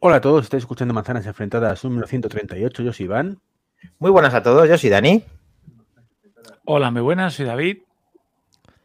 [0.00, 3.40] Hola a todos, estáis escuchando Manzanas Enfrentadas número 138, yo soy Iván.
[3.98, 5.24] Muy buenas a todos, yo soy Dani.
[6.64, 7.78] Hola, muy buenas, soy David.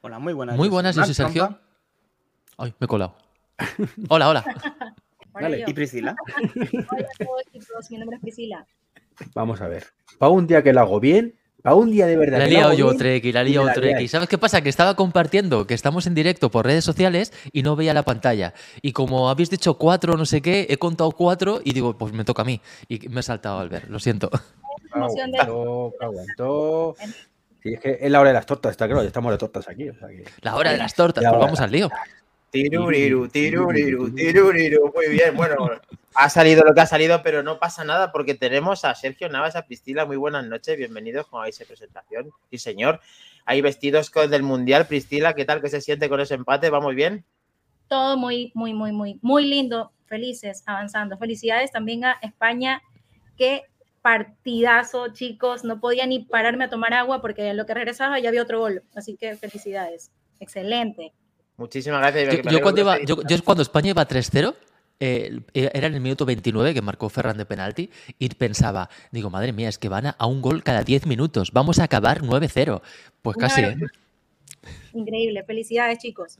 [0.01, 0.57] Hola, muy buenas.
[0.57, 1.59] Muy buenas, yo soy Sergio.
[2.57, 3.15] Ay, me he colado.
[4.09, 4.43] Hola, hola.
[5.39, 5.63] Dale.
[5.67, 6.15] ¿Y Priscila?
[6.89, 8.65] Hola a todos mi nombre es Priscila.
[9.35, 9.85] Vamos a ver.
[10.17, 12.39] Para un día que lo hago bien, para un día de verdad.
[12.39, 14.09] La he liado yo, Treki, la he liado, Treki.
[14.09, 14.61] ¿Sabes qué pasa?
[14.61, 18.53] Que estaba compartiendo que estamos en directo por redes sociales y no veía la pantalla.
[18.81, 22.25] Y como habéis dicho cuatro, no sé qué, he contado cuatro y digo, pues me
[22.25, 22.59] toca a mí.
[22.89, 24.29] Y me he saltado al ver, lo siento.
[24.91, 26.95] Aguantó, aguantó.
[27.63, 29.69] Sí, es que es la hora de las tortas, está claro, ya estamos de tortas
[29.69, 29.87] aquí.
[29.87, 30.25] O sea que...
[30.41, 31.45] La hora de las tortas, pues va.
[31.45, 31.89] vamos al lío.
[32.53, 34.93] Tiruriru, tiruriru, tiruriru.
[34.93, 35.55] Muy bien, bueno,
[36.13, 39.55] ha salido lo que ha salido, pero no pasa nada porque tenemos a Sergio Navas,
[39.55, 40.05] a Priscila.
[40.05, 42.29] Muy buenas noches, bienvenidos, como veis en presentación.
[42.51, 42.99] Sí, señor.
[43.45, 44.85] Ahí vestidos con del Mundial.
[44.85, 46.69] Priscila, ¿qué tal que se siente con ese empate?
[46.69, 47.25] ¿Vamos bien?
[47.87, 49.91] Todo muy, muy, muy, muy, muy lindo.
[50.05, 51.17] Felices, avanzando.
[51.17, 52.83] Felicidades también a España.
[53.35, 53.63] Qué
[54.03, 55.63] partidazo, chicos.
[55.63, 58.59] No podía ni pararme a tomar agua porque en lo que regresaba ya había otro
[58.59, 58.83] gol.
[58.93, 60.11] Así que felicidades.
[60.39, 61.13] Excelente.
[61.57, 62.35] Muchísimas gracias.
[62.43, 64.55] Yo, yo cuando que iba, estéis- yo, yo cuando España iba 3-0,
[64.99, 69.51] eh, era en el minuto 29 que marcó Ferran de penalti y pensaba, digo, madre
[69.53, 72.81] mía, es que van a, a un gol cada 10 minutos, vamos a acabar 9-0.
[73.21, 73.75] Pues casi, ¿eh?
[74.93, 75.43] Increíble.
[75.43, 76.37] Felicidades, chicos.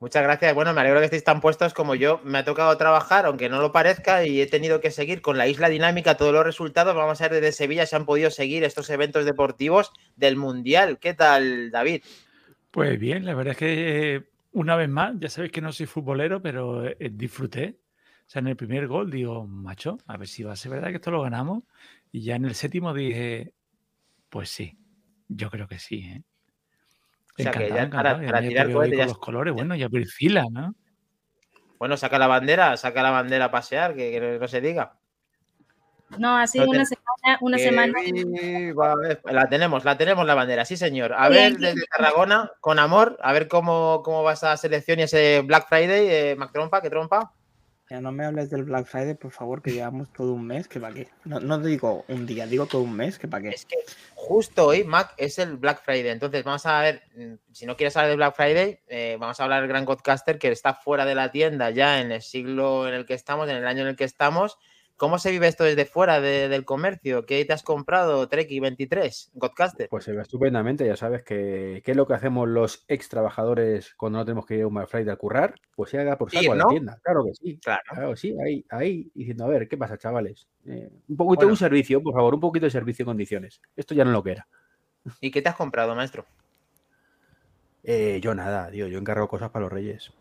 [0.00, 0.52] Muchas gracias.
[0.54, 2.20] Bueno, me alegro que estéis tan puestos como yo.
[2.24, 5.46] Me ha tocado trabajar, aunque no lo parezca, y he tenido que seguir con la
[5.46, 6.96] isla dinámica todos los resultados.
[6.96, 10.98] Vamos a ver desde Sevilla se han podido seguir estos eventos deportivos del Mundial.
[10.98, 12.02] ¿Qué tal, David?
[12.72, 15.86] Pues bien, la verdad es que eh, una vez más, ya sabéis que no soy
[15.86, 17.78] futbolero, pero eh, disfruté.
[18.26, 20.88] O sea, en el primer gol digo, macho, a ver si va a ser verdad
[20.88, 21.64] que esto lo ganamos.
[22.10, 23.52] Y ya en el séptimo dije,
[24.30, 24.76] pues sí,
[25.28, 26.00] yo creo que sí.
[26.00, 26.22] ¿eh?
[27.38, 28.02] O sea, que ya para- encantado.
[28.02, 30.74] Para además tirar cohete ya los es- colores, bueno, ya Priscila, ¿no?
[31.78, 34.98] Bueno, saca la bandera, saca la bandera a pasear, que, que no se diga.
[36.18, 37.92] No, ha sido No te- una semana, una Que semana.
[38.04, 38.94] viva.
[39.24, 41.12] La tenemos, la tenemos la bandera, sí señor.
[41.14, 45.02] A Bien, ver, desde Tarragona, con amor, a ver cómo, cómo va esa selección y
[45.02, 47.32] ese Black Friday, eh, Mac Trompa, ¿qué trompa?
[47.90, 50.80] Ya no me hables del Black Friday, por favor, que llevamos todo un mes, que
[50.80, 51.08] para qué.
[51.24, 53.48] No, no digo un día, digo todo un mes, que para qué.
[53.50, 53.76] Es que
[54.14, 56.08] justo hoy, Mac, es el Black Friday.
[56.08, 59.42] Entonces, vamos a ver, mm, si no quieres hablar de Black Friday, eh, vamos a
[59.44, 62.94] hablar del Gran Godcaster que está fuera de la tienda ya en el siglo en
[62.94, 64.58] el que estamos, en el año en el que estamos.
[64.96, 67.26] ¿Cómo se vive esto desde fuera de- del comercio?
[67.26, 69.88] ¿Qué te has comprado, Treki 23, Godcaster?
[69.88, 73.94] Pues se ve estupendamente, ya sabes que qué es lo que hacemos los ex trabajadores
[73.96, 76.30] cuando no tenemos que ir a un Black Friday a currar, pues se haga por
[76.30, 77.00] saco a la tienda.
[77.02, 77.58] Claro que sí.
[77.58, 77.82] Claro.
[77.88, 80.46] Claro, sí, ahí, ahí, diciendo, a ver, ¿qué pasa, chavales?
[80.66, 81.52] Eh, un poquito Bueno.
[81.52, 83.60] un servicio, por favor, un poquito de servicio y condiciones.
[83.74, 84.46] Esto ya no lo que era.
[85.20, 86.24] ¿Y qué te has comprado, maestro?
[87.82, 90.12] Eh, yo nada, tío, yo encargo cosas para los reyes.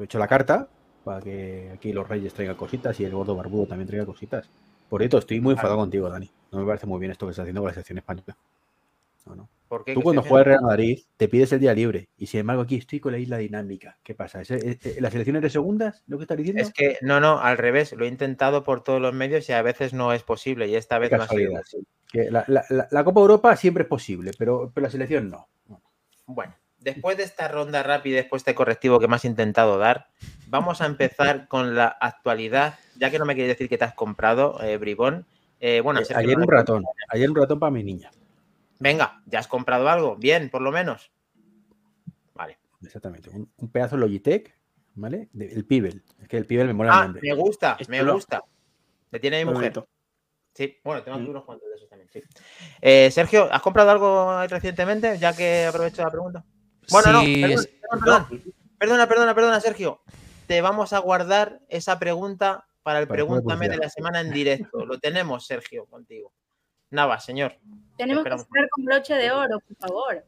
[0.00, 0.68] He hecho la carta
[1.06, 4.48] para que aquí los reyes traigan cositas y el gordo barbudo también traiga cositas.
[4.88, 6.28] Por esto estoy muy enfadado contigo, Dani.
[6.50, 8.36] No me parece muy bien esto que estás haciendo con la selección española.
[9.24, 9.48] No, no.
[9.68, 9.94] ¿Por qué?
[9.94, 10.46] Tú ¿Qué cuando juegas?
[10.48, 13.36] Real Madrid te pides el día libre y sin embargo aquí estoy con la isla
[13.38, 13.98] dinámica.
[14.02, 14.40] ¿Qué pasa?
[14.40, 16.02] ¿Es, es- es- ¿Las elecciones de segundas?
[16.08, 16.60] ¿Lo que estás diciendo?
[16.60, 17.92] Es que no, no, al revés.
[17.92, 20.66] Lo he intentado por todos los medios y a veces no es posible.
[20.66, 21.86] Y esta vez casualidad, sí.
[22.10, 25.30] Que la, la- la- Copa Europa siempre es posible, pero, pero la selección.
[25.30, 25.46] No.
[26.26, 26.52] Bueno,
[26.86, 30.08] después de esta ronda rápida, después de este correctivo que me has intentado dar,
[30.46, 32.78] vamos a empezar con la actualidad.
[32.96, 35.26] Ya que no me quieres decir que te has comprado, eh, Bribón.
[35.60, 38.10] Eh, bueno, Eh, ayer un ratón, ayer un ratón para mi niña.
[38.78, 40.16] Venga, ¿ya has comprado algo?
[40.16, 41.10] Bien, por lo menos.
[42.34, 42.58] Vale.
[42.82, 43.30] Exactamente.
[43.30, 44.54] Un, un pedazo Logitech,
[44.94, 45.28] ¿vale?
[45.32, 46.02] De- el Pibel.
[46.22, 47.22] Es que el Pibel me mola el Ah, nombre.
[47.22, 48.44] me gusta, me gusta.
[49.10, 49.72] Me tiene mi mujer.
[50.54, 51.28] Sí, bueno, tengo Mm.
[51.30, 52.08] unos cuantos de esos también.
[52.12, 52.22] sí.
[53.10, 55.18] Sergio, ¿has comprado algo recientemente?
[55.18, 56.44] Ya que aprovecho la pregunta.
[56.90, 57.68] Bueno, no, es-
[58.02, 58.42] perdón.
[58.78, 60.02] Perdona, perdona, perdona, Sergio.
[60.46, 64.84] Te vamos a guardar esa pregunta para el Para Pregúntame de la semana en directo.
[64.84, 66.32] Lo tenemos, Sergio, contigo.
[66.90, 67.56] Nava, señor.
[67.96, 70.24] Tenemos que estar con broche de oro, por favor.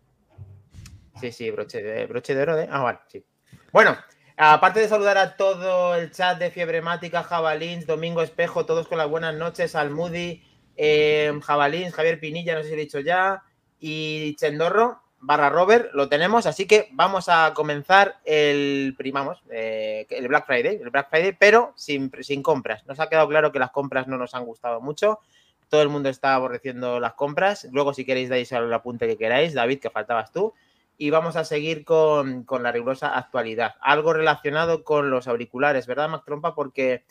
[1.21, 2.69] Sí, sí, broche de, broche de oro de.
[2.71, 3.25] Ah, vale, sí.
[3.73, 3.97] Bueno,
[4.37, 8.99] aparte de saludar a todo el chat de Fiebre Mática, Jabalins, Domingo Espejo, todos con
[8.99, 10.43] las buenas noches, Almudi,
[10.77, 13.43] eh, Jabalins, Javier Pinilla, no sé si lo he dicho ya,
[13.79, 20.29] y Chendorro, barra Robert, lo tenemos, así que vamos a comenzar el, primamos, eh, el
[20.29, 22.87] Black Friday, el Black Friday, pero sin, sin compras.
[22.87, 25.21] Nos ha quedado claro que las compras no nos han gustado mucho.
[25.69, 27.69] Todo el mundo está aborreciendo las compras.
[27.73, 29.55] Luego, si queréis, dais el apunte que queráis.
[29.55, 30.55] David, que faltabas tú
[30.99, 33.77] y vamos a seguir con, con la rigurosa actualidad.
[33.81, 36.55] Algo relacionado con los auriculares, ¿verdad, Mac Trompa?
[36.55, 37.05] Porque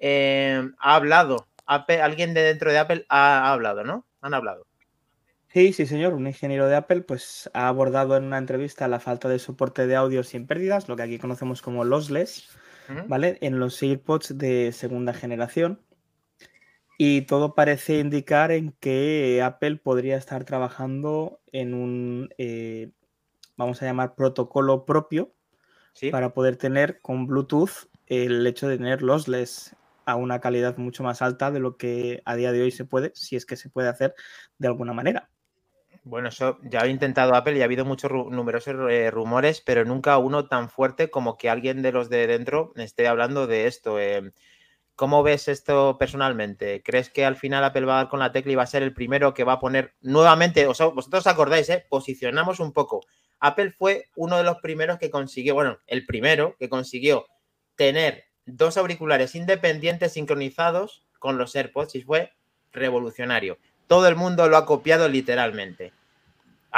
[0.00, 4.04] eh, ha hablado, alguien de dentro de Apple ha hablado, ¿no?
[4.20, 4.66] Han hablado.
[5.48, 6.14] Sí, sí, señor.
[6.14, 9.96] Un ingeniero de Apple pues, ha abordado en una entrevista la falta de soporte de
[9.96, 12.48] audio sin pérdidas, lo que aquí conocemos como lossless.
[13.06, 13.36] ¿vale?
[13.42, 15.82] En los AirPods de segunda generación.
[16.96, 22.90] Y todo parece indicar en que Apple podría estar trabajando en un, eh,
[23.56, 25.34] vamos a llamar, protocolo propio
[25.92, 26.10] Sí.
[26.10, 31.20] para poder tener con Bluetooth el hecho de tener lossless a una calidad mucho más
[31.22, 33.88] alta de lo que a día de hoy se puede, si es que se puede
[33.88, 34.14] hacer
[34.58, 35.28] de alguna manera.
[36.08, 40.16] Bueno, eso ya ha intentado Apple y ha habido muchos numerosos eh, rumores, pero nunca
[40.16, 44.00] uno tan fuerte como que alguien de los de dentro esté hablando de esto.
[44.00, 44.32] eh.
[44.94, 46.82] ¿Cómo ves esto personalmente?
[46.82, 48.82] ¿Crees que al final Apple va a dar con la tecla y va a ser
[48.82, 51.84] el primero que va a poner nuevamente, o sea, vosotros os acordáis, eh?
[51.90, 53.02] posicionamos un poco.
[53.38, 57.26] Apple fue uno de los primeros que consiguió, bueno, el primero que consiguió
[57.76, 62.32] tener dos auriculares independientes sincronizados con los AirPods y fue
[62.72, 63.58] revolucionario.
[63.86, 65.92] Todo el mundo lo ha copiado literalmente.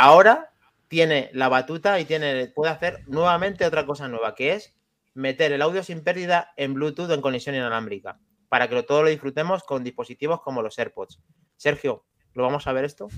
[0.02, 0.50] Ahora
[0.88, 4.75] tiene la batuta y tiene, puede hacer nuevamente otra cosa nueva, que es
[5.12, 8.19] meter el audio sin pérdida en Bluetooth o en conexión inalámbrica,
[8.49, 11.20] para que lo- todo lo disfrutemos con dispositivos como los AirPods.
[11.56, 13.08] Sergio, ¿lo vamos a ver esto?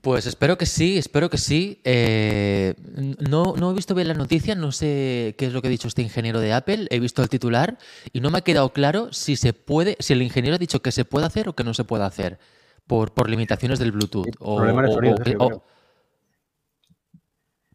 [0.00, 1.80] Pues espero que sí, espero que sí.
[1.82, 2.74] Eh,
[3.28, 5.88] no, no he visto bien la noticia, no sé qué es lo que ha dicho
[5.88, 6.86] este ingeniero de Apple.
[6.90, 7.76] He visto el titular
[8.12, 10.92] y no me ha quedado claro si se puede, si el ingeniero ha dicho que
[10.92, 12.38] se puede hacer o que no se puede hacer
[12.86, 14.26] por, por limitaciones del Bluetooth.
[14.40, 15.62] o- de sonido.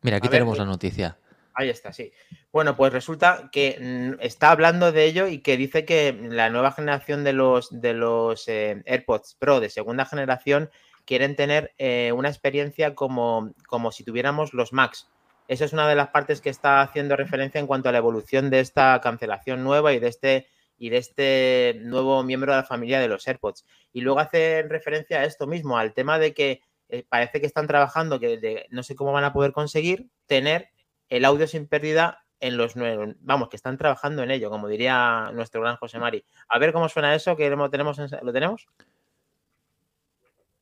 [0.03, 1.17] Mira, aquí A tenemos eh, la noticia.
[1.53, 2.11] Ahí está, sí.
[2.51, 3.77] Bueno, pues resulta que
[4.17, 7.93] mm, está hablando de ello y que dice que la nueva generación de los, de
[7.93, 10.69] los eh, AirPods Pro de segunda generación
[11.05, 15.09] quieren tener eh, una experiencia como, como si tuviéramos los Max.
[15.47, 18.49] Esa es una de las partes que está haciendo referencia en cuanto a la evolución
[18.49, 20.47] de esta cancelación nueva y de este
[20.83, 23.65] y de este nuevo miembro de la familia de los AirPods.
[23.93, 27.67] Y luego hace referencia a esto mismo, al tema de que eh, parece que están
[27.67, 30.69] trabajando, que no sé cómo van a poder conseguir tener
[31.07, 33.09] el audio sin pérdida en los nuevos.
[33.19, 36.25] Vamos, que están trabajando en ello, como diría nuestro gran José Mari.
[36.49, 37.99] A ver cómo suena eso, que lo tenemos.
[37.99, 38.67] en- ¿Lo tenemos?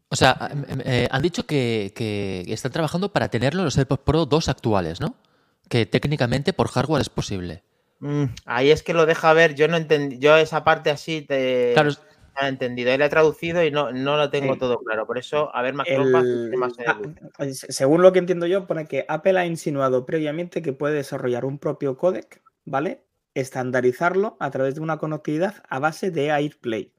[0.09, 3.77] O sea, em, em, eh, han dicho que, que están trabajando para tenerlo en los
[3.77, 5.15] AirPods Pro 2 actuales, ¿no?
[5.69, 7.63] Que técnicamente por hardware es posible.
[7.99, 9.55] Mm, ahí es que lo deja ver.
[9.55, 10.19] Yo no entendí.
[10.19, 11.95] Yo esa parte así te Claro, no
[12.41, 12.91] la he entendido.
[12.91, 14.59] Él ha traducido y no, no lo tengo Sí.
[14.59, 15.05] todo claro.
[15.05, 16.11] Por eso, a ver, más El-
[16.57, 20.73] más de ah, según lo que entiendo yo, pone que Apple ha insinuado previamente que
[20.73, 23.03] puede desarrollar un propio códec, ¿vale?
[23.33, 26.93] Estandarizarlo a través de una conectividad a base de AirPlay,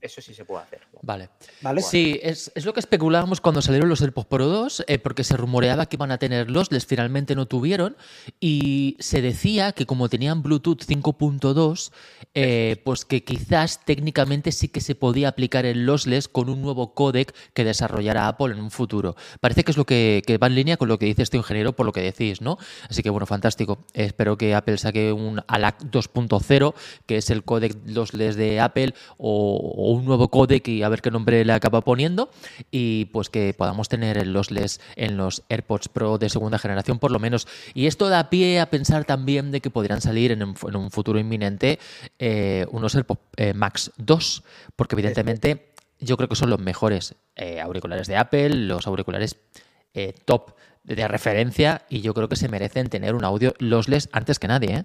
[0.00, 0.80] Eso sí se puede hacer.
[1.02, 1.28] vale.
[1.60, 1.82] ¿vale?
[1.82, 5.36] Sí, es, es lo que especulábamos cuando salieron los AirPods Pro 2, eh, porque se
[5.36, 7.96] rumoreaba que iban a tener lossless, finalmente no tuvieron,
[8.40, 11.92] y se decía que como tenían Bluetooth 5.2,
[12.34, 16.94] eh, pues que quizás técnicamente sí que se podía aplicar el lossless con un nuevo
[16.94, 19.16] códec que desarrollara Apple en un futuro.
[19.40, 21.74] Parece que es lo que, que va en línea con lo que dice este ingeniero,
[21.74, 22.58] por lo que decís, ¿no?
[22.88, 23.84] Así que bueno, fantástico.
[23.94, 26.74] Espero que Apple saque un ALAC 2.0,
[27.06, 31.02] que es el códec lossless de Apple, o, o un nuevo códec y a ver
[31.02, 32.30] qué nombre le acaba poniendo,
[32.70, 37.10] y pues que podamos tener el lossless en los AirPods Pro de segunda generación, por
[37.10, 37.48] lo menos.
[37.74, 41.78] Y esto da pie a pensar también de que podrían salir en un, futuro inminente
[42.18, 44.42] eh, unos AirPods eh, Max 2,
[44.76, 49.36] porque evidentemente yo creo que son los mejores eh, auriculares de Apple, los auriculares
[50.24, 50.52] top
[50.84, 54.74] de referencia, y yo creo que se merecen tener un audio lossless antes que nadie.
[54.74, 54.84] ¿eh?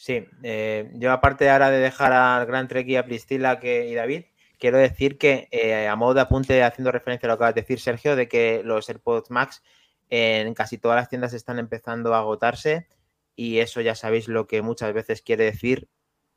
[0.00, 3.94] Sí, eh, yo aparte ahora de dejar al Gran Trek y a Priscila que, y
[3.94, 4.24] David,
[4.58, 7.60] quiero decir que eh, a modo de apunte, haciendo referencia a lo que acabas de
[7.60, 9.62] decir, Sergio, de que los AirPods Max
[10.08, 12.88] en casi todas las tiendas están empezando a agotarse
[13.36, 15.90] y eso ya sabéis lo que muchas veces quiere decir.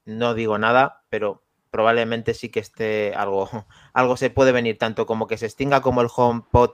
[0.03, 3.50] No digo nada, pero probablemente sí que esté algo,
[3.93, 6.72] algo se puede venir, tanto como que se extinga como el HomePod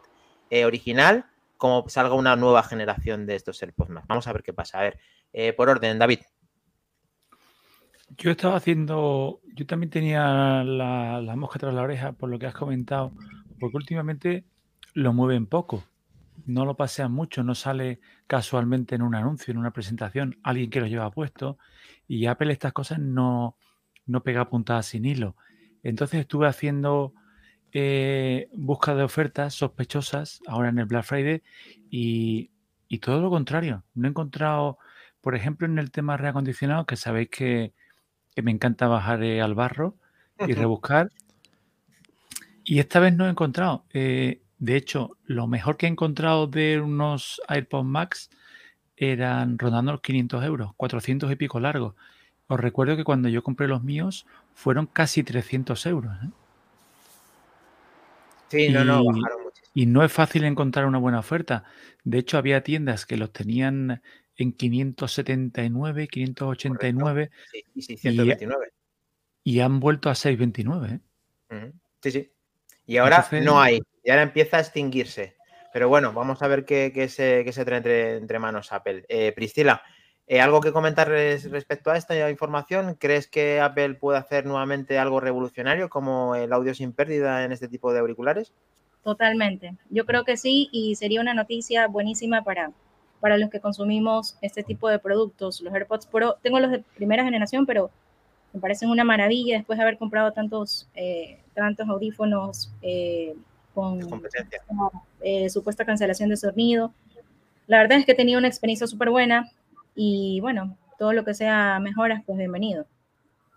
[0.50, 1.28] eh, original,
[1.58, 4.08] como salga una nueva generación de estos AirPods Max.
[4.08, 4.80] Vamos a ver qué pasa.
[4.80, 5.00] A ver,
[5.34, 6.22] eh, por orden, David.
[8.20, 12.48] Yo estaba haciendo, yo también tenía la, la mosca tras la oreja por lo que
[12.48, 13.14] has comentado,
[13.62, 14.44] porque últimamente
[14.94, 15.86] lo mueven poco,
[16.46, 20.82] no lo pasean mucho, no sale casualmente en un anuncio, en una presentación, alguien que
[20.82, 21.58] lo lleva puesto
[22.10, 23.56] y Apple estas cosas no,
[24.06, 25.38] no pega puntadas sin hilo.
[25.82, 27.14] Entonces estuve haciendo
[27.72, 31.42] eh, busca de ofertas sospechosas ahora en el Black Friday
[31.90, 32.52] y,
[32.90, 33.86] y todo lo contrario.
[33.94, 34.78] No he encontrado,
[35.22, 37.74] por ejemplo, en el tema reacondicionado, que sabéis que,
[38.40, 39.96] que me encanta bajar eh, al barro
[40.48, 41.10] y rebuscar.
[42.64, 43.84] Y esta vez no he encontrado.
[43.94, 48.30] Eh, de hecho, lo mejor que he encontrado de unos AirPods Max
[48.96, 51.96] eran rondando los 500 euros, 400 y pico largos.
[52.48, 56.16] Os recuerdo que cuando yo compré los míos fueron casi 300 euros.
[56.24, 56.30] ¿eh?
[58.48, 59.70] Sí, no, no, Y- bajaron muchísimo.
[59.74, 61.66] Y no es fácil encontrar una buena oferta.
[62.06, 64.02] De hecho, había tiendas que los tenían
[64.44, 68.72] en 579, 589 Sí, y 629.
[69.44, 71.00] y han vuelto a 629.
[71.50, 71.72] ¿eh?
[72.02, 72.32] Sí, sí.
[72.86, 73.82] Y ahora Entonces- no hay.
[74.04, 75.36] Y ahora empieza a extinguirse.
[75.72, 79.06] Pero bueno, vamos a ver qué, qué se, qué se trae entre, entre manos Apple.
[79.08, 79.84] Eh, Priscila,
[80.26, 82.96] eh, ¿algo que comentar res- respecto a esta información?
[83.00, 87.68] ¿Crees que Apple puede hacer nuevamente algo revolucionario como el audio sin pérdida en este
[87.68, 88.52] tipo de auriculares?
[89.04, 89.76] Totalmente.
[89.90, 92.72] Yo creo que sí y sería una noticia buenísima para,
[93.20, 95.62] para los que consumimos este tipo de productos.
[95.62, 97.92] Los AirPods Pro, tengo los de primera generación, pero
[98.54, 103.36] me parecen una maravilla después de haber comprado tantos, eh, tantos audífonos eh,
[103.74, 104.00] con
[105.22, 106.94] eh, supuesta cancelación de sonido.
[107.68, 109.52] La verdad es que he tenido una experiencia súper buena
[109.96, 112.86] y bueno, todo lo que sea mejoras, pues bienvenido.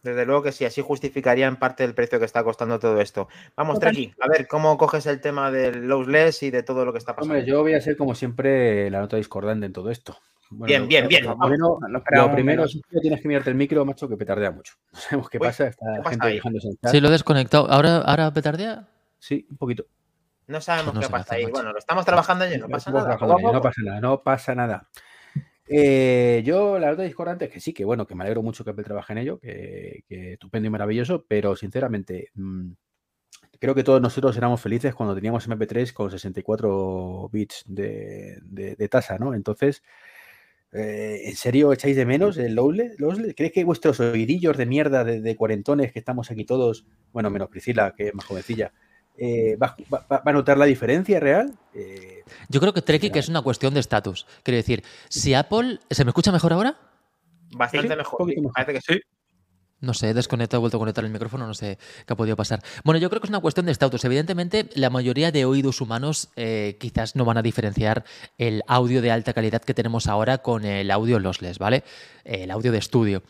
[0.03, 3.29] Desde luego que sí, así justificaría en parte el precio que está costando todo esto.
[3.57, 3.79] Vamos.
[3.79, 7.15] Treki, a ver, ¿cómo coges el tema del lossless y de todo lo que está
[7.15, 7.35] pasando?
[7.35, 10.17] Hombre, yo voy a ser como siempre la nota discordante en todo esto.
[10.51, 12.03] Bueno, Bien, bien, bien, Lo primero, lo
[12.35, 12.75] primero menos.
[12.75, 14.75] es que tienes que mirarte el micro, macho, que petardea mucho.
[14.93, 15.67] No sabemos qué Uy, pasa.
[15.69, 16.91] Está ¿qué pasa gente chat.
[16.91, 17.71] Sí, lo he desconectado.
[17.71, 18.89] ¿Ahora, ahora petardea?
[19.19, 19.85] Sí, un poquito.
[20.49, 21.45] No sabemos No qué pasa ahí.
[21.45, 21.55] macho.
[21.55, 23.17] Bueno, lo estamos trabajando y no pasa nada.
[23.17, 24.89] No pasa nada, no pasa nada.
[25.75, 28.71] Eh, yo, la nota discordante es que sí, que bueno, que me alegro mucho que
[28.71, 32.73] Apple trabaje en ello, que, que estupendo y maravilloso, pero sinceramente, mm,
[33.59, 39.35] creo que todos nosotros éramos felices cuando teníamos MP3 con 64 bits de, tasa, ¿no?
[39.35, 39.83] Entonces,
[40.73, 42.97] eh, ¿en serio echáis de menos el lossless?
[43.35, 47.49] ¿Creéis que vuestros oidillos de mierda de, de cuarentones que estamos aquí todos, bueno, menos
[47.49, 48.73] Priscila, que es más jovencilla,
[49.19, 51.53] eh, va, va- va a notar la diferencia real?
[51.75, 54.27] Eh, Yo creo que Treki que es una cuestión de estatus.
[54.43, 55.81] Quiero decir, si Apple.
[55.91, 56.77] ¿Se me escucha mejor ahora?
[57.55, 58.27] Bastante Sí, mejor.
[58.27, 58.53] mejor.
[58.53, 58.95] Parece que sí.
[58.95, 59.01] Sí.
[59.81, 61.77] No sé, he desconectado, he vuelto a conectar el micrófono, no sé
[62.07, 62.63] qué ha podido pasar.
[62.85, 64.05] Bueno, yo creo que es una cuestión de estatus.
[64.05, 68.05] Evidentemente, la mayoría de oídos humanos eh, quizás no van a diferenciar
[68.39, 71.83] el audio de alta calidad que tenemos ahora con el audio lossless, ¿vale?
[72.25, 73.25] El audio de estudio.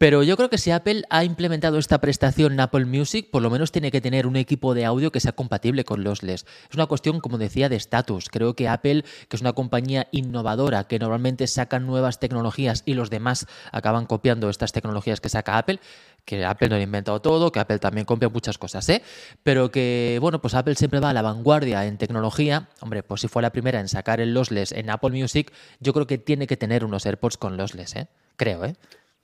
[0.00, 3.50] Pero yo creo que si Apple ha implementado esta prestación en Apple Music, por lo
[3.50, 6.46] menos tiene que tener un equipo de audio que sea compatible con lossless.
[6.70, 8.30] Es una cuestión, como decía, de estatus.
[8.30, 13.10] Creo que Apple, que es una compañía innovadora, que normalmente saca nuevas tecnologías y los
[13.10, 15.80] demás acaban copiando estas tecnologías que saca Apple,
[16.24, 19.02] que Apple no ha inventado todo, que Apple también copia muchas cosas, ¿eh?
[19.42, 22.70] Pero que, bueno, pues Apple siempre va a la vanguardia en tecnología.
[22.80, 26.06] Hombre, pues si fue la primera en sacar el lossless en Apple Music, yo creo
[26.06, 28.08] que tiene que tener unos AirPods con lossless, ¿eh?
[28.36, 28.76] Creo, ¿eh?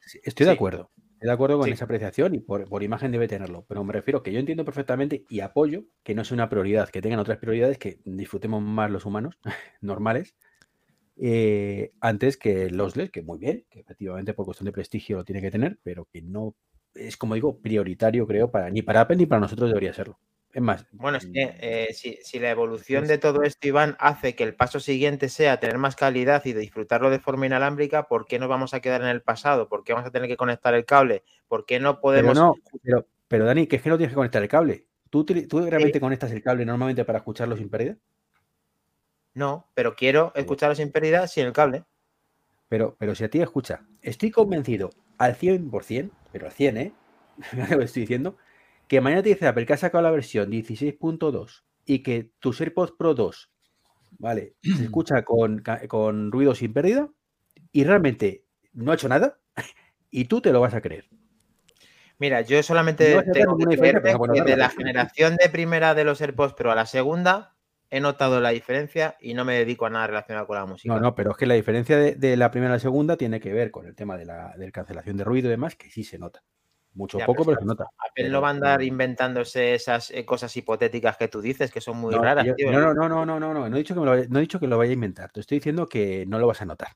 [0.07, 0.91] Sí, Estoy de acuerdo.
[0.97, 1.73] Estoy de acuerdo con Sí.
[1.73, 3.65] esa apreciación y por, por imagen debe tenerlo.
[3.69, 7.03] Pero me refiero que yo entiendo perfectamente y apoyo que no sea una prioridad, que
[7.03, 9.39] tengan otras prioridades, que disfrutemos más los humanos
[9.81, 10.37] normales,
[11.17, 15.25] eh, antes que los LES, que muy bien, que efectivamente por cuestión de prestigio lo
[15.25, 16.55] tiene que tener, pero que no
[16.95, 20.19] es, como digo, prioritario, creo, para ni para Apple ni para nosotros debería serlo.
[20.57, 23.69] Es más, Bueno, es que mm, eh, si, si la evolución es- de todo esto,
[23.69, 28.09] Iván, hace que el paso siguiente sea tener más calidad y disfrutarlo de forma inalámbrica,
[28.09, 29.69] ¿por qué nos vamos a quedar en el pasado?
[29.69, 31.25] ¿Por qué vamos a tener que conectar el cable?
[31.47, 32.39] ¿Por qué no pero podemos...
[32.39, 34.87] no, pero, pero Dani, que es que no tienes que conectar el cable.
[35.11, 35.27] ¿Tú,
[35.69, 37.99] realmente conectas el cable normalmente para escucharlo sin pérdida?
[39.35, 41.85] No, pero quiero escucharlo sin pérdida sin el cable.
[42.71, 46.93] Pero, pero si a ti escucha, estoy convencido al 100%, pero al 100, ¿eh?
[47.71, 48.39] Lo que estoy diciendo,
[48.89, 52.93] que mañana te dice Apple que ha sacado la versión 16.2 y que tus AirPods
[52.99, 53.51] Pro 2,
[54.19, 54.55] ¿vale?
[54.63, 57.11] Se escucha con, con ruido sin pérdida
[57.73, 59.39] y realmente no ha hecho nada
[60.11, 61.09] y tú te lo vas a creer.
[62.19, 66.21] Mira, yo solamente No tengo que que de la la generación de primera de los
[66.21, 67.55] AirPods Pro a la segunda
[67.91, 70.93] he notado la diferencia y no me dedico a nada relacionado con la música.
[70.93, 73.39] No, no, pero es que la diferencia de, de la primera a la segunda tiene
[73.39, 76.03] que ver con el tema de la de cancelación de ruido y demás, que sí
[76.03, 76.43] se nota.
[76.97, 77.85] Mucho Ya, poco, pero pero se nota.
[77.85, 81.81] Apple pero- no va a andar inventándose esas eh, cosas hipotéticas que tú dices, que
[81.83, 82.73] son muy No, raras, yo- tío.
[82.73, 84.39] no, no, no, no, no, no, no, no he dicho que me lo vaya, no
[84.39, 85.31] he dicho que lo vaya a inventar.
[85.31, 86.89] Te estoy diciendo que no lo vas a notar.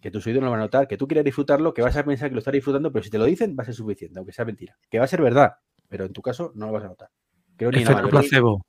[0.00, 2.02] Que tus oídos no lo van a notar, que tú quieres disfrutarlo, que vas a
[2.04, 4.32] pensar que lo estás disfrutando, pero si te lo dicen va a ser suficiente, aunque
[4.32, 4.76] sea mentira.
[4.90, 5.52] Que va a ser verdad,
[5.88, 7.10] pero en tu caso no lo vas a notar.
[7.56, 8.10] Creo ni Efecto mayoría.
[8.20, 8.66] placebo.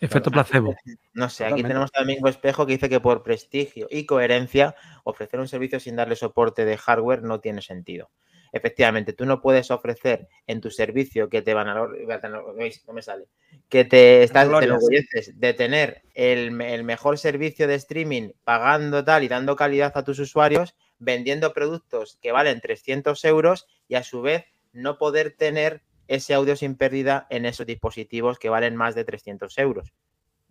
[0.00, 0.74] Efecto placebo.
[1.14, 1.68] No sé, aquí Totalmente.
[1.68, 5.96] tenemos a Domingo Espejo que dice que por prestigio y coherencia ofrecer un servicio sin
[5.96, 8.10] darle soporte de hardware no tiene sentido.
[8.52, 11.74] Efectivamente, tú no puedes ofrecer en tu servicio que te van a...
[11.74, 13.26] No me sale.
[13.68, 19.28] Que te estás te de tener el, el mejor servicio de streaming pagando tal y
[19.28, 24.44] dando calidad a tus usuarios, vendiendo productos que valen 300 euros y a su vez
[24.72, 29.58] no poder tener ese audio sin pérdida en esos dispositivos que valen más de 300
[29.58, 29.92] euros.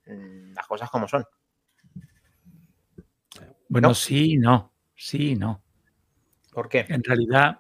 [0.06, 1.26] Mm, Las cosas como son.
[3.68, 3.94] Bueno, No.
[3.94, 4.74] sí no.
[4.96, 5.62] Sí y no.
[6.52, 6.86] ¿Por qué?
[6.88, 7.60] En realidad,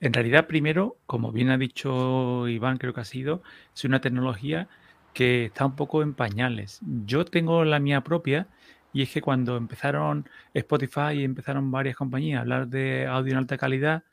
[0.00, 3.42] en realidad, primero, como bien ha dicho Iván, creo que ha sido,
[3.74, 4.68] es una tecnología
[5.12, 6.80] que está un poco en pañales.
[7.06, 8.48] Yo tengo la mía propia
[8.92, 13.38] Y es que cuando empezaron Spotify y empezaron varias compañías a hablar de audio en
[13.38, 14.04] alta calidad,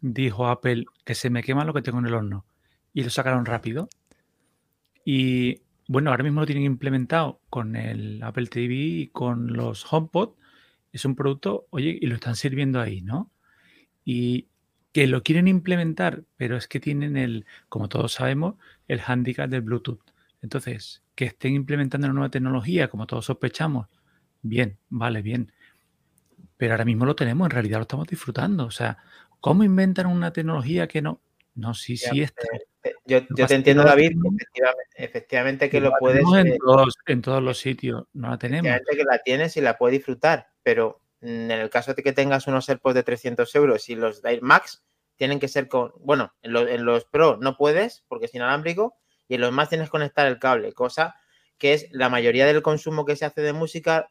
[0.00, 2.44] dijo Apple que se me quema lo que tengo en el horno.
[2.94, 3.88] Y lo sacaron rápido.
[5.04, 10.34] Y bueno, ahora mismo lo tienen implementado con el Apple TV y con los HomePod.
[10.92, 13.30] Es un producto, oye, y lo están sirviendo ahí, ¿no?
[14.04, 14.48] Y
[14.96, 18.54] que lo quieren implementar, pero es que tienen el, como todos sabemos,
[18.88, 20.00] el handicap del Bluetooth.
[20.40, 23.88] Entonces, que estén implementando una nueva tecnología, como todos sospechamos,
[24.40, 25.52] bien, vale, bien.
[26.56, 28.64] Pero ahora mismo lo tenemos, en realidad lo estamos disfrutando.
[28.64, 28.96] O sea,
[29.38, 31.20] ¿cómo inventan una tecnología que no?
[31.54, 32.46] No, sí, sí está.
[32.82, 36.24] Eh, yo, yo te entiendo, David, efectivamente, efectivamente que lo puedes.
[36.38, 38.72] En eh, todos, en todos los sitios, no la tenemos.
[38.90, 42.68] que la tienes y la puedes disfrutar, pero en el caso de que tengas unos
[42.68, 44.84] AirPods de 300 euros y los Air Max
[45.16, 48.96] tienen que ser con, bueno, en, los Pro no puedes porque es inalámbrico
[49.28, 51.16] y en los más tienes que conectar el cable, cosa
[51.58, 54.10] que es la mayoría del consumo que se hace de música,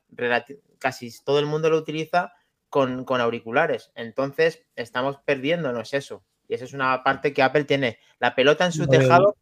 [0.80, 2.34] casi todo el mundo lo utiliza
[2.70, 3.92] con, auriculares.
[3.96, 6.26] Entonces estamos perdiéndonos eso.
[6.48, 9.38] Y esa es una parte que Apple tiene la pelota en su tejado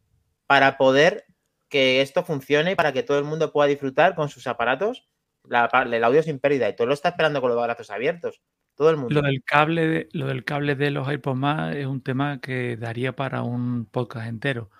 [0.46, 1.24] para poder
[1.68, 5.08] que esto funcione para que todo el mundo pueda disfrutar con sus aparatos
[5.50, 6.68] el audio sin pérdida.
[6.68, 8.40] Y todo lo está esperando con los brazos abiertos.
[8.74, 9.14] Todo el mundo.
[9.14, 12.76] Lo del cable de, lo del cable de los AirPods más es un tema que
[12.76, 14.70] daría para un podcast entero.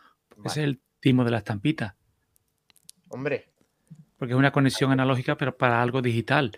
[0.45, 1.97] Es el timo de la estampita.
[3.09, 3.49] Hombre.
[4.19, 6.53] Porque es una conexión analógica, pero para algo digital.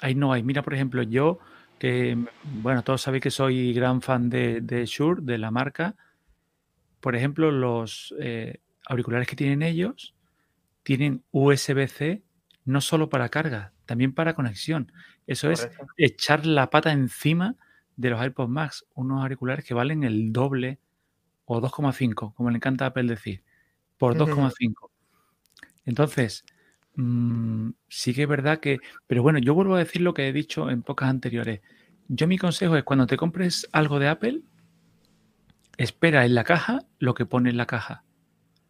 [0.00, 0.42] Ahí no hay.
[0.42, 1.40] Mira, por ejemplo, yo,
[1.78, 5.96] que, bueno, todos sabéis que soy gran fan de, de Shure, de la marca.
[7.00, 10.14] Por ejemplo, los eh, auriculares que tienen ellos
[10.84, 12.22] tienen USB-C
[12.68, 14.92] no solo para carga, también para conexión.
[15.26, 17.56] Eso es echar la pata encima
[17.96, 20.78] de los AirPods Max, unos auriculares que valen el doble
[21.46, 23.42] o 2,5, como le encanta a Apple decir,
[23.96, 24.90] por 2,5.
[25.86, 26.44] Entonces,
[26.94, 30.32] mm, sí que es verdad que, pero bueno, yo vuelvo a decir lo que he
[30.34, 31.62] dicho en pocas anteriores.
[32.08, 34.42] Yo mi consejo es cuando te compres algo de Apple,
[35.78, 38.04] espera en la caja lo que pone en la caja.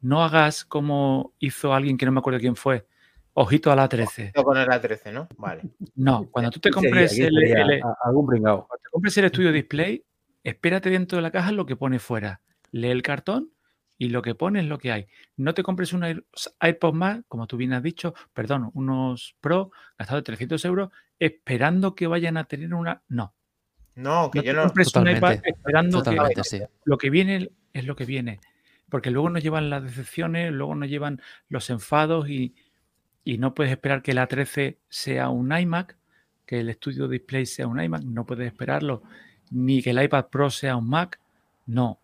[0.01, 2.87] No hagas como hizo alguien que no me acuerdo quién fue,
[3.40, 4.33] Ojito a la 13.
[4.33, 5.29] con el A13, ¿no?
[5.37, 5.62] Vale.
[5.94, 10.05] No, cuando tú te compres el, algún te compres el estudio display,
[10.42, 12.40] espérate dentro de la caja lo que pone fuera.
[12.72, 13.53] Lee el cartón
[13.96, 15.07] y lo que pone es lo que hay.
[15.37, 16.05] No te compres un
[16.61, 21.94] iPod más, como tú bien has dicho, perdón, unos Pro gastados de 300 euros, esperando
[21.94, 23.05] que vayan a tener una.
[23.07, 23.37] No.
[23.94, 24.64] No, que yo no.
[24.64, 28.40] Compres un iPad esperando que lo que viene es lo que viene.
[28.88, 32.55] Porque luego nos llevan las decepciones, luego nos llevan los enfados y,
[33.29, 35.99] y no puedes esperar que la 13 sea un iMac,
[36.47, 39.03] que el Studio Display sea un iMac, no puedes esperarlo,
[39.51, 41.21] ni que el iPad Pro sea un Mac,
[41.67, 42.01] no.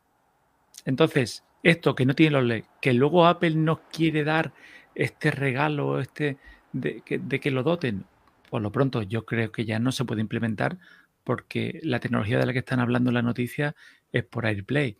[0.85, 4.53] Entonces, esto que no tiene los LED, que luego Apple nos quiere dar
[4.95, 6.37] este regalo, este
[6.75, 8.05] de que, de que lo doten,
[8.51, 10.77] por lo pronto yo creo que ya no se puede implementar
[11.25, 13.75] porque la tecnología de la que están hablando en la noticia
[14.13, 14.99] es por AirPlay.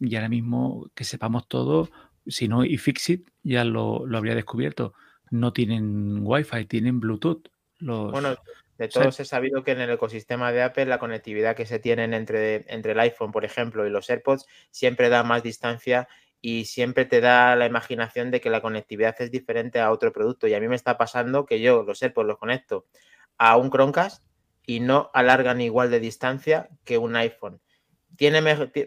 [0.00, 1.90] Y ahora mismo que sepamos todo,
[2.26, 4.94] si no iFixit ya lo, lo habría descubierto
[5.30, 7.48] no tienen Wi-Fi, tienen Bluetooth.
[7.80, 8.36] Bueno,
[8.78, 12.14] de todos he sabido que en el ecosistema de Apple la conectividad que se tienen
[12.14, 16.08] entre, entre el iPhone, por ejemplo, y los AirPods siempre da más distancia
[16.40, 20.46] y siempre te da la imaginación de que la conectividad es diferente a otro producto.
[20.46, 22.86] Y a mí me está pasando que yo los AirPods los conecto
[23.38, 24.22] a un Chromecast
[24.66, 27.60] y no alargan igual de distancia que un iPhone.
[28.16, 28.40] Tiene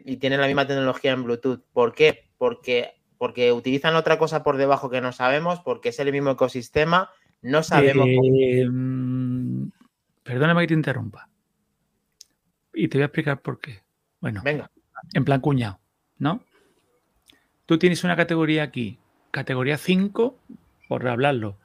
[0.06, 1.64] y tiene la misma tecnología en Bluetooth.
[1.72, 2.32] ¿Por qué?
[2.38, 7.12] Porque porque utilizan otra cosa por debajo que no sabemos, porque es el mismo ecosistema,
[7.42, 8.08] no sabemos.
[8.08, 9.70] Eh, mm,
[10.24, 11.30] perdóname que te interrumpa.
[12.74, 13.82] Y te voy a explicar por qué.
[14.22, 14.72] Bueno, venga.
[15.14, 15.80] En plan cuñado,
[16.18, 16.42] ¿no?
[17.66, 19.00] Tú tienes una categoría aquí,
[19.32, 20.38] categoría 5,
[20.88, 21.58] por hablarlo,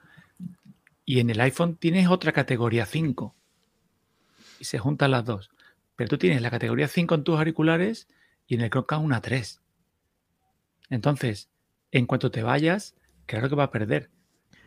[1.05, 3.33] y en el iPhone tienes otra categoría 5.
[4.59, 5.51] Y se juntan las dos.
[5.95, 8.09] Pero tú tienes la categoría 5 en tus auriculares
[8.49, 9.61] y en el Chromecast una 3.
[10.91, 11.49] Entonces,
[11.91, 12.95] en cuanto te vayas,
[13.27, 14.11] claro que va a perder.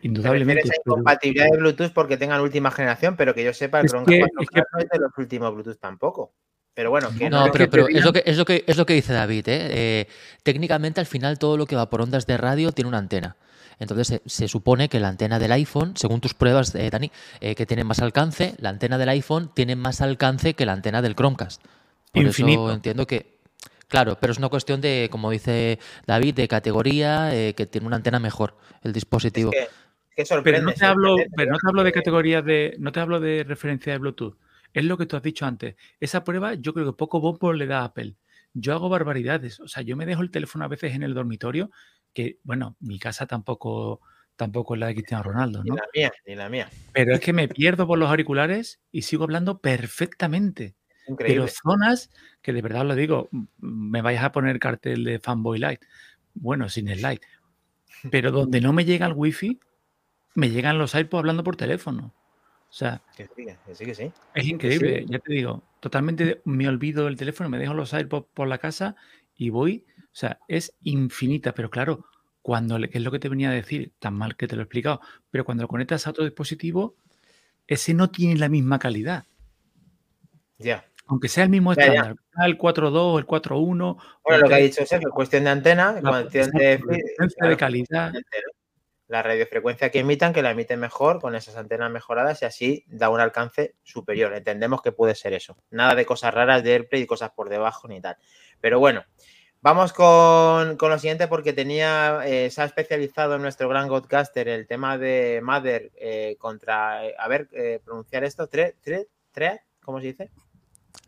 [0.02, 0.68] Indudablemente.
[0.68, 4.32] Es compatibilidad de Bluetooth porque tengan última generación, pero que yo sepa, el Chromecast
[4.72, 6.32] no es de los últimos Bluetooth tampoco.
[6.74, 9.48] Pero bueno, no, pero, es, lo que, es, lo que, es lo que dice David.
[9.48, 9.68] ¿eh?
[9.70, 10.08] Eh,
[10.44, 13.34] técnicamente, al final, todo lo que va por ondas de radio tiene una antena.
[13.80, 17.82] Entonces, se, supone que la antena del iPhone, según tus pruebas, eh, Dani, que tiene
[17.82, 21.62] más alcance, la antena del iPhone tiene más alcance que la antena del Chromecast.
[22.12, 23.37] Por eso entiendo que
[23.88, 27.96] Claro, pero es una cuestión de, como dice David, de categoría, eh, que tiene una
[27.96, 29.50] antena mejor el dispositivo.
[30.44, 33.44] pero no te hablo, pero no te hablo de categorías de, no te hablo de
[33.44, 34.36] referencia de Bluetooth.
[34.74, 35.76] Es lo que tú has dicho antes.
[35.98, 38.16] Esa prueba yo creo que poco bombo le da a Apple.
[38.52, 39.58] Yo hago barbaridades.
[39.60, 41.70] O sea, yo me dejo el teléfono a veces en el dormitorio,
[42.12, 44.00] que, bueno, mi casa tampoco
[44.36, 45.76] tampoco es la de Cristiano Ronaldo, Ni ¿no?
[45.76, 46.70] la mía, ni la mía.
[46.92, 50.76] Pero es que me pierdo por los auriculares y sigo hablando perfectamente.
[51.16, 52.10] Pero zonas
[52.42, 55.80] que de verdad os lo digo, me vais a poner cartel de Fanboy Light.
[56.34, 57.22] Bueno, sin el light.
[58.10, 59.60] Pero donde no me llega el wifi,
[60.34, 62.14] me llegan los iPods hablando por teléfono.
[62.70, 64.12] O sea, Que sí, que sí, que sí.
[64.34, 68.46] es increíble, ya te digo, totalmente me olvido del teléfono, me dejo los AirPods por
[68.46, 68.94] la casa
[69.34, 72.04] y voy, o sea, es infinita, pero claro,
[72.42, 74.64] cuando, que es lo que te venía a decir, tan mal que te lo he
[74.64, 76.94] explicado, pero cuando lo conectas a otro dispositivo,
[77.66, 79.26] ese no tiene la misma calidad,
[80.58, 80.84] Ya.
[81.08, 81.92] Aunque sea el mismo Ya, ya.
[81.92, 82.16] estándar,
[82.46, 86.50] el 4.2, el 4.1, Bueno, lo que ha dicho Sergio, cuestión de antena, La cuestión
[86.50, 86.80] de,
[87.56, 88.12] calidad.
[89.08, 93.08] la radiofrecuencia que emitan, que la emiten mejor con esas antenas mejoradas y así da
[93.08, 94.34] un alcance superior.
[94.34, 95.56] Entendemos que puede ser eso.
[95.70, 98.18] Nada de cosas raras de AirPlay y cosas por debajo ni tal.
[98.60, 99.02] Pero bueno,
[99.62, 104.46] vamos con, con lo siguiente porque tenía, eh, se ha especializado en nuestro gran Godcaster
[104.46, 107.48] el tema de Mother eh, contra, eh, a ver,
[107.82, 110.30] pronunciar esto, tre, tre, tre, ¿cómo se dice?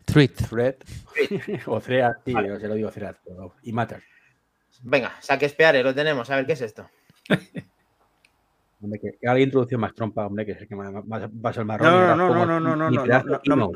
[0.05, 0.31] Thread.
[0.49, 0.75] Thread.
[1.67, 3.15] o Thread, sí, yo se lo digo Thread.
[3.23, 4.03] pero- Y Matter.
[4.83, 6.29] Venga, saque espeare, lo tenemos.
[6.29, 6.89] A ver, ¿qué es esto?
[8.81, 11.65] Hombre, que, alguien introducción más trompa, hombre, que es el que más, más, más el
[11.65, 11.87] marrón.
[11.87, 13.71] No, no, no, no, no, no, no, no, no, no, no.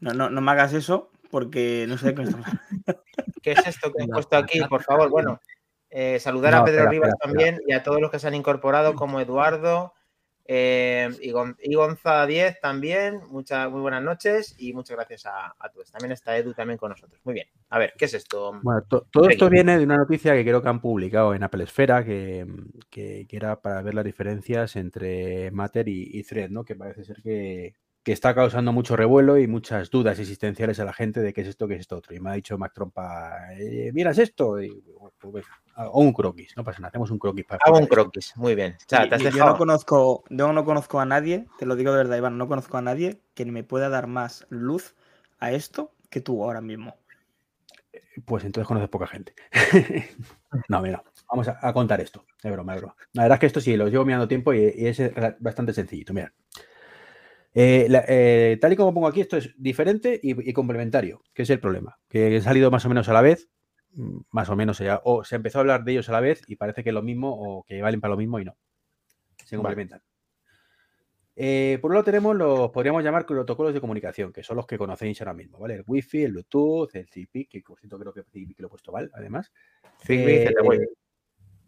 [0.00, 2.46] no, no, no me hagas eso porque no sé de qué hablando.
[3.42, 4.60] ¿Qué es esto que he puesto aquí?
[4.68, 5.40] Por favor, bueno,
[5.88, 8.28] eh, saludar No, a Pedro espera, Rivas espera, también y a todos los que se
[8.28, 9.94] han incorporado, como Eduardo
[10.48, 13.20] eh, y, Gon- y Gonza 10 también.
[13.30, 15.90] Muchas, muy buenas noches y muchas gracias a, a todos.
[15.90, 17.20] También está Edu también con nosotros.
[17.24, 17.46] Muy bien.
[17.70, 18.58] A ver, ¿qué es esto?
[18.62, 21.64] Bueno, to- todo esto viene de una noticia que creo que han publicado en Apple
[21.64, 22.46] Esfera, que,
[22.90, 26.64] que- que era para ver las diferencias entre Matter y, y Thread, ¿no?
[26.64, 30.92] Que parece ser que, que está causando mucho revuelo y muchas dudas existenciales a la
[30.92, 32.14] gente de qué es esto, qué es esto otro.
[32.14, 34.62] Y me ha dicho Mac Trompa, eh, ¿miras esto?
[34.62, 37.78] Y, bueno, pues venga, o un croquis, no pasa nada, hacemos un croquis para Hago
[37.78, 38.36] un croquis.
[38.36, 38.72] Muy bien.
[38.78, 39.52] O sea, Y- te has y yo dejado.
[39.52, 42.76] no conozco, yo no conozco a nadie, te lo digo de verdad, Iván, no conozco
[42.78, 44.94] a nadie que me pueda dar más luz
[45.38, 46.96] a esto que tú ahora mismo.
[48.24, 49.34] Pues entonces conoces poca gente.
[50.68, 52.24] no, mira, vamos a, a contar esto.
[52.42, 52.96] De broma, de broma.
[53.12, 55.00] La verdad es que esto sí, lo llevo mirando tiempo y, y es
[55.40, 56.14] bastante sencillito.
[56.14, 56.32] Mira.
[57.54, 61.42] Eh, la- eh, tal y como pongo aquí, esto es diferente y, y complementario, que
[61.42, 61.98] es el problema.
[62.08, 63.48] Que he salido más o menos a la vez,
[64.30, 66.82] más o menos, o se empezó a hablar de ellos a la vez y parece
[66.82, 68.56] que es lo mismo o que valen para lo mismo y no.
[69.44, 69.68] Se Vale.
[69.68, 70.02] complementan.
[71.38, 74.78] Eh, por un lado tenemos los, podríamos llamar protocolos de comunicación, que son los que
[74.78, 75.74] conocéis ahora mismo, ¿vale?
[75.74, 78.90] El Wi-Fi, el Bluetooth, el Zigbee, que por cierto creo que Zigbee lo he puesto
[78.90, 79.52] mal, además.
[80.02, 80.88] Zigbee, Eh, Z-Wave.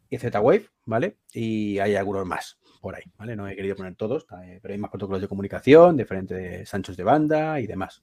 [0.09, 1.19] Y Z-Wave, ¿vale?
[1.35, 3.37] Y hay algunos más por ahí, ¿vale?
[3.37, 7.05] No he querido poner todos, eh, pero hay más protocolos de comunicación, diferentes anchos de
[7.05, 8.03] banda y demás.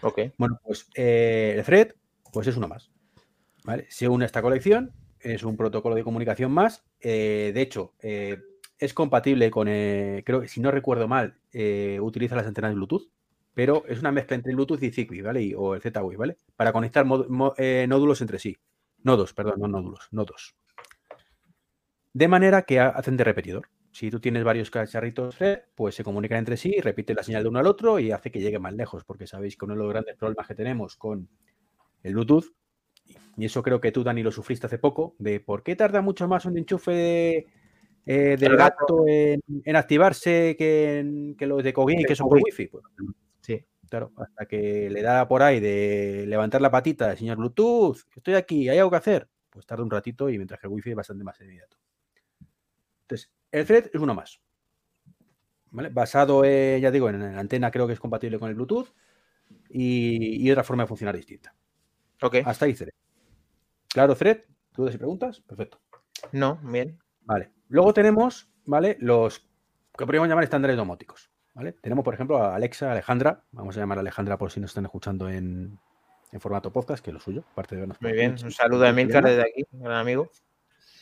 [0.00, 0.20] Ok.
[0.38, 1.92] Bueno, pues eh, el Thread,
[2.32, 2.90] pues es uno más.
[3.64, 3.86] ¿Vale?
[3.90, 6.84] Se une a esta colección, es un protocolo de comunicación más.
[7.00, 8.38] eh, de hecho, eh,
[8.78, 11.38] es compatible con, eh, creo que si no recuerdo mal,
[12.00, 13.08] utiliza las antenas Bluetooth,
[13.54, 15.54] pero es una mezcla entre Bluetooth y Zigbee, ¿vale?
[15.56, 16.38] O el Z-Wave, ¿vale?
[16.56, 18.56] Para conectar nódulos entre sí.
[19.02, 20.56] Nodos, perdón, no nódulos, nodos.
[22.12, 23.68] De manera que ha- hacen de repetidor.
[23.92, 27.48] Si tú tienes varios cacharritos Thread, pues se comunican entre sí, repite la señal de
[27.48, 29.90] uno al otro y hace que llegue más lejos, porque sabéis que uno de los
[29.90, 31.28] grandes problemas que tenemos con
[32.02, 32.46] el Bluetooth,
[33.36, 36.26] y eso creo que tú, Dani, lo sufriste hace poco, de por qué tarda mucho
[36.28, 37.46] más un enchufe
[38.06, 38.76] eh, del El gato.
[38.80, 42.38] gato en, en activarse que, en- que los de Kogin, El que son por.
[42.42, 42.66] Wi-Fi.
[42.68, 42.84] Pues,
[43.40, 43.64] Sí.
[43.90, 48.34] Claro, hasta que le da por ahí de levantar la patita del señor Bluetooth, estoy
[48.34, 50.96] aquí, hay algo que hacer, pues tarda un ratito y mientras que el Wi-Fi es
[50.96, 51.76] bastante más inmediato.
[53.02, 54.40] Entonces, el Thread es uno más.
[55.70, 55.90] ¿vale?
[55.90, 58.88] Basado, eh, ya digo, en la antena creo que es compatible con el Bluetooth
[59.68, 61.54] y, y otra forma de funcionar distinta.
[62.22, 62.36] Ok.
[62.44, 62.90] Hasta ahí Thread.
[63.94, 64.38] Claro, Thread,
[64.74, 65.80] dudas y preguntas, perfecto.
[66.32, 66.98] No, bien.
[67.20, 67.52] Vale.
[67.68, 68.96] Luego tenemos, ¿vale?
[68.98, 69.38] Los
[69.96, 71.30] que podríamos llamar estándares domóticos.
[71.54, 71.74] ¿vale?
[71.74, 73.44] Tenemos, por ejemplo, a Alexa, Alejandra.
[73.52, 75.78] Vamos a llamar a Alejandra por si nos están escuchando en,
[76.32, 78.02] en formato podcast, que es lo suyo, aparte de vernos.
[78.02, 78.34] Muy bien.
[78.42, 80.28] Un saludo a Emilcar desde aquí, gran amigo.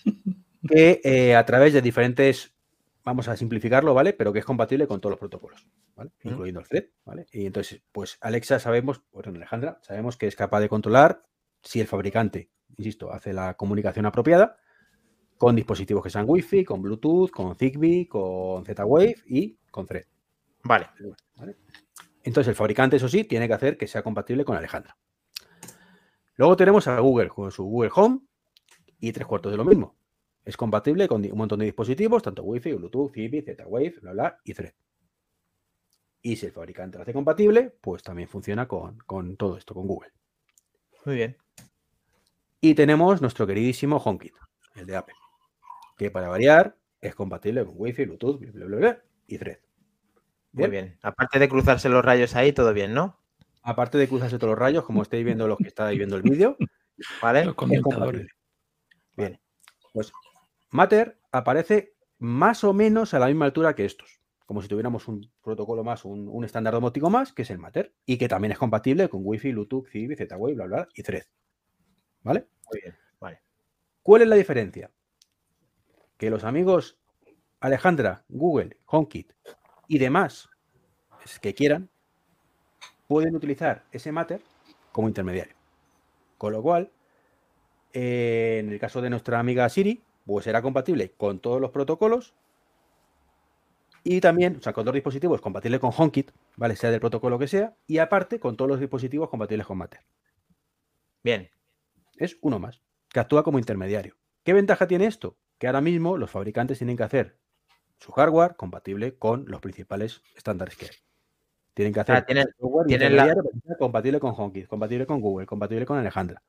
[0.68, 2.54] Que eh, a través de diferentes,
[3.02, 4.12] vamos a simplificarlo, ¿vale?
[4.12, 6.12] Pero que es compatible con todos los protocolos, ¿vale?
[6.22, 7.26] Incluyendo el thread, ¿vale?
[7.32, 11.24] Y entonces, pues Alexa sabemos, bueno, Alejandra, sabemos que es capaz de controlar
[11.64, 14.56] si el fabricante, insisto, hace la comunicación apropiada
[15.36, 20.04] con dispositivos que sean Wi-Fi, con Bluetooth, con Zigbee, con Z-Wave y con Thread.
[20.62, 20.86] Vale.
[21.36, 21.56] ¿vale?
[22.22, 24.96] Entonces el fabricante, eso sí, tiene que hacer que sea compatible con Alejandra.
[26.36, 28.20] Luego tenemos a Google con su Google Home
[29.00, 29.96] y tres cuartos de lo mismo.
[30.44, 34.54] Es compatible con un montón de dispositivos, tanto Wi-Fi, Bluetooth, Zigbee, Z-Wave, bla, bla, y
[34.54, 34.74] Thread.
[36.22, 39.88] Y si el fabricante lo hace compatible, pues también funciona con, con todo esto, con
[39.88, 40.12] Google.
[41.04, 41.36] Muy bien.
[42.64, 44.34] Y tenemos nuestro queridísimo HomeKit,
[44.76, 45.16] el de Apple,
[45.98, 49.58] que para variar es compatible con Wi-Fi, Bluetooth, bla, bla, bla, bla, y Thread.
[50.52, 50.96] Muy bien.
[51.02, 53.18] Aparte de cruzarse los rayos ahí, todo bien, ¿no?
[53.62, 56.56] Aparte de cruzarse todos los rayos, como estáis viendo los que estáis viendo el vídeo,
[57.20, 57.46] ¿Vale?
[57.46, 58.28] Los compatible.
[59.16, 59.40] Bien.
[59.92, 60.12] Pues
[60.70, 64.20] Matter aparece más o menos a la misma altura que estos.
[64.46, 67.92] Como si tuviéramos un protocolo más, un, un estándar domótico más, que es el Matter.
[68.06, 71.24] Y que también es compatible con Wi-Fi, Bluetooth, Zigbee, Z-Wave, bla, bla, y Thread.
[72.22, 72.46] ¿Vale?
[72.70, 72.96] Muy bien.
[73.20, 73.40] Vale.
[74.02, 74.90] ¿Cuál es la diferencia?
[76.16, 76.98] Que los amigos
[77.60, 79.32] Alejandra, Google, HomeKit
[79.88, 80.48] y demás
[81.40, 81.88] que quieran
[83.06, 84.40] pueden utilizar ese Matter
[84.90, 85.54] como intermediario.
[86.38, 86.90] Con lo cual,
[87.92, 92.34] eh, en el caso de nuestra amiga Siri, pues será compatible con todos los protocolos
[94.04, 96.74] y también, o sea, con los dispositivos compatible con HomeKit, ¿vale?
[96.76, 100.00] Sea del protocolo que sea, y aparte con todos los dispositivos compatibles con Matter.
[101.24, 101.48] Bien.
[102.16, 104.16] Es uno más, que actúa como intermediario.
[104.44, 105.36] ¿Qué ventaja tiene esto?
[105.58, 107.38] Que ahora mismo los fabricantes tienen que hacer
[107.98, 110.92] su hardware compatible con los principales estándares que hay.
[111.74, 112.48] Tienen que hacer tienen-
[112.86, 116.42] tienen la- sea compatible con HomeKit, compatible con Google, compatible con Alejandra.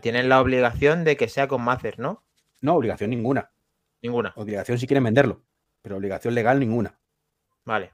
[0.00, 2.24] Tienen la obligación de que sea con Macer, ¿no?
[2.60, 3.52] No, obligación ninguna.
[4.02, 4.32] Ninguna.
[4.36, 5.42] Obligación si quieren venderlo,
[5.82, 6.98] pero obligación legal ninguna.
[7.64, 7.92] Vale.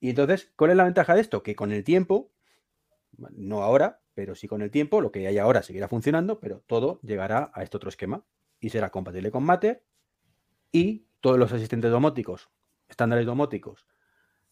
[0.00, 1.42] Y entonces, ¿cuál es la ventaja de esto?
[1.42, 2.32] Que con el tiempo,
[3.16, 7.00] no ahora, pero sí con el tiempo, lo que hay ahora seguirá funcionando, pero todo
[7.02, 8.24] llegará a este otro esquema
[8.60, 9.84] y será compatible con Matter
[10.72, 12.50] y todos los asistentes domóticos,
[12.88, 13.86] estándares domóticos,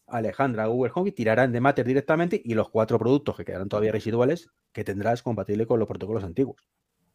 [0.07, 4.49] Alejandra, Google Home, tirarán de Matter directamente y los cuatro productos que quedarán todavía residuales
[4.71, 6.67] que tendrás compatible con los protocolos antiguos,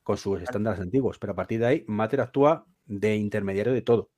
[0.02, 1.18] con sus estándares antiguos.
[1.18, 4.10] Pero a partir de ahí, Matter actúa de intermediario de todo.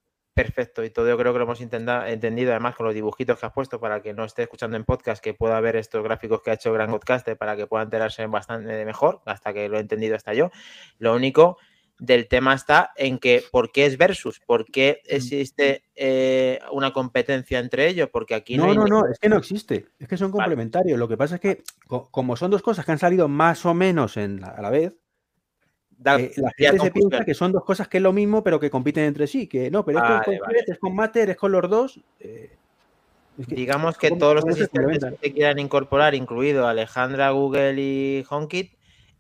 [0.45, 3.53] Perfecto, y todo yo creo que lo hemos entendido además con los dibujitos que has
[3.53, 6.55] puesto para que no esté escuchando en podcast, que pueda ver estos gráficos que ha
[6.55, 10.33] hecho Gran Podcaster para que pueda enterarse bastante mejor, hasta que lo he entendido hasta
[10.35, 10.51] yo.
[10.99, 11.59] Lo único
[11.99, 14.41] del tema está en que ¿por qué es versus?
[14.41, 18.09] ¿Por qué existe eh, una competencia entre ellos?
[18.11, 19.89] Porque aquí no, No, hay no, no, es que no existe.
[19.99, 20.45] Es que son Vale.
[20.45, 20.99] complementarios.
[20.99, 23.75] Lo que pasa es que, co- como son dos cosas que han salido más o
[23.75, 24.95] menos en la- a la vez,
[26.03, 28.59] da- eh, la gente se piensa que son dos cosas que es lo mismo, pero
[28.59, 29.47] que compiten entre sí.
[29.47, 30.65] Que no, pero esto es Vale, con vale.
[30.67, 32.01] Es con Matter, es con los dos.
[32.19, 32.57] eh,
[33.39, 38.73] es que Digamos que todos los asistentes que quieran incorporar, incluido Alejandra, Google y HomeKit,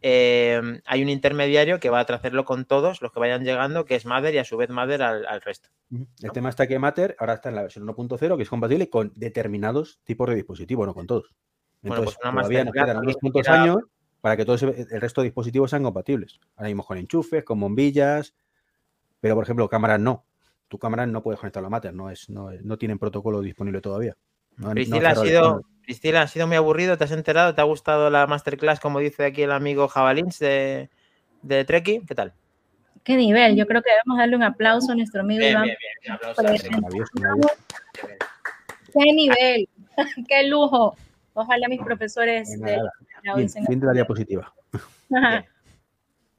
[0.02, 3.94] eh, hay un intermediario que va a hacerlo con todos los que vayan llegando, que
[3.96, 5.68] es Mother y a su vez Mother al, al resto.
[6.22, 9.12] El tema está que Matter ahora está en la versión 1.0, que es compatible con
[9.14, 11.34] determinados tipos de dispositivos, no con todos.
[11.82, 13.76] Bueno, Entonces, pues una todavía nos quedan unos cuantos años
[14.20, 16.40] para que todo ese- el resto de dispositivos sean compatibles.
[16.56, 18.34] Ahora mismo con enchufes, con bombillas,
[19.20, 20.24] pero por ejemplo, cámaras no.
[20.68, 24.16] Tu cámara no puedes conectarlo a Matter, no, es, no, no tienen protocolo disponible todavía.
[24.56, 25.62] No Priscila, ha sido.
[25.82, 27.54] Priscila, ha sido muy aburrido, ¿te has enterado?
[27.54, 30.88] ¿Te ha gustado la masterclass, como dice aquí el amigo Jabalins de,
[31.42, 32.02] de Treki?
[32.06, 32.32] ¿Qué tal?
[33.02, 33.56] Qué nivel.
[33.56, 35.64] Yo creo que debemos darle un aplauso a nuestro amigo Bien, Iván.
[35.64, 35.92] bien, bien.
[36.06, 36.42] Un aplauso.
[38.92, 39.68] Qué nivel.
[40.28, 40.96] Qué lujo.
[41.34, 44.52] Ojalá mis profesores Venga, de la Fin, dicen- fin de la diapositiva.
[45.14, 45.44] Ajá.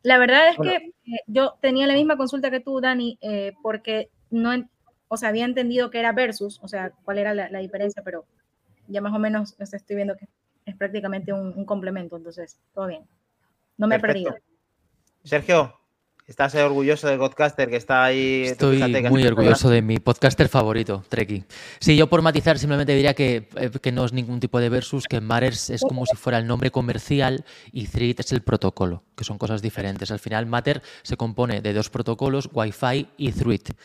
[0.04, 0.72] La verdad es Bueno.
[0.72, 0.78] que
[1.14, 4.52] eh, yo tenía la misma consulta que tú, Dani, eh, porque no,
[5.08, 8.26] o sea, había entendido que era versus, o sea, cuál era la, la diferencia, pero
[8.88, 10.28] ya más o menos o sea, estoy viendo que
[10.66, 13.04] es prácticamente un, un complemento, entonces, todo bien.
[13.78, 14.30] No me Perfecto.
[14.30, 14.46] he perdido.
[15.24, 15.80] Sergio,
[16.32, 18.44] ¿estás orgulloso del Godcaster que está ahí?
[18.46, 21.44] Estoy fíjate muy orgulloso de mi podcaster favorito, Treki.
[21.80, 25.08] Sí, yo por matizar simplemente diría que, eh, que no es ningún tipo de versus,
[25.08, 29.26] que Matters es como si fuera el nombre comercial y Thread es el protocolo, que
[29.26, 30.10] son cosas diferentes.
[30.10, 33.76] Al final, Matter se compone de dos protocolos, Wi-Fi y Thread.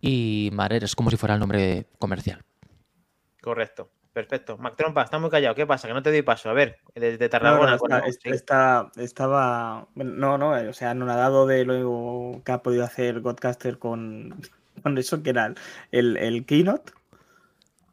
[0.00, 2.42] Y Matter es como si fuera el nombre comercial.
[3.42, 4.58] Correcto, perfecto.
[4.58, 5.54] Mac Trompa, está muy callado.
[5.54, 5.88] ¿Qué pasa?
[5.88, 6.50] Que no te doy paso.
[6.50, 7.72] A ver, desde No, Tarragona.
[7.72, 9.86] no, bueno, está- estaba.
[9.94, 14.34] No, no, eh, o sea, anonadado de lo que ha podido hacer Godcaster con,
[14.82, 15.54] con eso que era
[15.90, 16.92] el, el Keynote.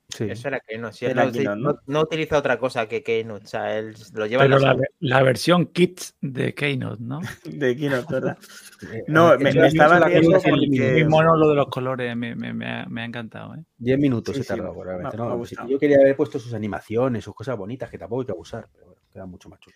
[0.09, 0.25] Sí.
[0.29, 0.93] Eso era Keynote.
[0.95, 1.79] sí, él Era no, Keynote, no- ¿no?
[1.85, 3.45] no utiliza otra cosa que Keynote.
[3.45, 7.19] O sea, él lo lleva en Pero la la, la versión Kids de Keynote, ¿no?
[7.45, 8.37] De Keynote, ¿verdad?
[8.91, 11.67] Eh, No, eh, me- me es estaba la riendo porque- Muy mono lo de los
[11.67, 13.53] colores, me, me- me ha, me ha encantado.
[13.55, 13.63] ¿eh?
[13.77, 15.69] 10 minutos Sí, he sí, tardado, me- probablemente, me ha ¿no?
[15.69, 18.85] Yo quería haber puesto sus animaciones, sus cosas bonitas, que tampoco hay que abusar, pero
[18.87, 19.75] bueno, queda mucho más chulo.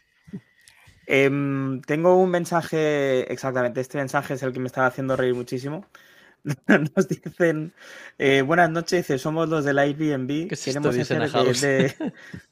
[1.05, 5.85] Em, tengo un mensaje, exactamente, este mensaje es el que me estaba haciendo reír muchísimo.
[6.95, 7.73] Nos dicen,
[8.17, 11.61] eh, buenas noches, dice, somos los del Airbnb, ¿Qué es queremos hacer de, House.
[11.61, 11.95] de-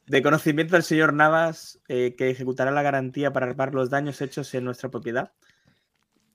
[0.07, 4.53] de conocimiento del señor Navas eh, que ejecutará la garantía para reparar los daños hechos
[4.53, 5.31] en nuestra propiedad.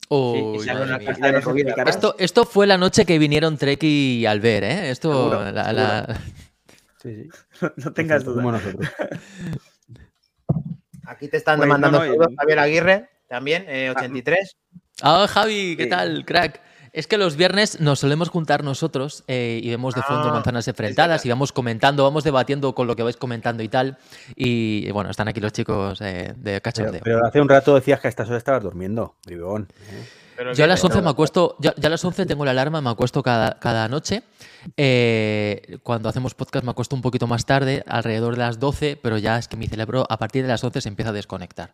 [0.08, 1.96] Explicarás.
[1.96, 4.90] Esto, esto fue la noche que vinieron Treki y Albert, ¿eh?
[4.90, 6.20] Esto, Seguro, la- la-
[7.02, 7.66] Sí, sí.
[7.76, 8.36] No tengas duda.
[8.36, 8.88] Como nosotros.
[11.06, 14.56] Aquí te están Pues, demandando no, no, saludos, y- Javier Aguirre, también, eh, 83.
[15.02, 15.88] Ah, Javi, ¿qué Sí.
[15.90, 16.60] tal, crack?
[16.96, 20.66] Es que los viernes nos solemos juntar nosotros eh, y vemos de fondo Ah, manzanas
[20.66, 23.98] enfrentadas y vamos comentando, vamos debatiendo con lo que vais comentando y tal.
[24.34, 27.00] Y bueno, están aquí los chicos eh, de Pero, cachondeo.
[27.04, 29.68] pero hace un rato decías que a estas horas estabas durmiendo, bribón.
[30.38, 32.52] Pero Yo a las que- 11 me acuesto, yo, yo a las 11 tengo la
[32.52, 34.22] alarma, me acuesto cada, cada noche.
[34.78, 39.18] Eh, cuando hacemos podcast me acuesto un poquito más tarde, alrededor de las 12, pero
[39.18, 41.72] ya es que mi cerebro a partir de las 11 se empieza a desconectar.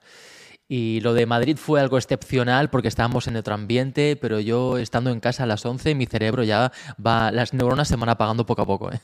[0.68, 5.10] Y lo de Madrid fue algo excepcional porque estábamos en otro ambiente, pero yo estando
[5.10, 6.72] en casa a las 11, mi cerebro ya
[7.04, 8.92] va, las neuronas se van apagando poco a poco.
[8.92, 9.00] ¿eh?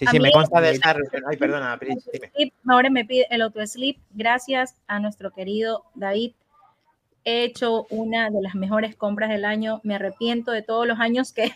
[0.00, 1.22] Sí, A sí, me consta de esa reunión.
[1.28, 2.52] Ay, perdona, Pris, dime.
[2.66, 3.98] Ahora me pide el auto-sleep.
[4.12, 6.32] Gracias a nuestro querido David.
[7.24, 9.80] He hecho una de las mejores compras del año.
[9.82, 11.52] Me arrepiento de todos los años que,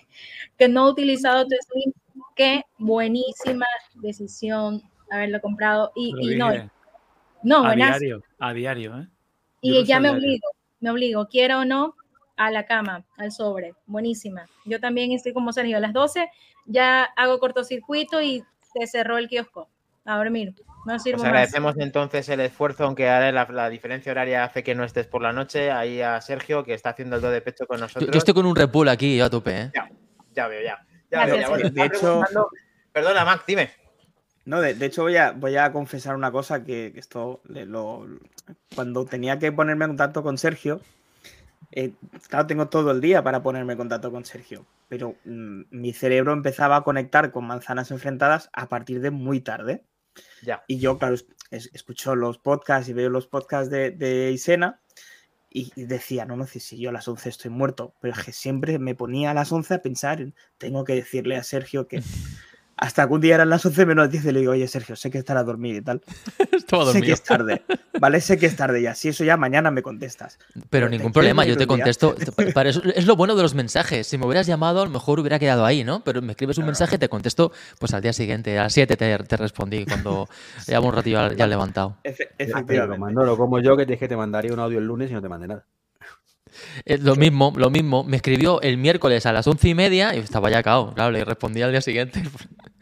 [0.59, 1.95] que no he utilizado auto-sleep.
[2.37, 5.93] Qué buenísima decisión haberlo comprado.
[5.95, 6.51] Y, y no,
[7.45, 9.07] no, diario, a diario, ¿eh?
[9.63, 10.23] Yo Y ya me diario.
[10.27, 10.49] obligo,
[10.81, 11.95] me obligo, quiero o no,
[12.37, 13.75] a la cama, al sobre.
[13.87, 14.47] Buenísima.
[14.65, 16.29] Yo también estoy como Sergio, a las 12
[16.67, 18.43] ya hago cortocircuito y
[18.79, 19.69] se cerró el kiosco.
[20.07, 20.55] A dormir.
[20.85, 21.29] No sirvo Os más.
[21.31, 25.23] agradecemos entonces el esfuerzo, aunque ahora la, la diferencia horaria hace que no estés por
[25.23, 25.71] la noche.
[25.71, 28.11] Ahí a Sergio, que está haciendo el do de pecho con nosotros.
[28.13, 29.59] yo estoy con un repul aquí, yo a tope.
[29.63, 29.73] ¿eh?
[30.35, 30.85] Ya veo, ya.
[31.11, 31.49] Ya Gracias, veo, ya.
[31.49, 32.23] Bueno, De hecho-
[32.93, 33.71] Perdona, Mac, dime.
[34.47, 37.65] No, de, de hecho voy a, voy a confesar una cosa que, que esto le-
[37.67, 38.07] lo,
[38.75, 40.81] cuando tenía que ponerme en contacto con Sergio,
[41.73, 41.93] eh,
[42.29, 46.33] claro, tengo todo el día para ponerme en contacto con Sergio, pero mm, mi cerebro
[46.33, 49.85] empezaba a conectar con manzanas enfrentadas a partir de muy tarde.
[50.43, 50.65] Ya.
[50.69, 54.81] Y yo, claro, es- es- escucho los podcasts y veo los podcasts de, de Isena
[55.51, 58.25] y y decía, no, no, si si yo a las 11 estoy muerto, pero es
[58.25, 61.89] que siempre me ponía a las 11 a pensar, en, tengo que decirle a Sergio
[61.89, 62.03] que
[62.77, 65.11] hasta que un día eran las 11 menos 10 y le digo, oye Sergio, sé
[65.11, 66.03] que estará dormido y tal,
[66.53, 67.63] Estaba sé que es tarde,
[68.01, 68.21] ¿vale?
[68.21, 70.39] Sé que es tarde ya, si eso ya mañana me contestas.
[70.55, 72.15] Pero Pero ningún problema, yo te contesto.
[72.55, 74.07] Para eso, es lo bueno de los mensajes.
[74.07, 76.03] Si me hubieras llamado, a lo mejor hubiera quedado ahí, ¿no?
[76.05, 79.19] Pero me escribes un mensaje, te contesto, pues al día siguiente, a las 7 te,
[79.19, 80.29] te respondí cuando
[80.67, 81.97] llevo un ratillo ya levantado.
[82.05, 83.25] Efe- pero efectivamente.
[83.25, 85.23] lo como yo, que te dije que te mandaría un audio el lunes y no
[85.23, 85.65] te mandé nada.
[86.87, 88.05] Lo mismo, lo mismo.
[88.05, 90.95] Me escribió el miércoles a las once y media y estaba ya cao.
[90.95, 92.23] Claro, le respondí al día siguiente.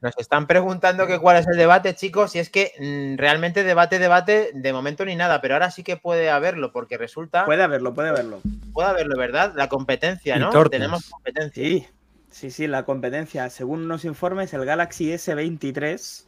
[0.00, 3.98] Nos están preguntando que cuál es el debate, chicos, y es que mm, realmente debate,
[3.98, 7.92] debate, de momento ni nada, pero ahora sí que puede haberlo, porque resulta, Puede haberlo,
[7.92, 8.40] puede haberlo.
[8.72, 9.52] puede haberlo, ¿verdad?
[9.54, 10.50] La competencia, ¿no?
[10.70, 11.62] Tenemos competencia.
[11.62, 11.86] Sí,
[12.30, 13.50] sí, sí, la competencia.
[13.50, 16.24] Según unos informes, el Galaxy S23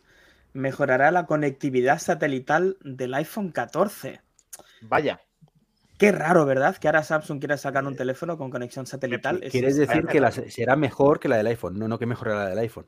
[0.53, 4.21] mejorará la conectividad satelital del iPhone 14.
[4.83, 5.21] Vaya.
[6.03, 6.77] Qué raro, ¿verdad?
[6.79, 9.41] Que ahora Samsung quiera sacar un teléfono con conexión satelital.
[9.41, 12.07] Es- Quieres es- decir que la- será mejor que la del iPhone, no, no que
[12.07, 12.87] mejorará la del iPhone.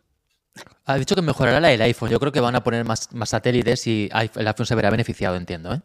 [0.85, 2.11] Ha dicho que mejorará la del iPhone.
[2.11, 4.91] Yo creo que van a poner más, más satélites y iPhone- el iPhone se verá
[4.91, 5.73] beneficiado, entiendo.
[5.75, 5.81] ¿eh?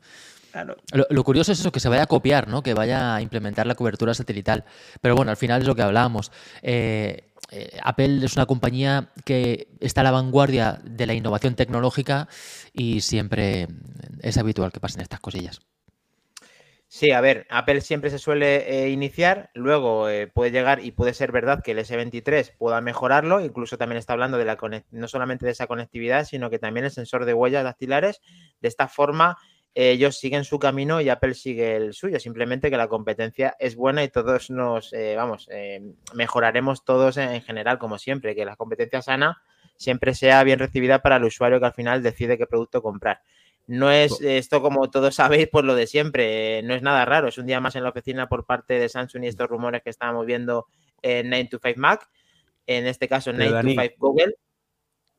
[0.52, 0.76] Claro.
[0.92, 2.63] Lo, lo curioso es eso, que se vaya a copiar, ¿no?
[2.63, 4.65] Que vaya a implementar la cobertura satelital.
[5.00, 6.32] Pero bueno, al final es lo que hablábamos.
[6.63, 12.28] Eh, eh, Apple es una compañía que está a la vanguardia de la innovación tecnológica
[12.74, 13.68] y siempre
[14.20, 15.60] es habitual que pasen estas cosillas.
[16.91, 21.13] Sí, a ver, Apple siempre se suele eh, iniciar, luego eh, puede llegar y puede
[21.13, 24.58] ser verdad que el S23 pueda mejorarlo, incluso también está hablando de la
[24.89, 28.21] no solamente de esa conectividad, sino que también el sensor de huellas dactilares.
[28.60, 29.38] De esta forma,
[29.75, 33.75] eh, ellos siguen su camino y Apple sigue el suyo, simplemente que la competencia es
[33.75, 35.47] buena y todos nos, vamos,
[36.15, 39.43] mejoraremos todos en, en general, como siempre, que la competencia sana
[39.78, 43.21] siempre sea bien recibida para el usuario que al final decide qué producto comprar.
[43.69, 47.27] No es esto, como todos sabéis, pues lo de siempre, eh, no es nada raro.
[47.27, 49.91] Es un día más en la oficina por parte de Samsung y estos rumores que
[49.91, 50.65] estábamos viendo
[51.03, 52.10] en 9to5 Mac,
[52.65, 54.36] en este caso Pero, Dani, 9to5 Google.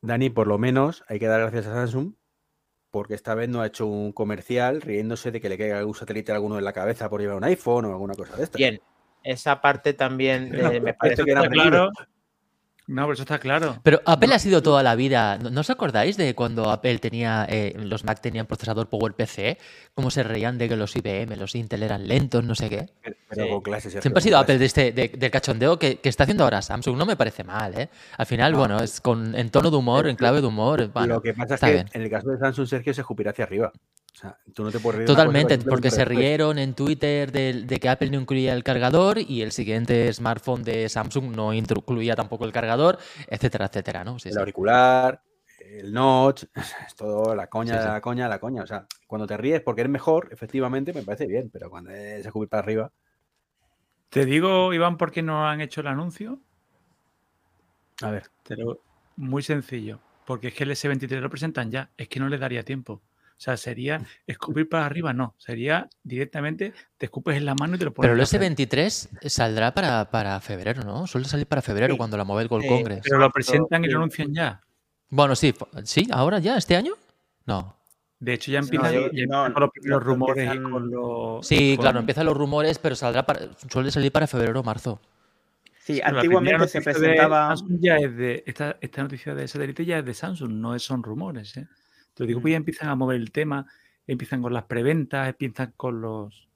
[0.00, 2.14] Dani, por lo menos hay que dar gracias a Samsung
[2.90, 6.32] porque esta vez no ha hecho un comercial riéndose de que le caiga algún satélite
[6.32, 8.58] a alguno en la cabeza por llevar un iPhone o alguna cosa de esta.
[8.58, 8.80] Bien,
[9.22, 11.90] esa parte también eh, me parece que era claro.
[12.92, 13.79] No, pero eso está claro.
[13.85, 15.38] Pero Apple ha sido toda la vida.
[15.38, 19.59] ¿No, os acordáis de cuando Apple tenía, eh, los Mac tenían procesador PowerPC?
[19.95, 22.86] Cómo se reían de que los IBM, los Intel eran lentos, no sé qué.
[23.28, 23.51] Pero Sí.
[23.51, 23.93] con clases.
[23.93, 24.43] Siempre ha sido clases.
[24.43, 26.97] Apple de este, de- del cachondeo que, que está haciendo ahora Samsung.
[26.97, 27.88] No me parece mal, ¿eh?
[28.18, 30.88] Al final, bueno, es con, en tono de humor, en clave de humor.
[30.93, 31.88] bueno, lo que pasa es que bien.
[31.93, 33.70] en el caso de Samsung, Sergio se escupirá hacia arriba.
[34.12, 37.62] O sea, tú no te puedes reír Totalmente, que porque se rieron en Twitter de,
[37.64, 42.14] de que Apple no incluía el cargador y el siguiente smartphone de Samsung no incluía
[42.16, 42.98] tampoco el cargador,
[43.28, 44.18] etcétera, etcétera, ¿no?
[44.18, 44.40] Sí, El sí.
[44.40, 45.22] auricular,
[45.61, 46.44] el notch,
[46.86, 47.88] es todo la coña, Sí, sí.
[47.88, 48.62] la coña, la coña.
[48.64, 52.26] O sea, cuando te ríes porque eres mejor, efectivamente me parece bien, pero cuando es
[52.26, 52.92] escupir para arriba.
[54.11, 56.40] Te digo, Iván, por qué no han hecho el anuncio.
[58.02, 58.80] A ver, Te lo-
[59.16, 60.00] Muy sencillo.
[60.26, 61.90] Porque es que el S23 lo presentan ya.
[61.96, 63.02] Es que no les daría tiempo.
[63.41, 65.34] O sea, sería escupir para arriba, no.
[65.38, 68.05] Sería directamente te escupes en la mano y te lo pones.
[68.07, 68.68] Pero el en la frente.
[68.68, 71.07] S23 saldrá para, para febrero, ¿no?
[71.07, 71.97] Suele salir para febrero Sí.
[71.97, 73.01] cuando la Mobile World Sí, Congress.
[73.03, 74.61] Pero lo presentan y lo anuncian ya.
[75.09, 76.07] Bueno, sí, ¿sí?
[76.12, 76.59] ¿Ahora ya?
[76.59, 76.93] ¿Este año?
[77.47, 77.74] No.
[78.18, 78.93] De hecho, ya empiezan,
[79.30, 79.49] no,
[79.84, 81.47] los rumores y con los.
[81.47, 85.01] Sí, con- claro, empiezan los rumores, pero saldrá para, suele salir para febrero o marzo.
[85.78, 87.57] Sí, antiguamente se de presentaba.
[87.57, 90.82] Samsung ya es de, esta, esta noticia de satélite ya es de Samsung, no es-
[90.82, 91.57] son rumores.
[91.57, 91.66] ¿eh?
[92.21, 93.66] Lo digo, pues ya empiezan a mover el tema,
[94.07, 96.49] empiezan con las preventas, empiezan con los.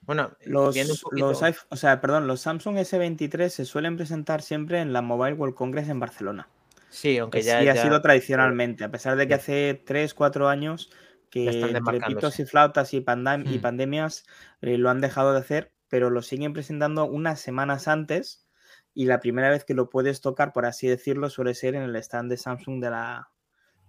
[0.00, 0.74] Bueno, Los,
[1.12, 5.34] los iPhone- o sea, perdón, los Samsung S23 se suelen presentar siempre en la Mobile
[5.34, 6.48] World Congress en Barcelona.
[6.88, 10.48] Sí, aunque Que ya, sí ha sido tradicionalmente, a pesar de que hace 3, 4
[10.48, 10.90] años
[11.30, 13.62] que entre pitos y flautas y, pandam- y Hmm.
[13.62, 14.26] pandemias
[14.60, 18.46] eh, lo han dejado de hacer, pero lo siguen presentando unas semanas antes
[18.94, 21.96] y la primera vez que lo puedes tocar, por así decirlo, suele ser en el
[21.96, 23.30] stand de Samsung de la,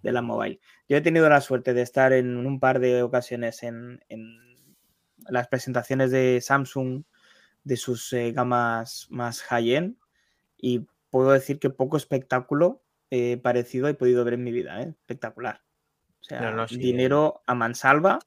[0.04, 0.60] de la mobile.
[0.90, 4.38] Yo he tenido la suerte de estar en un par de ocasiones en, en
[5.30, 7.04] las presentaciones de Samsung
[7.64, 9.98] de sus eh, gamas más high-end
[10.58, 14.90] y puedo decir que poco espectáculo eh, parecido he podido ver en mi vida, ¿eh?
[14.90, 15.62] espectacular.
[16.22, 18.20] O sea, No, no, sí, dinero a mansalva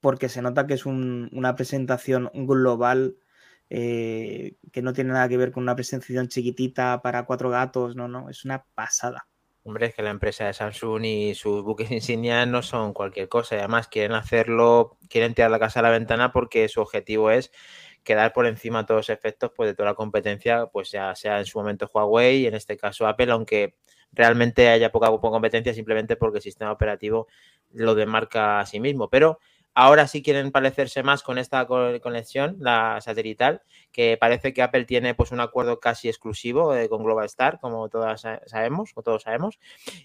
[0.00, 3.16] porque se nota que es un- una presentación global
[3.70, 8.08] eh, que no tiene nada que ver con una presentación chiquitita para cuatro gatos, no,
[8.08, 9.28] no, es una pasada.
[9.62, 13.56] Hombre, es que la empresa de Samsung y sus buques insignia no son cualquier cosa.
[13.56, 17.52] Y además quieren hacerlo, quieren tirar la casa a la ventana porque su objetivo es
[18.02, 21.38] quedar por encima a todos los efectos pues, de toda la competencia, pues ya sea
[21.38, 23.76] en su momento Huawei y en este caso Apple, aunque
[24.12, 27.28] realmente haya poca, competencia simplemente porque el sistema operativo
[27.72, 29.10] lo demarca a sí mismo.
[29.10, 29.38] Pero
[29.74, 33.62] ahora sí quieren parecerse más con esta co- conexión, la satelital,
[33.92, 37.88] que parece que Apple tiene pues un acuerdo casi exclusivo eh, con Global Star, como
[37.88, 39.58] todas sa- sabemos, o todos sabemos.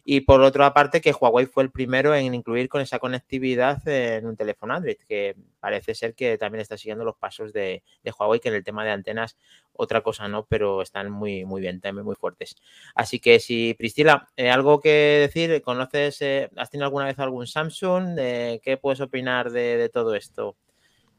[0.04, 4.26] Y por otra parte, que Huawei fue el primero en incluir con esa conectividad en
[4.28, 8.40] un teléfono Android, que parece ser que también está siguiendo los pasos de, de Huawei,
[8.40, 9.38] que en el tema de antenas,
[9.78, 12.56] otra cosa no, pero están muy, muy bien, también muy fuertes.
[12.94, 14.90] Así que si, Priscila, eh, algo que
[15.22, 18.18] decir, ¿conoces, eh, has tenido alguna vez algún Samsung?
[18.20, 20.56] Eh, ¿Qué puedes opinar de, de todo esto?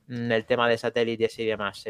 [0.08, 1.84] Mm, El tema de satélites y demás.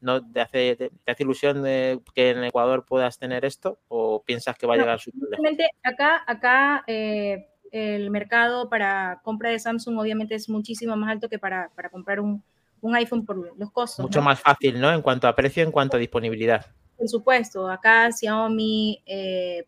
[0.00, 4.22] ¿no te, hace, te, te hace ilusión de que en Ecuador puedas tener esto o
[4.22, 5.30] piensas que va a llegar lejos?
[5.30, 11.38] Realmente acá, acá el mercado para compra de Samsung obviamente es muchísimo más alto que
[11.38, 12.42] para, para comprar un,
[12.80, 14.04] un iPhone por los costos.
[14.04, 14.26] Mucho ¿no?
[14.26, 14.92] más fácil, ¿no?
[14.92, 16.66] En cuanto a precio, en cuanto a disponibilidad.
[16.96, 19.64] Por supuesto, acá Xiaomi, eh,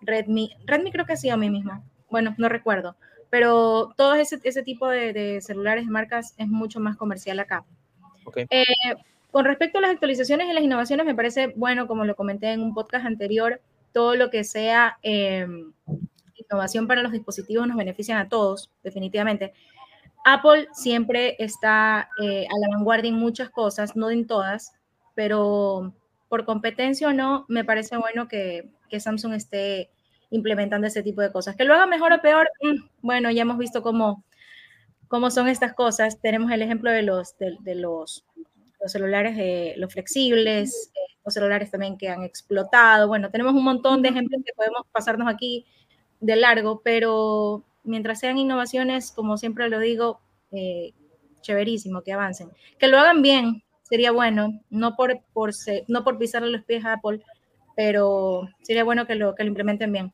[0.00, 2.96] Redmi, Redmi creo que es Xiaomi mismo, bueno, no recuerdo,
[3.30, 7.64] pero todo ese, ese tipo de, de celulares marcas es mucho más comercial acá.
[8.36, 8.64] Eh,
[9.30, 12.62] con respecto a las actualizaciones y las innovaciones, me parece bueno, como lo comenté en
[12.62, 13.60] un podcast anterior,
[13.92, 15.46] todo lo que sea eh,
[16.52, 19.52] innovación para los dispositivos nos benefician a todos, definitivamente.
[20.24, 24.72] Apple siempre está eh, a la vanguardia en muchas cosas, no en todas,
[25.14, 25.94] pero
[26.28, 29.90] por competencia o no, me parece bueno que, que Samsung esté
[30.30, 31.56] implementando ese tipo de cosas.
[31.56, 34.24] Que lo haga mejor o peor, mm, bueno, ya hemos visto cómo,
[35.08, 36.20] cómo son estas cosas.
[36.20, 38.24] Tenemos el ejemplo de los, de, de los,
[38.80, 43.08] los celulares, de los flexibles, eh, los celulares también que han explotado.
[43.08, 45.66] Bueno, tenemos un montón de ejemplos que podemos pasarnos aquí
[46.20, 50.20] de largo, pero mientras sean innovaciones, como siempre lo digo,
[50.52, 50.92] eh,
[51.40, 52.50] chéverísimo, que avancen.
[52.78, 55.50] Que lo hagan bien, sería bueno, no por, por,
[55.88, 57.20] no por pisarle los pies a Apple,
[57.76, 60.12] pero sería bueno que lo, que lo implementen bien.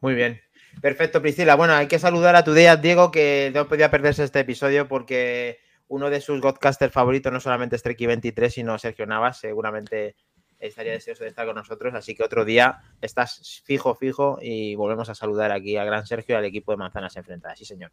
[0.00, 0.40] Muy bien.
[0.80, 1.54] Perfecto, Priscila.
[1.54, 5.58] Bueno, hay que saludar a tu día, Diego, que no podía perderse este episodio porque
[5.88, 9.38] uno de sus godcasters favoritos no solamente es Treki23, sino Sergio Navas.
[9.38, 10.16] Seguramente
[10.58, 11.94] estaría deseoso de estar con nosotros.
[11.94, 16.34] Así que otro día estás fijo, fijo y volvemos a saludar aquí a Gran Sergio
[16.34, 17.58] y al equipo de Manzanas Enfrentadas.
[17.58, 17.92] Sí, señor.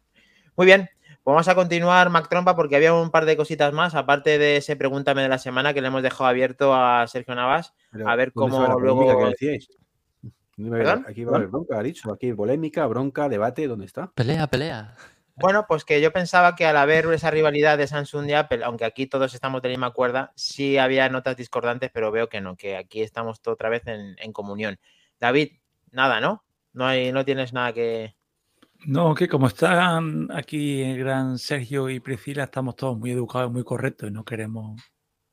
[0.56, 0.88] Muy bien,
[1.24, 4.58] pues vamos a continuar, Mac Trompa, porque había un par de cositas más, aparte de
[4.58, 7.74] ese Pregúntame de la semana que le hemos dejado abierto a Sergio Navas.
[7.90, 9.26] Pero, A ver ¿dónde cómo luego-.
[11.08, 12.12] Aquí va a haber bronca, ha dicho.
[12.12, 14.12] Aquí polémica, bronca, debate, ¿dónde está?
[14.12, 14.94] Pelea, pelea.
[15.36, 18.84] Bueno, pues que yo pensaba que al haber esa rivalidad de Samsung y Apple, aunque
[18.84, 22.56] aquí todos estamos de la misma cuerda, sí había notas discordantes, pero veo que no,
[22.56, 24.78] que aquí estamos todo otra vez en, en comunión.
[25.18, 25.52] David,
[25.90, 26.44] nada, ¿no?
[26.72, 28.14] No, hay, no tienes nada que...
[28.86, 33.64] No, que como están aquí el gran Sergio y Priscila, estamos todos muy educados, muy
[33.64, 34.80] correctos y no queremos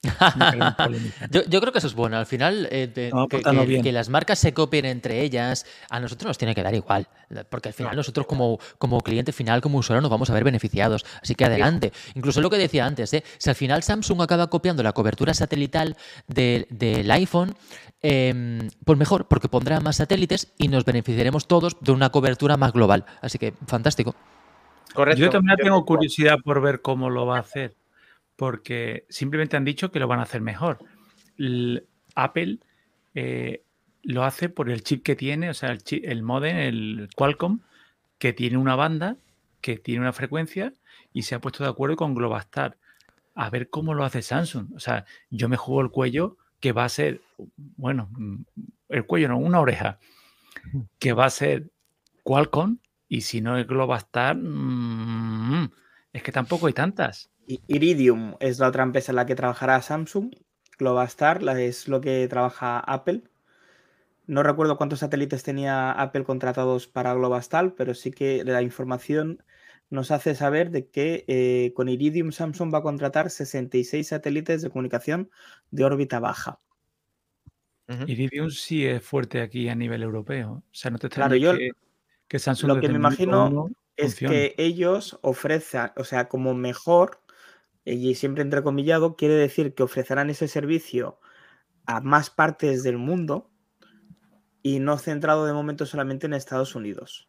[1.30, 2.18] yo, yo, creo que eso es bueno.
[2.18, 6.38] Al final, eh, de, No, que, las marcas se copien entre ellas, a nosotros nos
[6.38, 7.08] tiene que dar igual.
[7.49, 11.06] Porque al final nosotros como, como cliente final, como usuario, nos vamos a ver beneficiados.
[11.22, 11.93] Así que adelante.
[12.16, 13.24] Incluso lo que decía antes, ¿eh?
[13.38, 15.95] si al final Samsung acaba copiando la cobertura satelital
[16.28, 17.56] de- del iPhone,
[18.02, 22.74] eh, pues mejor, porque pondrá más satélites y nos beneficiaremos todos de una cobertura más
[22.74, 23.06] global.
[23.22, 24.16] Así que fantástico.
[24.93, 25.22] Correcto.
[25.22, 27.76] Yo también tengo curiosidad por ver cómo lo va a hacer,
[28.36, 30.79] porque simplemente han dicho que lo van a hacer mejor.
[32.15, 32.59] Apple
[33.13, 33.63] eh,
[34.03, 37.59] lo hace por el chip que tiene, o sea, el, chip, el modem, el Qualcomm,
[38.17, 39.17] que tiene una banda,
[39.61, 40.73] que tiene una frecuencia
[41.13, 42.77] y se ha puesto de acuerdo con Globastar.
[43.34, 44.73] A ver cómo lo hace Samsung.
[44.75, 47.21] O sea, yo me juego el cuello que va a ser,
[47.57, 48.43] bueno, mm,
[48.89, 49.99] el cuello no, una oreja,
[50.99, 51.69] que va a ser
[52.23, 52.77] Qualcomm
[53.07, 55.71] y si no es Globastar, mm,
[56.14, 57.30] es que tampoco hay tantas.
[57.68, 60.34] Iridium es la otra empresa en la que trabajará Samsung.
[60.78, 63.24] Globastar es lo que trabaja Apple.
[64.28, 69.43] No recuerdo cuántos satélites tenía Apple contratados para Globastar, pero sí que la información
[69.89, 74.70] nos hace saber de que eh, con Iridium Samsung va a contratar 66 satélites de
[74.70, 75.30] comunicación
[75.70, 76.59] de órbita baja.
[78.07, 80.64] Iridium sí es fuerte aquí a nivel europeo.
[80.66, 81.72] O sea, no te Claro, yo que,
[82.30, 83.70] que Samsung lo que me imagino uno
[84.06, 87.22] es que ellos ofrezcan, o sea, como mejor,
[87.86, 91.20] y siempre entrecomillado, quiere decir que ofrecerán ese servicio
[91.86, 93.49] a más partes del mundo
[94.62, 97.28] y no centrado de momento solamente en Estados Unidos.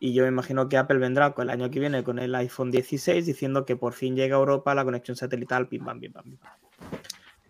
[0.00, 2.70] Y yo me imagino que Apple vendrá con el año que viene con el iPhone
[2.70, 6.24] 16 diciendo que por fin llega a Europa la conexión satelital, pim, pam, pim, pam,
[6.24, 6.52] pim, pam.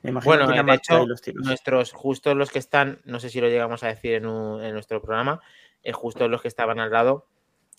[0.03, 1.47] Me imagino Bueno, que de hecho, los tiros.
[1.47, 4.75] nuestros, justo los que están, no sé si lo llegamos a decir en, un- en
[4.75, 5.41] nuestro programa,
[5.83, 7.27] eh, justo los que estaban al lado,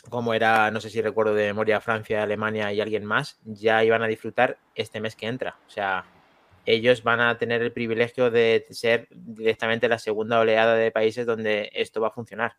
[0.10, 4.04] como era, no sé si recuerdo de memoria, Francia, Alemania y alguien más, ya iban
[4.04, 5.58] a disfrutar este mes que entra.
[5.68, 6.06] O sea,
[6.66, 11.70] ellos van a tener el privilegio de ser directamente la segunda oleada de países donde
[11.74, 12.56] esto va a funcionar.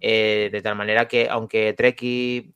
[0.00, 2.52] Eh, de tal manera que, aunque Treki,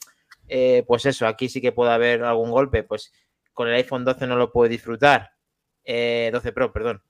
[0.48, 3.12] eh, pues eso, aquí sí que puede haber algún golpe, pues
[3.52, 5.32] con el iPhone 12 no lo puede disfrutar,
[5.84, 7.02] eh, 12 Pro, perdón,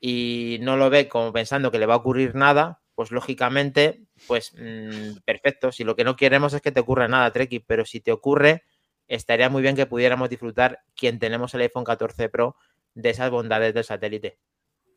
[0.00, 4.52] y no lo ve como pensando que le va a ocurrir nada, pues lógicamente, pues
[4.54, 5.72] mm, perfecto.
[5.72, 8.64] Si lo que no queremos es que te ocurra nada, Treki, pero si te ocurre,
[9.08, 12.56] estaría muy bien que pudiéramos disfrutar quien tenemos el iPhone 14 Pro
[12.94, 14.38] de esas bondades del satélite.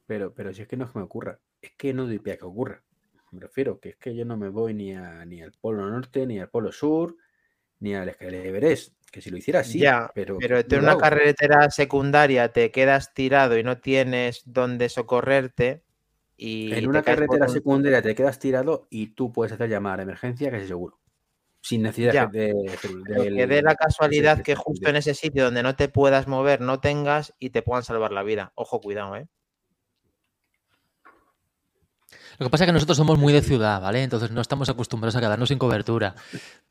[0.05, 2.33] Pero, pero si es que no es que me ocurra, es que no doy pie
[2.33, 2.83] a que ocurra.
[3.31, 6.25] Me refiero que es que yo no me voy ni, a, ni al Polo Norte,
[6.25, 7.17] ni al Polo Sur,
[7.79, 8.93] ni al Everest.
[9.11, 10.99] Que si lo hiciera sí, Ya, pero, Pero en una hago.
[10.99, 15.84] carretera secundaria te quedas tirado y no tienes dónde socorrerte.
[16.37, 20.03] Y En una carretera un- secundaria te quedas tirado y tú puedes hacer llamada de
[20.03, 20.99] emergencia casi seguro.
[21.61, 25.45] Sin necesidad Ya, de, de- del- que dé la casualidad que justo en ese sitio
[25.45, 28.51] donde no te puedas mover, no tengas y te puedan salvar la vida.
[28.55, 29.27] Ojo, cuidado, ¿eh?
[32.37, 34.03] Lo que pasa es que nosotros somos muy de ciudad, ¿vale?
[34.03, 36.15] Entonces no estamos acostumbrados a quedarnos sin cobertura.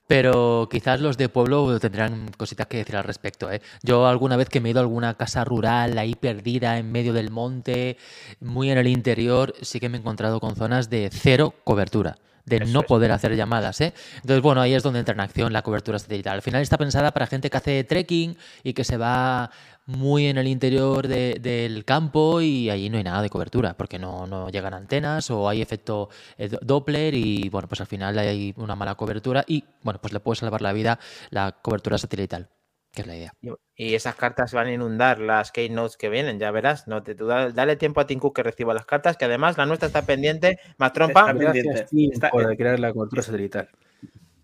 [0.06, 3.62] Pero quizás los de pueblo tendrán cositas que decir al respecto, ¿eh?
[3.82, 7.14] Yo alguna vez que me he ido a alguna casa rural ahí perdida en medio
[7.14, 7.96] del monte,
[8.40, 12.56] muy en el interior, sí que me he encontrado con zonas de cero cobertura, de
[12.56, 12.86] Eso no es.
[12.86, 13.94] poder hacer llamadas, ¿eh?
[14.16, 16.34] Entonces, bueno, ahí es donde entra en acción la cobertura satelital.
[16.34, 19.50] Al final está pensada para gente que hace trekking y que se va
[19.86, 23.98] muy en el interior de- del campo y allí no hay nada de cobertura porque
[23.98, 26.08] no, no llegan antenas o hay efecto
[26.38, 30.12] eh, do- Doppler y bueno, pues al final hay una mala cobertura y bueno, pues
[30.14, 30.98] le puede salvar la vida
[31.30, 32.48] la cobertura satelital,
[32.92, 33.32] que es la idea.
[33.76, 36.86] Y- esas cartas van a inundar las keynotes que vienen, ya verás.
[36.88, 39.58] No te, tú da- dale tiempo a Tim Cook que reciba las cartas, que además
[39.58, 40.58] la nuestra está pendiente.
[40.78, 41.20] Más trompa.
[41.28, 41.86] Está pendiente.
[42.12, 43.68] Está- por crear la cobertura satelital.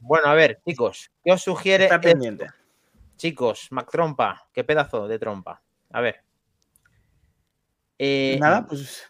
[0.00, 1.84] Bueno, a ver, chicos, ¿qué os sugiere?
[1.84, 2.44] Está esto?
[3.20, 5.60] Chicos, Mac Trompa, qué pedazo de trompa.
[5.90, 6.22] A ver.
[7.98, 9.02] Eh, Nada, pues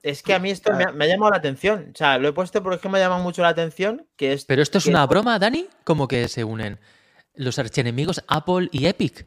[0.00, 1.90] Es que a mí esto me ha, me ha llamado la atención.
[1.92, 4.06] O sea, lo he puesto porque es que me ha llamado mucho la atención.
[4.16, 6.78] Que es, Pero esto es que- una broma, Dani, como que se unen
[7.34, 9.26] los archienemigos Apple y Epic.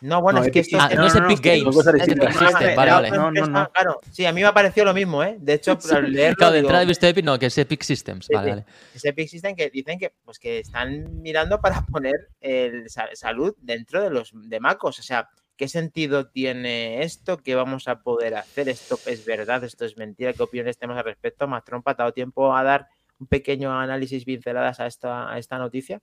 [0.00, 2.08] No, bueno, No, es que esto Ah, es- no es no, no, Epic Games, es
[2.08, 2.18] Epic
[2.52, 3.10] vale, vale.
[3.10, 3.70] no.
[3.72, 5.36] Claro, sí, a mí me ha parecido lo mismo, ¿eh?
[5.40, 8.26] De hecho, al leerlo, Claro, de entrada he visto Epic, no, que es Epic Systems.
[8.26, 8.50] Sí, Vale, sí.
[8.50, 8.66] vale.
[8.94, 13.54] es Epic System que dicen que, pues, que están mirando para poner el sa- salud
[13.58, 14.98] dentro de los de MacOS.
[14.98, 17.38] O sea, ¿qué sentido tiene esto?
[17.38, 18.68] ¿Qué vamos a poder hacer?
[18.68, 19.64] ¿Esto es verdad?
[19.64, 20.34] ¿Esto es mentira?
[20.34, 21.48] ¿Qué opiniones tenemos al respecto?
[21.48, 22.86] Más trompa, ¿te ha dado tiempo a dar
[23.18, 26.02] un pequeño análisis pinceladas a esta, a esta noticia?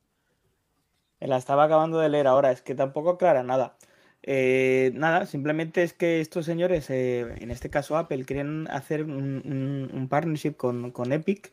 [1.28, 3.78] La estaba acabando de leer ahora, es que tampoco aclara nada.
[4.24, 9.41] Eh, nada, simplemente es que estos señores, eh, en este caso Apple, quieren hacer un,
[9.45, 11.51] un- un partnership con, con Epic,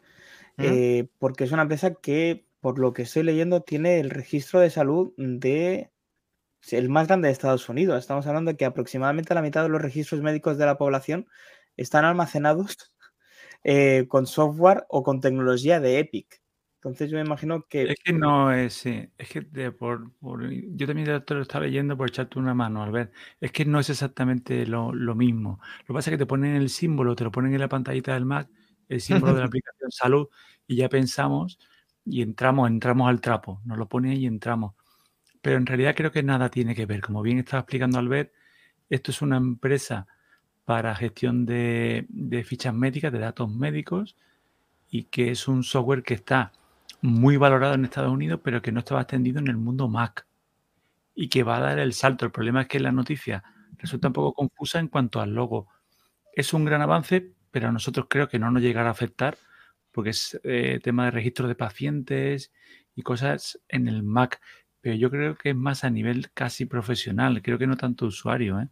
[0.56, 0.62] ¿Mm?
[0.64, 4.70] eh, porque es una empresa que, por lo que estoy leyendo, tiene el registro de
[4.70, 5.90] salud de
[6.70, 7.98] el más grande de Estados Unidos.
[7.98, 11.26] Estamos hablando de que aproximadamente la mitad de los registros médicos de la población
[11.76, 12.76] están almacenados
[14.08, 16.40] con software o con tecnología de Epic.
[16.80, 17.82] Entonces yo me imagino que...
[17.82, 21.94] Es que no es, sí, es que de por, yo también te lo estaba leyendo
[21.94, 25.60] por echarte una mano, al ver, es que no es exactamente lo, mismo.
[25.80, 28.14] Lo que pasa es que te ponen el símbolo, te lo ponen en la pantallita
[28.14, 28.48] del Mac,
[28.88, 30.28] el símbolo de la aplicación salud,
[30.66, 31.58] y ya pensamos
[32.06, 34.72] y entramos, entramos al trapo, nos lo pone y entramos.
[35.42, 37.02] Pero en realidad creo que nada tiene que ver.
[37.02, 38.32] Como bien estaba explicando Albert,
[38.88, 40.06] esto es una empresa
[40.64, 44.16] para gestión de, de fichas médicas, de datos médicos,
[44.90, 46.52] y que es un software que está
[47.02, 50.26] muy valorado en Estados Unidos, pero que no estaba extendido en el mundo Mac
[51.14, 52.24] y que va a dar el salto.
[52.24, 53.42] El problema es que la noticia
[53.78, 55.68] resulta un poco confusa en cuanto al logo.
[56.34, 59.38] Es un gran avance, pero a nosotros creo que no nos llegará a afectar
[59.92, 62.52] porque es eh, tema de registro de pacientes
[62.94, 64.40] y cosas en el Mac.
[64.80, 68.60] Pero yo creo que es más a nivel casi profesional, creo que no tanto usuario.
[68.60, 68.68] ¿eh?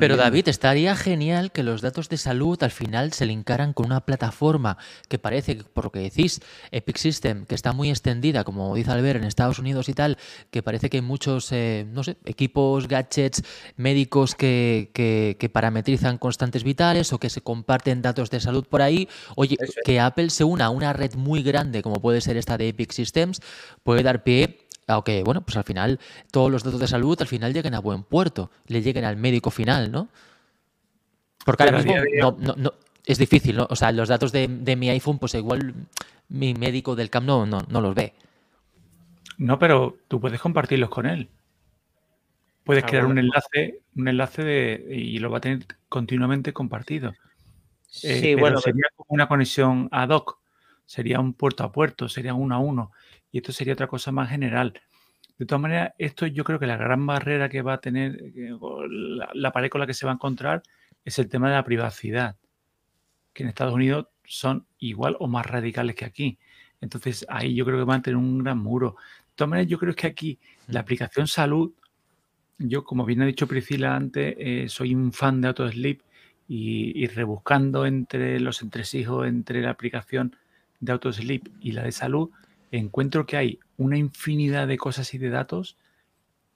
[0.00, 4.00] Pero David, estaría genial que los datos de salud al final se linkaran con una
[4.00, 4.78] plataforma
[5.08, 6.40] que parece, por lo que decís,
[6.70, 10.18] Epic System, que está muy extendida, como dice Albert, en Estados Unidos y tal,
[10.50, 13.42] que parece que hay muchos, eh, no sé, equipos, gadgets,
[13.76, 19.08] médicos que, que, parametrizan constantes vitales o que se comparten datos de salud por ahí.
[19.36, 22.68] Oye, que Apple se una a una red muy grande, como puede ser esta de
[22.68, 23.40] Epic Systems,
[23.84, 25.98] puede dar pie aunque, bueno, pues al final
[26.30, 29.50] todos los datos de salud al final lleguen a buen puerto, le lleguen al médico
[29.50, 30.08] final, ¿no?
[31.44, 31.94] Porque ahora mismo
[32.56, 32.72] no,
[33.04, 33.66] es difícil, ¿no?
[33.70, 35.74] O sea, los datos de, mi iPhone, pues igual
[36.28, 38.14] mi médico del CAM no, no, los ve.
[39.38, 41.28] No, pero tú puedes compartirlos con él.
[42.64, 47.14] Puedes ah, crear un enlace, un enlace de, y lo va a tener continuamente compartido.
[47.86, 48.60] Sí, eh, bueno.
[48.60, 50.40] Sería como una conexión ad hoc.
[50.86, 52.92] Sería un puerto a puerto, sería uno a uno
[53.30, 54.80] y esto sería otra cosa más general.
[55.38, 58.56] De todas maneras, esto yo creo que la gran barrera que va a tener, eh,
[59.34, 60.62] la, pared con la que se va a encontrar,
[61.04, 62.36] es el tema de la privacidad,
[63.34, 66.38] que en Estados Unidos son igual o más radicales que aquí.
[66.80, 68.96] Entonces, ahí yo creo que van a tener un gran muro.
[69.28, 71.72] De todas maneras, yo creo que aquí la aplicación salud,
[72.58, 76.00] yo, como bien ha dicho Priscila antes, eh, soy un fan de AutoSleep
[76.48, 80.34] y, y rebuscando entre los entresijos entre la aplicación
[80.80, 82.30] de AutoSleep y la de salud,
[82.70, 85.76] encuentro que hay una infinidad de cosas y de datos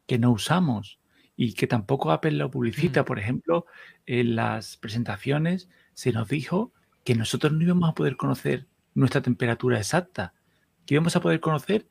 [0.07, 0.99] que no usamos
[1.37, 3.03] y que tampoco Apple lo publicita.
[3.03, 3.05] Mm.
[3.05, 3.67] Por ejemplo,
[4.07, 6.73] en las presentaciones se nos dijo
[7.05, 10.35] que nosotros no íbamos a poder conocer nuestra temperatura exacta,
[10.85, 11.87] que íbamos a poder conocer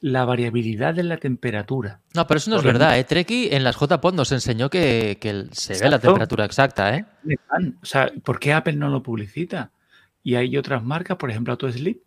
[0.00, 2.00] la variabilidad de la temperatura.
[2.14, 3.04] No, pero eso no es verdad, ¿eh?
[3.04, 5.18] Treki en las JPod nos enseñó que,
[5.52, 7.06] se ve la temperatura exacta, ¿eh?
[7.82, 9.70] O sea, ¿por qué Apple no lo publicita?
[10.24, 11.98] Y hay otras marcas, por ejemplo, AutoSleep,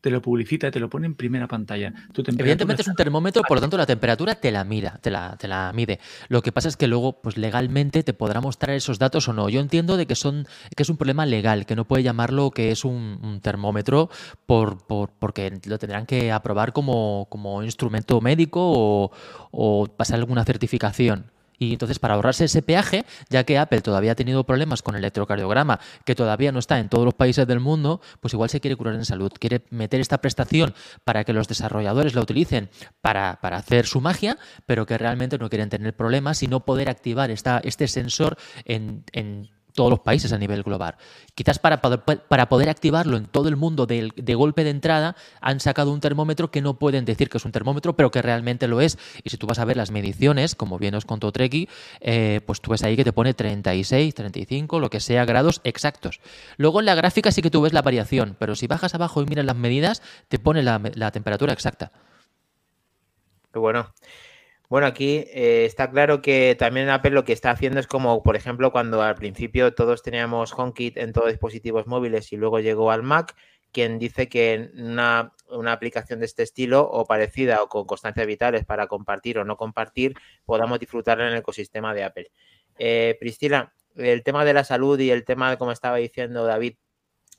[0.00, 1.92] te lo publicita, te lo pone en primera pantalla.
[2.14, 5.48] Evidentemente es un termómetro, por lo tanto la temperatura te la mira, te la, te
[5.48, 5.98] la mide.
[6.28, 9.48] Lo que pasa es que luego, pues legalmente te podrá mostrar esos datos o no.
[9.48, 10.46] Yo entiendo de que son,
[10.76, 14.10] que es un problema legal, que no puede llamarlo que es un, termómetro
[14.46, 19.10] por, por, porque lo tendrán que aprobar como, como instrumento médico o,
[19.50, 21.32] o pasar alguna certificación.
[21.58, 25.00] Y entonces, para ahorrarse ese peaje, ya que Apple todavía ha tenido problemas con el
[25.00, 28.76] electrocardiograma, que todavía no está en todos los países del mundo, pues igual se quiere
[28.76, 29.32] curar en salud.
[29.38, 34.38] Quiere meter esta prestación para que los desarrolladores la utilicen para, para hacer su magia,
[34.66, 39.04] pero que realmente no quieren tener problemas y no poder activar esta, este sensor en,
[39.12, 40.96] en todos los países a nivel global.
[41.36, 45.60] Quizás para poder, para poder activarlo en todo el mundo de, golpe de entrada, han
[45.60, 48.80] sacado un termómetro que no pueden decir que es un termómetro, pero que realmente lo
[48.80, 48.98] es.
[49.22, 51.68] Y si tú vas a ver las mediciones, como bien os contó Treki,
[52.00, 56.18] eh, pues tú ves ahí que te pone 36, 35, lo que sea, grados exactos.
[56.56, 59.26] Luego en la gráfica sí que tú ves la variación, pero si bajas abajo y
[59.26, 61.92] miras las medidas, te pone la, la temperatura exacta.
[63.52, 63.92] Qué bueno.
[64.68, 68.36] Bueno, aquí eh, está claro que también Apple lo que está haciendo es como, por
[68.36, 73.02] ejemplo, cuando al principio todos teníamos HomeKit en todos dispositivos móviles y luego llegó al
[73.02, 73.34] Mac,
[73.72, 75.32] quien dice que una,
[75.72, 80.14] aplicación de este estilo o parecida o con constancias vitales para compartir o no compartir,
[80.44, 82.30] podamos disfrutar en el ecosistema de Apple.
[82.78, 83.18] Eh,
[83.96, 86.74] el tema de la salud y el tema, como estaba diciendo David,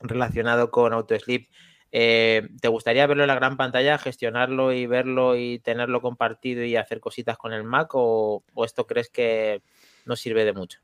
[0.00, 1.48] relacionado con AutoSleep,
[1.92, 6.76] eh, ¿Te gustaría verlo en la gran pantalla, gestionarlo y verlo y tenerlo compartido y
[6.76, 9.62] hacer cositas con el Mac o, esto crees que
[10.04, 10.80] no sirve de mucho?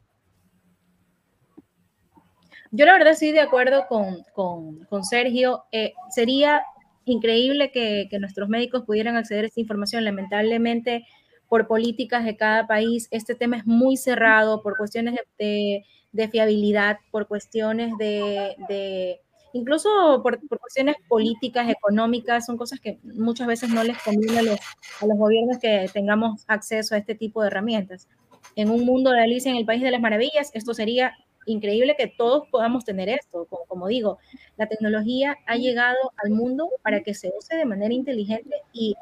[2.73, 5.65] Yo la verdad estoy de acuerdo con, Sergio.
[5.71, 6.65] Eh, sería
[7.05, 10.05] increíble que, nuestros médicos pudieran acceder a esta información.
[10.05, 11.07] Lamentablemente,
[11.49, 15.85] por políticas de cada país, este tema es muy cerrado por cuestiones de,
[16.33, 19.21] fiabilidad, por cuestiones de
[19.57, 24.43] incluso por, por, cuestiones políticas, económicas, son cosas que muchas veces no les conviene a
[24.43, 24.61] los,
[25.01, 28.09] a los gobiernos que tengamos acceso a este tipo de herramientas.
[28.55, 31.13] En un mundo de Alicia en el País de las Maravillas, esto sería
[31.47, 33.47] increíble que todos podamos tener esto.
[33.47, 34.19] Como, como, digo,
[34.57, 38.95] la tecnología ha llegado al mundo para que se use de manera inteligente y,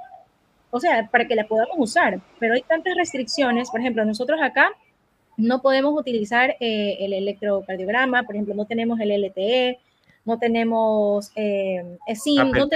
[0.71, 2.21] o sea, para que la podamos usar.
[2.39, 3.71] Pero hay tantas restricciones.
[3.71, 4.71] Por ejemplo, nosotros acá
[5.37, 9.79] no podemos utilizar eh, el electrocardiograma, por ejemplo, no tenemos el LTE,
[10.25, 12.69] no tenemos eh, SIM, no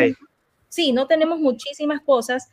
[0.68, 2.50] sí, no tenemos muchísimas cosas.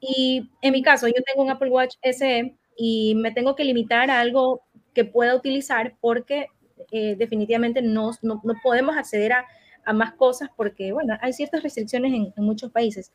[0.00, 4.10] Y en mi caso, yo tengo un Apple Watch SE y me tengo que limitar
[4.10, 4.62] a algo
[4.94, 6.48] que pueda utilizar porque
[6.90, 9.46] eh, definitivamente no, no, no, podemos acceder a,
[9.84, 13.12] a, más cosas porque, bueno, hay ciertas restricciones en, en muchos países.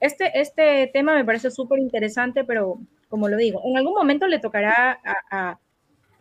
[0.00, 4.38] Este, este tema me parece súper interesante, pero como lo digo, en algún momento le
[4.38, 5.60] tocará a, a,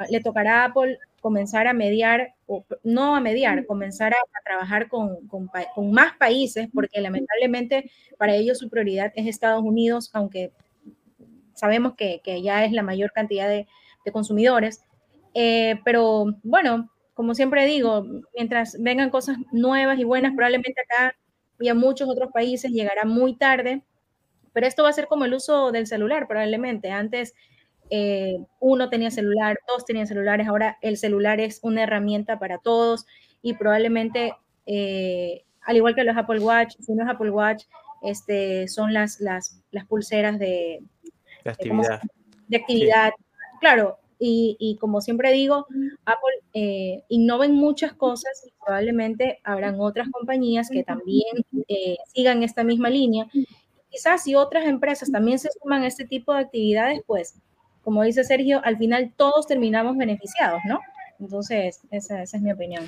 [0.10, 4.88] le tocará a Apple comenzar a mediar, o no a mediar, comenzar a, a trabajar
[4.88, 10.52] con, con, con, más países, porque lamentablemente para ellos su prioridad es Estados Unidos, aunque
[11.56, 13.66] sabemos que, que ya es la mayor cantidad de,
[14.06, 14.84] de consumidores.
[15.34, 18.06] Eh, pero bueno, como siempre digo,
[18.36, 21.16] mientras vengan cosas nuevas y buenas, probablemente acá
[21.60, 23.82] y a muchos otros países llegará muy tarde,
[24.54, 26.92] pero esto va a ser como el uso del celular probablemente.
[26.92, 27.34] Antes
[27.90, 33.06] eh, uno tenía celular, dos tenían celulares, ahora el celular es una herramienta para todos
[33.42, 34.34] y probablemente,
[34.66, 37.66] eh, al igual que los Apple Watch, si no es Apple Watch,
[38.02, 40.84] este, son las, las, las pulseras de,
[41.44, 42.02] de actividad.
[42.48, 43.14] De, actividad.
[43.18, 43.24] Sí.
[43.60, 45.68] Claro, y, y, como siempre digo,
[46.06, 52.44] Apple eh, innova en muchas cosas y probablemente habrán otras compañías que también eh, sigan
[52.44, 53.28] esta misma línea.
[53.90, 57.36] Quizás si otras empresas también se suman a este tipo de actividades, pues,
[57.86, 60.80] como dice Sergio, al final todos terminamos beneficiados, ¿no?
[61.20, 62.84] Entonces, esa, esa es mi opinión.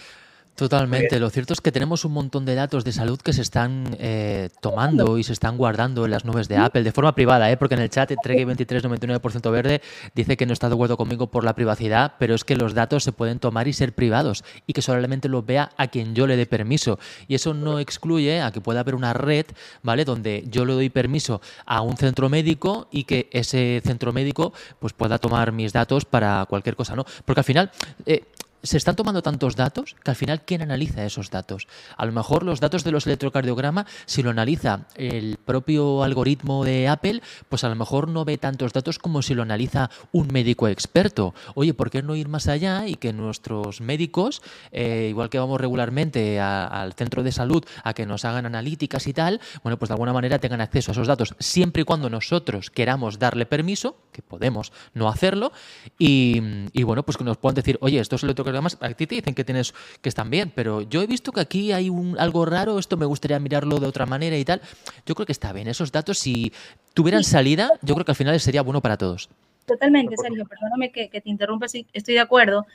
[0.58, 1.20] Totalmente.
[1.20, 4.50] Lo cierto es que tenemos un montón de datos de salud que se están eh,
[4.60, 7.58] tomando y se están guardando en las nubes de Apple de forma privada, ¿eh?
[7.58, 9.84] porque en el chat Tregue2399% verde
[10.16, 13.04] dice que no está de acuerdo conmigo por la privacidad, pero es que los datos
[13.04, 16.36] se pueden tomar y ser privados y que solamente los vea a quien yo le
[16.36, 16.98] dé permiso.
[17.28, 19.46] Y eso no excluye a que pueda haber una red,
[19.84, 20.06] ¿vale?
[20.06, 24.94] Donde yo le doy permiso a un centro médico y que ese centro médico pues
[24.94, 27.06] pueda tomar mis datos para cualquier cosa, ¿no?
[27.26, 27.72] Porque al final...
[28.08, 28.24] Eh,
[28.68, 31.68] se están tomando tantos datos que al final, ¿quién analiza esos datos?
[31.96, 36.88] A lo mejor los datos de los electrocardiogramas, si lo analiza el propio algoritmo de
[36.88, 40.68] Apple, pues a lo mejor no ve tantos datos como si lo analiza un médico
[40.68, 41.34] experto.
[41.56, 44.42] Oye, ¿por qué no ir más allá y que nuestros médicos,
[44.72, 49.14] eh, igual que vamos regularmente al centro de salud a que nos hagan analíticas y
[49.14, 52.70] tal, bueno, pues de alguna manera tengan acceso a esos datos, siempre y cuando nosotros
[52.70, 55.52] queramos darle permiso, que podemos no hacerlo,
[55.98, 56.40] y,
[56.84, 59.44] bueno, pues que nos puedan decir, oye, estos electrocardiogramas además a ti te dicen que
[59.44, 62.98] tienes que están bien, pero yo he visto que aquí hay un, algo raro, esto
[62.98, 64.62] me gustaría mirarlo de otra manera y tal.
[65.06, 65.68] Yo creo que está bien.
[65.68, 66.52] Esos datos, si
[66.94, 67.32] tuvieran sí.
[67.32, 69.30] salida, yo creo que al final sería bueno para todos.
[69.66, 72.66] Totalmente, Sergio, perdóname que, que te interrumpa, sí, estoy de acuerdo.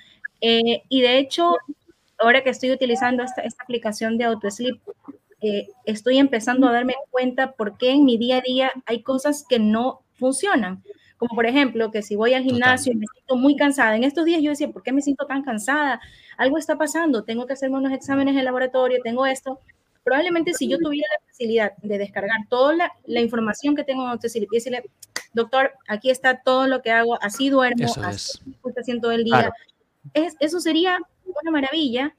[0.43, 1.57] Eh, y de hecho,
[2.19, 4.79] ahora que estoy utilizando esta, esta aplicación de AutoSleep,
[5.41, 9.45] eh, estoy empezando a darme cuenta por qué en mi día a día hay cosas
[9.49, 10.83] que no funcionan.
[11.23, 12.97] Como por ejemplo, que si voy al gimnasio Total.
[12.97, 15.45] y me siento muy cansada, en estos días yo decía, ¿por qué me siento tan
[15.45, 16.01] cansada?
[16.37, 19.61] Algo está pasando, tengo que hacerme unos exámenes en laboratorio, tengo esto.
[20.03, 24.09] Probablemente si yo tuviera la facilidad de descargar toda la, la información que tengo en
[24.09, 24.83] Autosleep y decirle,
[25.33, 28.41] doctor, aquí está todo lo que hago, así duermo, Eso así
[28.91, 29.01] es.
[29.01, 29.37] todo el día.
[29.37, 29.53] Claro.
[30.15, 32.17] Es, eso sería una maravilla.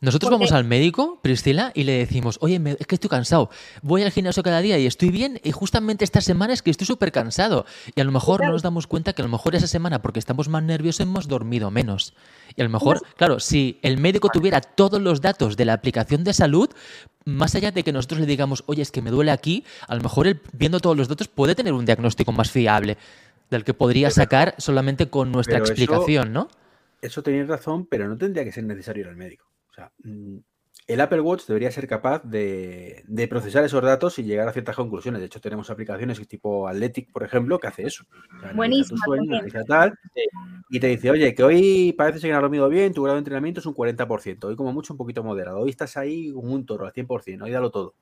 [0.00, 0.44] Nosotros Porque...
[0.44, 3.50] vamos al médico, Priscila, y le decimos, oye, me, es que estoy cansado,
[3.82, 6.86] voy al gimnasio cada día y estoy bien, y justamente esta semana es que estoy
[6.86, 7.64] súper cansado.
[7.94, 8.50] Y a lo mejor claro.
[8.50, 11.28] no nos damos cuenta que a lo mejor esa semana, porque estamos más nerviosos, hemos
[11.28, 12.14] dormido menos.
[12.56, 16.24] Y a lo mejor, claro, si el médico tuviera todos los datos de la aplicación
[16.24, 16.70] de salud,
[17.24, 20.02] más allá de que nosotros le digamos, oye, es que me duele aquí, a lo
[20.02, 22.98] mejor él, viendo todos los datos, puede tener un diagnóstico más fiable
[23.50, 26.32] del que podría sacar solamente con nuestra Pero explicación, eso...
[26.32, 26.48] ¿no?
[27.04, 29.44] eso tenéis razón, pero no tendría que ser necesario ir al médico.
[29.74, 30.38] O sea, mm,
[30.86, 34.76] el Apple Watch debería ser capaz de, de, procesar esos datos y llegar a ciertas
[34.76, 35.20] conclusiones.
[35.20, 38.04] De hecho, tenemos aplicaciones tipo Athletic, por ejemplo, que hace eso.
[38.36, 38.98] O sea, Buenísimo.
[39.04, 39.98] Sueño, tal,
[40.68, 43.20] y te dice, oye, que hoy parece que no has dormido bien, tu grado de
[43.20, 44.44] entrenamiento es un 40%.
[44.44, 45.60] Hoy como mucho un poquito moderado.
[45.60, 47.42] Hoy estás ahí con un toro al 100%.
[47.42, 47.94] Hoy dalo todo.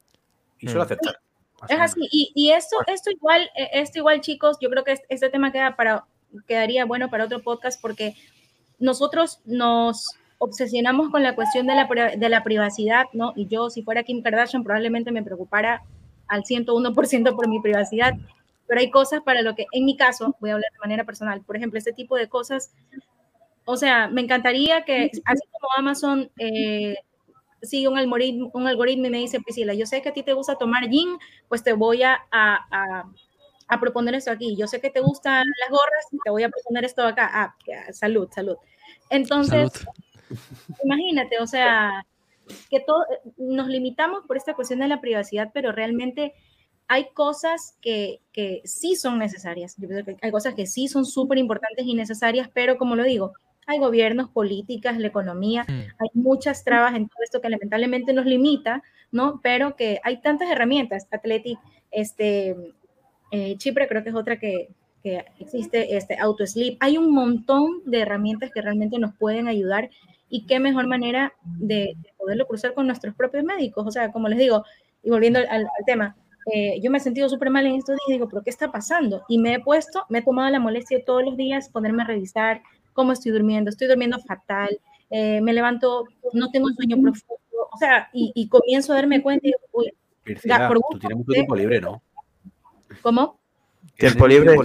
[0.59, 0.83] Y suele mm.
[0.83, 1.21] aceptar.
[1.69, 2.01] Es así.
[2.11, 5.77] Y, y esto, esto, igual, eh, esto igual, chicos, yo creo que este tema queda
[5.77, 6.05] para,
[6.49, 8.17] quedaría bueno para otro podcast porque
[8.81, 11.87] nosotros nos obsesionamos con la cuestión de la,
[12.17, 13.33] de la privacidad, ¿no?
[13.37, 15.85] Y yo, si fuera Kim Kardashian, probablemente me preocupara
[16.27, 18.15] al 101% por mi privacidad,
[18.67, 21.43] pero hay cosas para lo que, en mi caso, voy a hablar de manera personal,
[21.43, 22.75] por ejemplo, este tipo de cosas,
[23.65, 26.97] o sea, me encantaría que, así como Amazon eh,
[27.63, 30.33] sigue un algoritmo, un algoritmo y me dice, Priscila, yo sé que a ti te
[30.33, 31.19] gusta tomar gin,
[31.49, 33.07] pues te voy a, a,
[33.69, 34.57] a, proponer esto aquí.
[34.57, 37.31] Yo sé que te gustan las gorras, te voy a proponer esto acá.
[37.33, 37.55] Ah,
[37.93, 38.57] salud, salud.
[39.09, 39.71] Entonces,
[40.85, 42.07] imagínate, o sea,
[42.71, 43.05] que todo,
[43.37, 46.35] nos limitamos por esta cuestión de la privacidad, pero realmente
[46.89, 49.77] hay cosas que, que sí son necesarias.
[49.79, 53.33] Yo que hay cosas que sí son súper importantes y necesarias, pero como lo digo,
[53.67, 55.73] hay gobiernos, políticas, la economía, mm.
[55.73, 59.41] hay muchas trabas en todo esto que lamentablemente nos limita, ¿no?
[59.43, 61.59] Pero que hay tantas herramientas, Athletic,
[61.91, 62.57] este,
[63.31, 64.69] eh, Chipre creo que es otra que,
[65.03, 69.91] que existe, este, AutoSleep, hay un montón de herramientas que realmente nos pueden ayudar
[70.29, 74.39] y qué mejor manera de, poderlo cruzar con nuestros propios médicos, o sea, como les
[74.39, 74.65] digo,
[75.03, 76.17] y volviendo al, tema,
[76.53, 78.71] eh, yo me he sentido súper mal en estos días y digo, pero ¿qué está
[78.71, 79.25] pasando?
[79.29, 82.63] Y me he puesto, me he tomado la molestia todos los días ponerme a revisar
[82.93, 84.81] cómo estoy durmiendo, estoy durmiendo fatal,
[85.11, 89.47] eh, me levanto, no tengo un sueño profundo, o sea, y, comienzo a darme cuenta
[89.47, 89.93] y digo, uy,
[90.25, 92.03] tú tienes mucho tiempo libre, ¿no?
[93.03, 93.42] ¿Cómo?
[93.97, 94.57] Tiempo libre,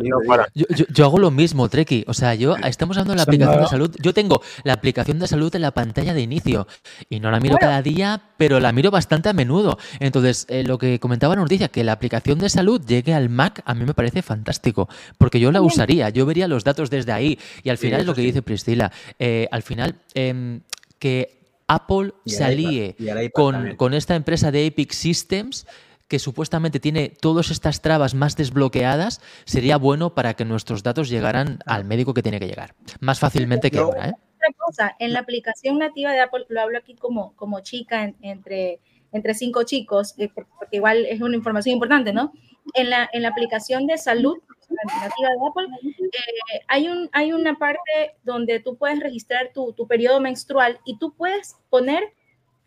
[0.56, 2.06] Yo, hago lo mismo, Treki.
[2.08, 3.96] O sea, yo estamos hablando de la aplicación de salud.
[4.02, 6.68] Yo tengo la aplicación de salud en la pantalla de inicio
[7.10, 9.78] y no la miro cada día, pero la miro bastante a menudo.
[10.00, 13.62] Entonces, eh, lo que comentaba la noticia, que la aplicación de salud llegue al Mac,
[13.66, 17.38] a mí me parece fantástico, porque yo la usaría, yo vería los datos desde ahí.
[17.64, 18.92] Y al final es lo que dice Priscila.
[19.20, 20.62] Eh, al final, em,
[20.98, 21.38] que
[21.68, 22.96] Apple se alíe
[23.34, 25.68] con, con esta empresa de Epic Systems
[26.08, 31.60] que supuestamente tiene todas estas trabas más desbloqueadas, sería bueno para que nuestros datos llegaran
[31.66, 32.76] al médico que tiene que llegar.
[33.00, 34.10] Más fácilmente que ahora.
[34.10, 34.14] ¿eh?
[34.36, 38.80] Otra cosa, en la aplicación nativa de Apple, lo hablo aquí como, como chica entre,
[39.12, 42.32] entre cinco chicos, eh, porque igual es una información importante, ¿no?
[42.74, 44.38] En la, en la aplicación de salud
[44.70, 49.88] nativa de Apple, eh, hay, un, hay una parte donde tú puedes registrar tu, tu
[49.88, 52.14] periodo menstrual y tú puedes poner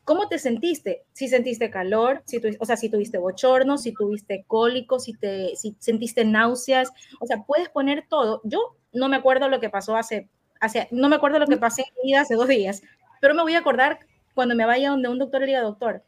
[0.04, 1.04] ¿Cómo te sentiste?
[1.12, 5.76] Si sentiste calor, si o sea, si tuviste bochorno, si tuviste cólico, si, te, si
[5.78, 8.40] sentiste náuseas, o sea, puedes poner todo.
[8.44, 10.28] Yo no me acuerdo lo que pasó hace,
[10.60, 12.82] hace no me acuerdo lo que pasé en mi vida hace dos días,
[13.20, 14.00] pero me voy a acordar
[14.34, 16.02] cuando me vaya donde un doctor le diga, doctor,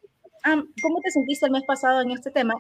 [0.45, 2.55] ah, ¿cómo te sentiste el mes pasado en este tema?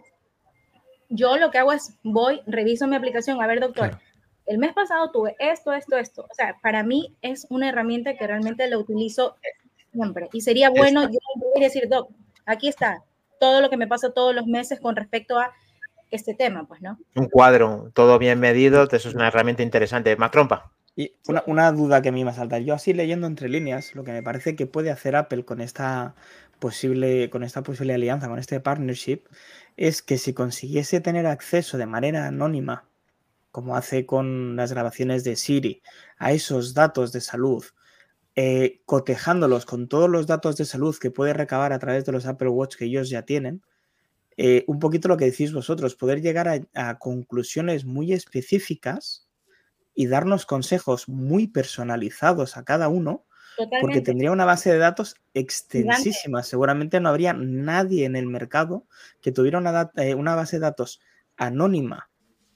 [1.08, 3.98] Yo lo que hago es, voy, reviso mi aplicación, a ver, doctor,
[4.46, 6.22] el mes pasado tuve esto, esto, esto.
[6.22, 9.36] O sea, para mí es una herramienta que realmente la utilizo
[9.92, 10.28] siempre.
[10.32, 11.18] Y sería bueno yo
[11.60, 12.10] decir, Doc,
[12.46, 13.02] aquí está
[13.38, 15.52] todo lo que me pasa todos los meses con respecto a
[16.10, 16.98] este tema, pues, ¿no?
[17.16, 20.14] Un cuadro, todo bien medido, eso es una herramienta interesante.
[20.16, 20.72] Más trompa.
[20.94, 22.58] Y una, una, duda que a mí me salta.
[22.58, 26.14] Yo así leyendo entre líneas, lo que me parece que puede hacer Apple con esta
[26.62, 29.22] posible, con esta posible alianza, con este partnership,
[29.76, 32.84] es que si consiguiese tener acceso de manera anónima,
[33.50, 35.82] como hace con las grabaciones de Siri,
[36.18, 37.64] a esos datos de salud,
[38.34, 42.26] eh, cotejándolos con todos los datos de salud que puede recabar a través de los
[42.26, 43.62] Apple Watch que ellos ya tienen,
[44.36, 49.28] eh, un poquito lo que decís vosotros, poder llegar a, conclusiones muy específicas
[49.94, 53.26] y darnos consejos muy personalizados a cada uno,
[53.82, 56.42] porque tendría una base de datos extensísima.
[56.42, 58.86] Seguramente no habría nadie en el mercado
[59.20, 61.00] que tuviera una, eh, una base de datos
[61.36, 62.08] anónima,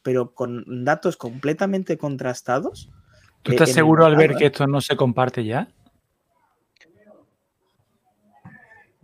[0.02, 2.90] pero con datos completamente contrastados
[3.46, 5.68] ¿Tú estás seguro al ver que esto no se comparte ya?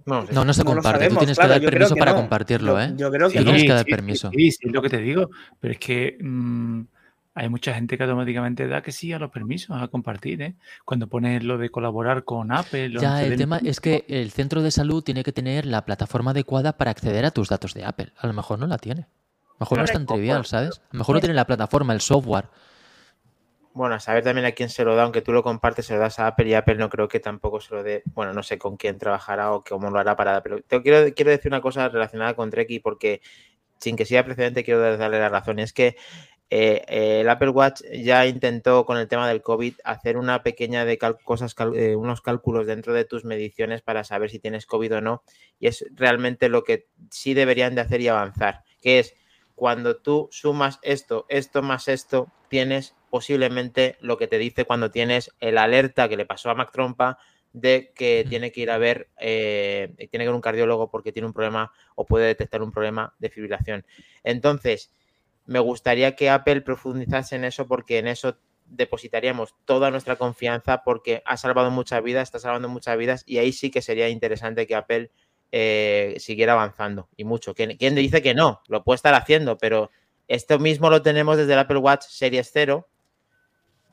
[0.04, 1.08] No, no, se comparte.
[1.08, 2.92] Tú tienes que dar permiso para compartirlo, ¿eh?
[2.96, 4.30] Yo creo que Tú tienes que dar permiso.
[4.30, 5.30] Sí, sí, es lo que te digo.
[5.60, 6.80] Pero es que mm,
[7.34, 10.54] hay mucha gente que automáticamente da que sí a los permisos a compartir, ¿eh?
[10.84, 12.98] Cuando pones lo de colaborar con Apple.
[13.00, 16.76] Ya, el tema es que el centro de salud tiene que tener la plataforma adecuada
[16.76, 18.12] para acceder a tus datos de Apple.
[18.18, 19.02] A lo mejor no la tiene.
[19.02, 20.78] A lo mejor no es tan trivial, ¿sabes?
[20.78, 22.48] A lo mejor no tiene la plataforma, el software.
[23.74, 26.00] Bueno, a saber también a quién se lo da, aunque tú lo compartes, se lo
[26.00, 28.02] das a Apple y Apple no creo que tampoco se lo dé.
[28.12, 30.42] Bueno, no sé con quién trabajará o cómo lo hará para.
[30.42, 33.22] Pero te quiero, quiero decir una cosa relacionada con Treki, porque
[33.78, 35.58] sin que sea precedente, quiero darle la razón.
[35.58, 35.96] Es que
[36.50, 36.84] eh,
[37.20, 41.54] el Apple Watch ya intentó con el tema del COVID hacer una pequeña de cosas,
[41.74, 45.22] eh, unos cálculos dentro de tus mediciones para saber si tienes COVID o no.
[45.58, 49.14] Y es realmente lo que sí deberían de hacer y avanzar, que es
[49.62, 55.30] cuando tú sumas esto, esto más esto, tienes posiblemente lo que te dice cuando tienes
[55.38, 57.18] el alerta que le pasó a Mac Trompa
[57.52, 61.12] de que tiene que ir a ver, eh, tiene que ir a un cardiólogo porque
[61.12, 63.86] tiene un problema o puede detectar un problema de fibrilación.
[64.24, 64.92] Entonces,
[65.46, 71.22] me gustaría que Apple profundizase en eso porque en eso depositaríamos toda nuestra confianza porque
[71.24, 74.74] ha salvado muchas vidas, está salvando muchas vidas y ahí sí que sería interesante que
[74.74, 75.12] Apple
[75.52, 77.54] eh, siguiera avanzando y mucho.
[77.54, 78.62] ¿Quién, dice que no?
[78.68, 79.90] Lo puede estar haciendo, pero
[80.26, 82.88] esto mismo lo tenemos desde el Apple Watch Series 0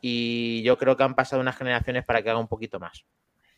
[0.01, 3.03] y yo creo que han pasado unas generaciones para que haga un poquito más.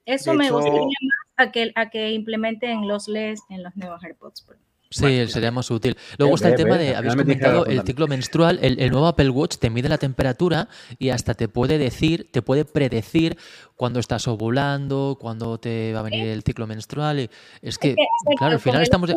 [0.06, 4.42] Eso me gustaría más a que, a que implementen los LEDs en los nuevos AirPods.
[4.42, 4.58] Pro.
[4.92, 5.98] Sí, sería más útil.
[6.18, 9.56] Luego está el tema de, habéis comentado el ciclo menstrual, el, el, nuevo Apple Watch
[9.56, 10.68] te mide la temperatura
[11.00, 13.38] y hasta te puede decir, te puede predecir
[13.78, 17.22] cuándo estás ovulando, cuándo te va a venir el ciclo menstrual.
[17.22, 17.30] Y
[17.62, 17.96] es que,
[18.38, 19.16] claro, al final estamos...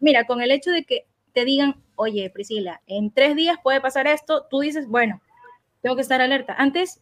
[0.00, 4.06] Mira, con el hecho de que te digan, oye, Priscila, en tres días puede pasar
[4.06, 5.20] esto, tú dices, bueno,
[5.82, 6.54] tengo que estar alerta.
[6.56, 7.00] Antes,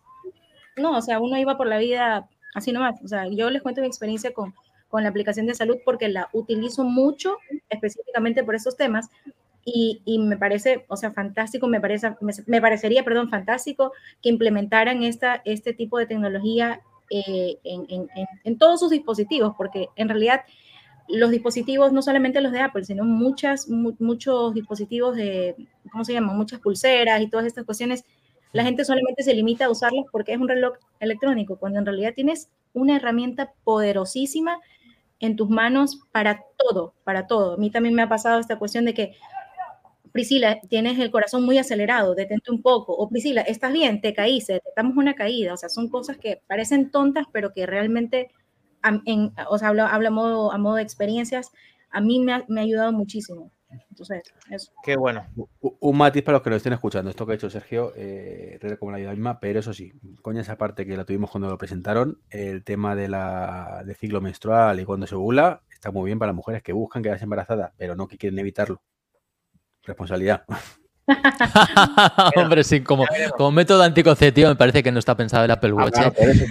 [0.77, 2.99] no, o sea, uno iba por la vida así nomás.
[3.05, 4.55] O sea, yo les cuento mi experiencia con
[4.97, 7.37] con la aplicación de salud porque la utilizo mucho
[7.69, 9.11] específicamente por esos temas
[9.63, 12.15] y, me parece, o sea, fantástico, me, parece,
[12.47, 13.93] me, parecería, perdón, fantástico
[14.23, 16.81] que implementaran esta, este tipo de tecnología
[17.11, 18.09] eh, en, en,
[18.43, 20.45] en, todos sus dispositivos, porque en realidad
[21.09, 25.57] los dispositivos, no solamente los de Apple, sino muchas, muchos dispositivos de,
[25.93, 26.33] ¿cómo se llama?
[26.33, 28.07] Muchas pulseras y todas estas cuestiones,
[28.55, 32.15] la gente solamente se limita a usarlos porque es un reloj electrónico, cuando en realidad
[32.15, 34.59] tienes una herramienta poderosísima
[35.21, 37.55] en tus manos para todo, para todo.
[37.55, 39.15] A mí también me ha pasado esta cuestión de que,
[40.13, 42.95] Priscila, tienes el corazón muy acelerado, detente un poco.
[42.95, 45.55] O Priscila, estás bien, te caíste, detectamos una caída.
[45.55, 48.31] O sea, son cosas que parecen tontas, pero que realmente,
[49.07, 51.51] en, o sea, hablo, a, modo, a modo de experiencias,
[51.91, 53.51] a mí me ha, me ha ayudado muchísimo.
[53.91, 54.73] Entonces, eso.
[54.83, 55.27] Qué bueno.
[55.61, 57.11] Un matiz para los que lo estén escuchando.
[57.11, 60.87] Esto que ha hecho Sergio, eh, como la misma, pero eso sí, coña esa parte
[60.87, 65.07] que la tuvimos cuando lo presentaron, el tema de la de ciclo menstrual y cuando
[65.07, 68.19] se ovula, está muy bien para las mujeres que buscan quedarse embarazadas, pero no que
[68.19, 68.83] quieren evitarlo.
[69.83, 70.45] Responsabilidad.
[72.37, 73.05] Hombre, sí, como,
[73.37, 75.99] como, método anticonceptivo me parece que no está pensado el Apple ah, Watch.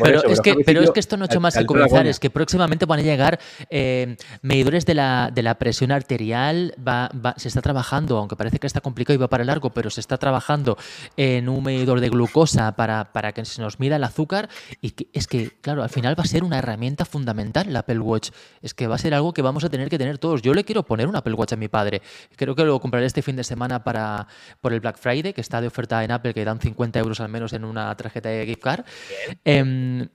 [0.01, 2.29] pero, es que, pero es que esto no ha hecho más que comenzar, es que
[2.29, 3.39] próximamente van a llegar
[3.69, 8.67] eh, medidores de la, de la, presión arterial, va, se está trabajando, aunque parece que
[8.67, 10.77] está complicado y va para largo, pero se está trabajando
[11.17, 14.49] en un medidor de glucosa para, para que se nos mida el azúcar
[14.81, 17.99] y que, es que, claro, al final va a ser una herramienta fundamental el Apple
[17.99, 18.29] Watch,
[18.61, 20.41] es que va a ser algo que vamos a tener que tener todos.
[20.41, 22.01] Yo le quiero poner un Apple Watch a mi padre,
[22.35, 24.27] creo que lo compraré este fin de semana para
[24.61, 27.29] por el Black Friday, que está de oferta en Apple, que dan 50 euros al
[27.29, 28.85] menos en una tarjeta de gift card.
[29.43, 30.07] Em,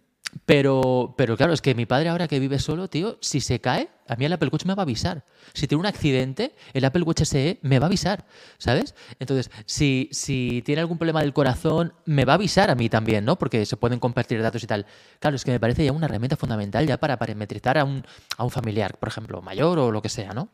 [0.46, 3.88] pero, pero claro, es que mi padre ahora que vive solo, tío, si se cae,
[4.06, 5.24] a mí el Apple Watch me va a avisar.
[5.54, 8.24] Si tiene un accidente, el Apple Watch SE me va a avisar,
[8.58, 8.94] ¿sabes?
[9.18, 13.24] Entonces, si, si tiene algún problema del corazón, me va a avisar a mí también,
[13.24, 13.38] ¿no?
[13.38, 14.86] Porque se pueden compartir datos y tal.
[15.18, 18.04] Claro, es que me parece ya una herramienta fundamental ya para parametrizar a un,
[18.36, 20.48] a un familiar, por ejemplo, mayor o lo que sea, ¿no?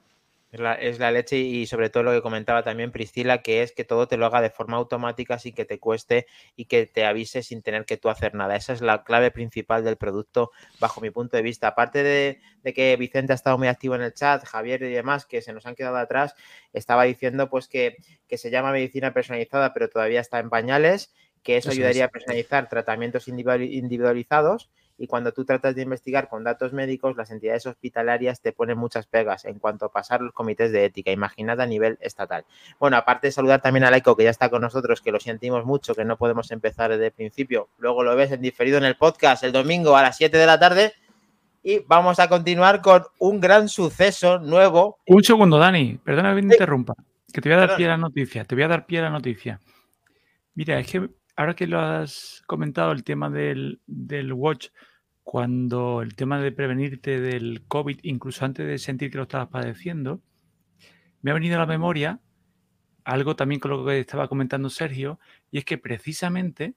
[0.52, 4.06] Es la, leche y sobre todo lo que comentaba también Priscila, que es que todo
[4.06, 7.62] te lo haga de forma automática sin que te cueste y que te avise sin
[7.62, 8.54] tener que tú hacer nada.
[8.54, 11.68] Esa es la clave principal del producto bajo mi punto de vista.
[11.68, 12.40] Aparte de,
[12.72, 15.66] que Vicente ha estado muy activo en el chat, Javier y demás, que se nos
[15.66, 16.34] han quedado atrás,
[16.72, 17.96] estaba diciendo pues que,
[18.28, 22.68] que se llama medicina personalizada, pero todavía está en pañales, que eso, ayudaría a personalizar
[22.68, 28.52] tratamientos individualizados y cuando tú tratas de investigar con datos médicos, las entidades hospitalarias te
[28.52, 31.10] ponen muchas pegas en cuanto a pasar los comités de ética.
[31.10, 32.44] Imaginad a nivel estatal.
[32.78, 35.64] Bueno, aparte de saludar también a Laico, que ya está con nosotros, que lo sentimos
[35.64, 37.68] mucho, que no podemos empezar desde el principio.
[37.78, 40.58] Luego lo ves en diferido en el podcast el domingo a las 7 de la
[40.58, 40.94] tarde.
[41.62, 44.98] Y vamos a continuar con un gran suceso nuevo.
[45.06, 46.94] Un segundo, Dani, perdona que me interrumpa,
[47.32, 49.02] que te voy a dar pie a la noticia, te voy a dar pie a
[49.02, 49.60] la noticia.
[50.54, 53.80] Mira, es que ahora que lo has comentado, el tema del,
[54.32, 54.68] watch,
[55.22, 60.20] cuando el tema de prevenirte del COVID, incluso antes de sentir que lo estabas padeciendo,
[61.22, 62.20] me ha venido a la memoria
[63.04, 65.20] algo también con lo que estaba comentando Sergio,
[65.52, 66.74] y es que precisamente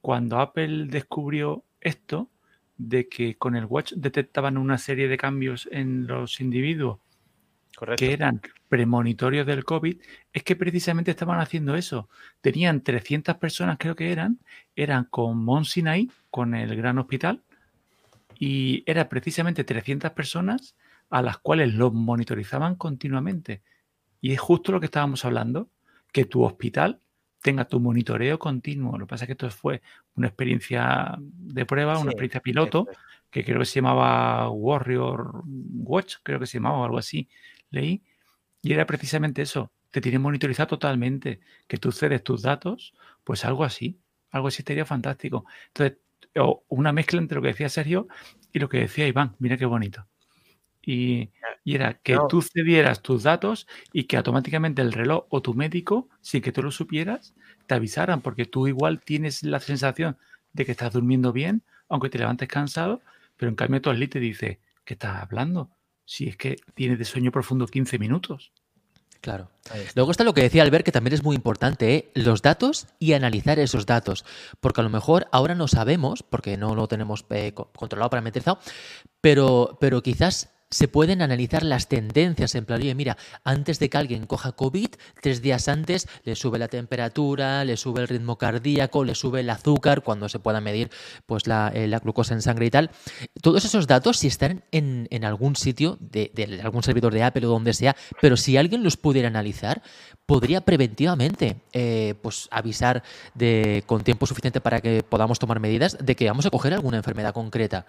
[0.00, 2.30] cuando Apple descubrió esto,
[2.78, 6.98] de que con el watch detectaban una serie de cambios en los individuos
[7.96, 8.40] que eran
[8.72, 9.98] premonitorios del COVID,
[10.32, 12.08] es que precisamente estaban haciendo eso.
[12.40, 14.38] Tenían 300 personas, creo que eran,
[14.74, 17.42] eran con Mount Sinai, con el gran hospital,
[18.38, 20.74] y era precisamente 300 personas
[21.10, 23.60] a las cuales los monitorizaban continuamente.
[24.22, 25.68] Y es justo lo que estábamos hablando,
[26.10, 26.98] que tu hospital
[27.42, 28.96] tenga tu monitoreo continuo.
[28.96, 29.82] Lo que pasa es que esto fue
[30.14, 32.88] una experiencia de prueba, una experiencia piloto,
[33.30, 37.28] que creo que se llamaba Warrior Watch, creo que se llamaba o algo así
[37.68, 38.02] leí,
[38.62, 42.94] y era precisamente eso, te tiene monitorizado totalmente, que tú cedes tus datos,
[43.24, 44.00] pues algo así,
[44.30, 45.44] algo así estaría fantástico.
[45.68, 45.98] Entonces,
[46.36, 48.08] o una mezcla entre lo que decía Sergio
[48.52, 50.06] y lo que decía Iván, mira qué bonito.
[50.84, 51.30] Y,
[51.64, 56.42] era que tú cedieras tus datos y que automáticamente el reloj o tu médico, sin
[56.42, 57.34] que tú lo supieras,
[57.66, 60.16] te avisaran, porque tú igual tienes la sensación
[60.52, 63.00] de que estás durmiendo bien, aunque te levantes cansado,
[63.36, 65.70] pero en cambio tu asli te dice, ¿qué estás hablando?
[66.12, 68.52] Si es que tiene de sueño profundo 15 minutos.
[69.22, 69.50] Claro.
[69.94, 72.10] Luego está lo que decía Albert, que también es muy importante, ¿eh?
[72.14, 74.24] los datos y analizar esos datos.
[74.60, 78.58] Porque a lo mejor ahora no sabemos, porque no lo tenemos eh, co- controlado, parametrizado,
[79.20, 83.98] pero, pero quizás se pueden analizar las tendencias en plan, oye, mira, antes de que
[83.98, 84.88] alguien coja COVID,
[85.20, 89.50] tres días antes le sube la temperatura, le sube el ritmo cardíaco, le sube el
[89.50, 90.90] azúcar, cuando se pueda medir
[91.26, 92.90] pues la, eh, glucosa en sangre y tal.
[93.42, 97.46] Todos esos datos, si están en, en algún sitio, de, de algún servidor de Apple
[97.46, 99.82] o donde sea, pero si alguien los pudiera analizar,
[100.26, 103.02] podría preventivamente eh, pues avisar
[103.34, 106.96] de, con tiempo suficiente para que podamos tomar medidas de que vamos a coger alguna
[106.96, 107.84] enfermedad concreta.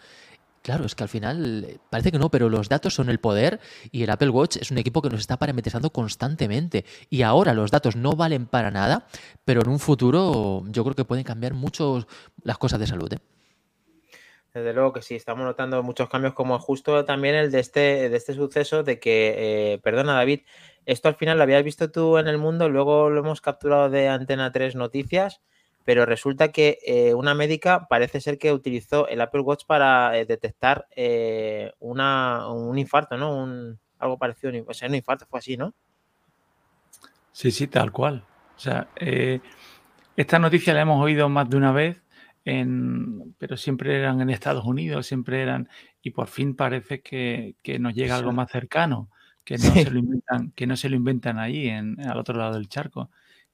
[0.64, 3.60] Claro, es que al final eh, parece que no, pero los datos son el poder
[3.92, 6.86] y el Apple Watch es un equipo que nos está parametrizando constantemente.
[7.10, 9.06] Y ahora los datos no valen para nada,
[9.44, 12.08] pero en un futuro yo creo que pueden cambiar mucho
[12.44, 13.12] las cosas de salud.
[13.12, 13.18] ¿eh?
[14.54, 18.16] Desde luego que sí, estamos notando muchos cambios, como justo también el de este, de
[18.16, 20.42] este suceso de que, eh, perdona David,
[20.86, 24.08] esto al final lo habías visto tú en el mundo, luego lo hemos capturado de
[24.08, 25.42] Antena 3 Noticias,
[25.86, 30.26] pero resulta que eh, una médica parece ser que utilizó el Apple Watch para eh,
[30.26, 33.36] detectar eh, una, un infarto, ¿no?
[33.36, 35.74] Un, algo parecido, a un in- o sea, un infarto, fue así, ¿no?
[37.32, 38.24] Sí, sí, tal cual.
[38.56, 38.88] O sea,
[40.16, 42.02] esta noticia la hemos oído más de una vez,
[42.46, 45.70] en, pero siempre eran en Estados Unidos, siempre eran,
[46.02, 49.10] y por fin parece que, que nos llega algo más cercano,
[49.44, 49.84] que no Sí.
[49.84, 53.10] se lo inventan, que no se lo inventan ahí, en, al otro lado del charco.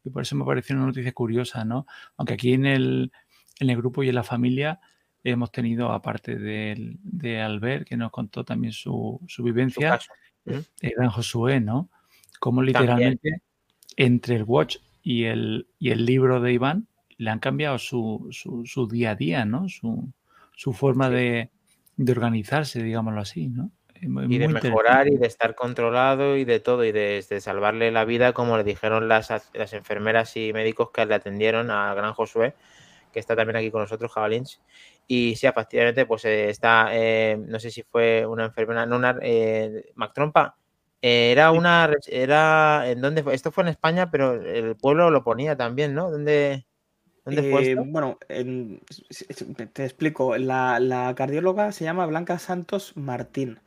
[0.09, 1.85] Y por eso me pareció una noticia curiosa, ¿no?
[2.17, 3.11] Aunque aquí en el,
[3.59, 4.79] en el grupo y en la familia
[5.23, 9.99] hemos tenido, aparte del- de, Albert, que nos contó también su, su Su vivencia.
[10.45, 10.63] Ujú.
[10.81, 11.89] el gran Josué, ¿no?
[12.39, 12.77] Como También.
[12.79, 13.41] literalmente
[13.97, 16.87] entre el watch y el, y el libro de Iván
[17.17, 19.69] le han cambiado su, su, su día a día, ¿no?
[19.69, 20.11] Su,
[20.55, 21.13] su forma Sí.
[21.15, 21.49] de,
[21.97, 23.69] de organizarse, digámoslo así, ¿no?
[24.01, 27.91] Muy- Y de mejorar y de estar controlado y de todo, y de, de salvarle
[27.91, 32.13] la vida, como le dijeron las, las enfermeras y médicos que le atendieron al gran
[32.13, 32.55] Josué,
[33.11, 34.61] que está también aquí con nosotros, Jabalins.
[35.07, 39.17] Y sí, efectivamente, pues eh, está, eh, no sé si fue una enfermera, no una,
[39.21, 40.55] eh, Mac Trompa,
[41.01, 43.33] era una, era, ¿en dónde fue?
[43.33, 46.11] Esto fue en España, pero el pueblo lo ponía también, ¿no?
[46.11, 46.65] ¿Dónde,
[47.23, 47.83] dónde fue esto?
[47.85, 48.17] bueno,
[49.73, 50.37] te explico.
[50.37, 53.59] La, la cardióloga se llama Blanca Santos Martín,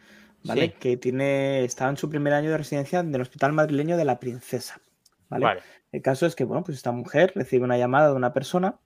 [0.45, 0.66] ¿vale?
[0.68, 0.74] Sí.
[0.80, 4.80] Que tiene, estaba en su primer año de residencia del Hospital Madrileño de la Princesa,
[5.28, 5.45] ¿vale?
[5.45, 5.61] Vale,
[5.93, 8.78] El caso es que, bueno, pues esta mujer recibe una llamada de una persona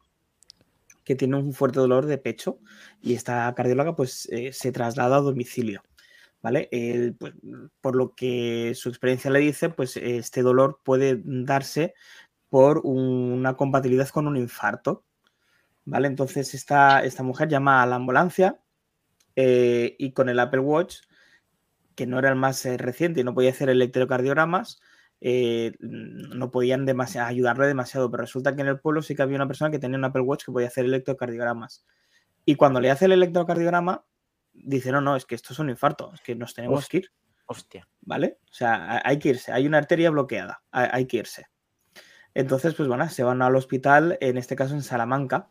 [1.05, 2.59] que tiene un fuerte dolor de pecho
[3.01, 5.83] y esta cardióloga pues eh, se traslada a domicilio,
[6.43, 6.69] ¿vale?
[6.73, 7.35] El, pues,
[7.81, 11.95] por lo que su experiencia le dice, pues este dolor puede darse
[12.49, 15.05] por un- una compatibilidad con un infarto,
[15.85, 16.09] ¿vale?
[16.09, 18.59] Entonces esta, esta mujer llama a la ambulancia
[19.37, 20.97] eh, y con el Apple Watch,
[21.97, 24.81] que no era el más eh, reciente y no podía hacer electrocardiogramas,
[25.21, 29.37] eh, no podían demasi- ayudarle demasiado, pero resulta que en el pueblo sí que había
[29.37, 31.85] una persona que tenía un Apple Watch que podía hacer electrocardiogramas.
[32.45, 34.05] Y cuando le hace el electrocardiograma,
[34.53, 37.11] dice, no, no, es que esto es un infarto, es que nos tenemos que ir,
[37.47, 37.89] hostia.
[38.03, 38.39] ¿vale?
[38.51, 41.47] O sea, ha- hay que irse, hay una arteria bloqueada, hay, hay que irse.
[42.35, 45.49] Entonces, pues bueno, se van al hospital, en este caso en Salamanca,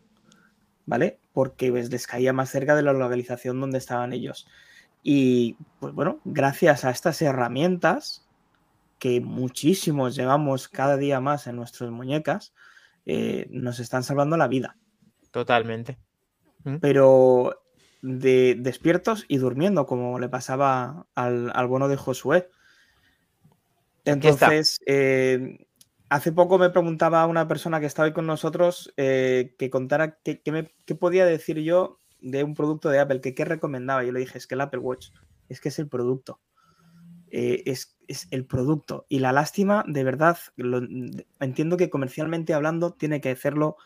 [0.86, 1.20] ¿vale?
[1.34, 4.48] Porque pues, les caía más cerca de la localización donde estaban ellos.
[5.08, 8.28] Y pues bueno, gracias a estas herramientas
[8.98, 12.56] que muchísimos llevamos cada día más en nuestras muñecas,
[13.06, 14.78] eh, nos están salvando la vida.
[15.30, 16.00] Totalmente.
[16.82, 17.62] Pero
[18.02, 22.50] de despiertos y durmiendo, como le pasaba al, al bono de Josué.
[24.06, 25.68] Entonces, eh,
[26.10, 30.42] hace poco me preguntaba una persona que estaba ahí con nosotros eh, que contara qué,
[30.42, 34.04] qué me- qué podía decir yo de un producto de Apple, que qué recomendaba.
[34.04, 35.10] Yo le dije, es que el Apple Watch,
[35.50, 36.40] es que es el producto.
[37.32, 39.06] Eh, es, es el producto.
[39.10, 40.82] Y la lástima, de verdad, lo-
[41.40, 43.78] entiendo que comercialmente hablando tiene que hacerlo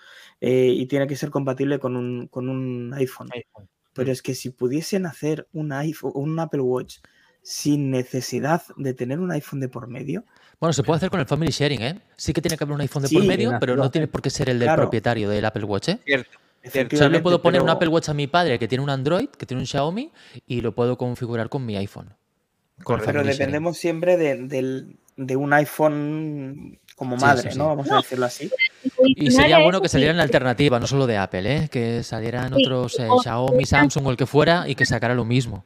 [0.42, 3.30] eh, y tiene que ser compatible con un, con un iPhone.
[3.34, 3.68] iPhone.
[3.94, 6.98] Pero es que si pudiesen hacer un iPhone, un Apple Watch
[7.42, 10.26] sin necesidad de tener un iPhone de por medio,
[10.60, 12.02] Bueno, se puede hacer con el Family Sharing, ¿eh?
[12.18, 14.22] Sí que tiene que haber un iPhone de Sí, por medio, pero- no tiene por
[14.22, 14.84] qué ser el del claro.
[14.84, 16.00] propietario del Apple Watch, ¿eh?
[16.06, 16.38] Cierto.
[16.66, 18.84] O sea, yo le puedo poner un pero- Apple Watch a mi padre que tiene
[18.84, 20.12] un Android, que tiene un Xiaomi,
[20.46, 22.14] y lo puedo configurar con mi iPhone.
[22.84, 27.58] Con pero dependemos siempre de, del- de un iPhone como madre, sí, sí.
[27.58, 27.68] ¿no?
[27.70, 28.50] Vamos a decirlo así.
[28.98, 31.70] Y sería bueno que salieran alternativas, no solo de Apple, ¿eh?
[31.70, 35.64] Que salieran otros eh, Xiaomi, Samsung o el que fuera y que sacara lo mismo.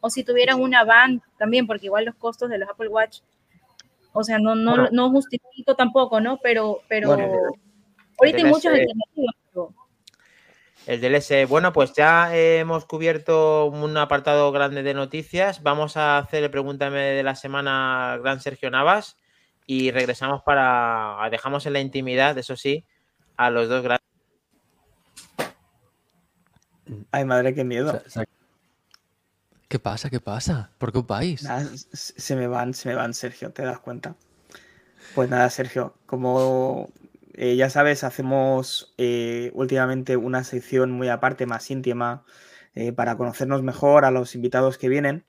[0.00, 3.20] O si tuvieran una band también, porque igual los costos de los Apple Watch,
[4.12, 4.88] o sea, no, no, Bueno.
[4.92, 6.38] no justifico tampoco, ¿no?
[6.42, 7.32] Pero, pero Bueno,
[8.18, 9.34] ahorita hay muchas alternativas.
[9.52, 9.72] pero-
[10.86, 11.46] El del S.
[11.46, 15.62] Bueno, pues ya eh, hemos cubierto un apartado grande de noticias.
[15.62, 19.16] Vamos a hacer el pregúntame de la semana, gran Sergio Navas.
[19.66, 21.16] y regresamos para.
[21.30, 22.84] Dejamos en la intimidad, eso sí,
[23.36, 24.04] a los dos grandes.
[27.10, 28.02] Ay, madre, qué miedo.
[29.68, 30.10] ¿Qué pasa?
[30.10, 30.70] ¿Qué pasa?
[30.78, 31.42] ¿Por qué vais?
[31.42, 34.14] Nada, se me van, se me van, Sergio, ¿te das cuenta?
[35.14, 36.90] Pues nada, Sergio, como
[37.36, 42.24] eh, ya sabes, hacemos eh, últimamente una sección muy aparte, más íntima,
[42.74, 45.24] eh, para conocernos mejor a los invitados que vienen.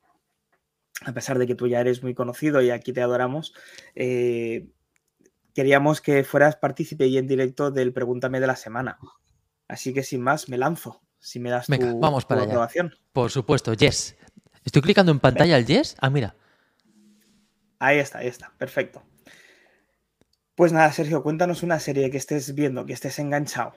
[1.01, 3.53] A pesar de que tú ya eres muy conocido y aquí te adoramos,
[5.53, 8.97] queríamos que fueras partícipe y en directo del Pregúntame de la semana.
[9.67, 11.01] Así que sin más, me lanzo.
[11.19, 12.69] Si me das Venga, tu, vamos tu para allá.
[13.11, 14.15] Por supuesto, yes.
[14.63, 15.97] Estoy clicando en pantalla el yes.
[15.99, 16.35] Ah, mira.
[17.79, 19.03] Ahí está, ahí está, perfecto.
[20.55, 23.73] Pues nada, Sergio, cuéntanos una serie que estés viendo, que estés enganchado.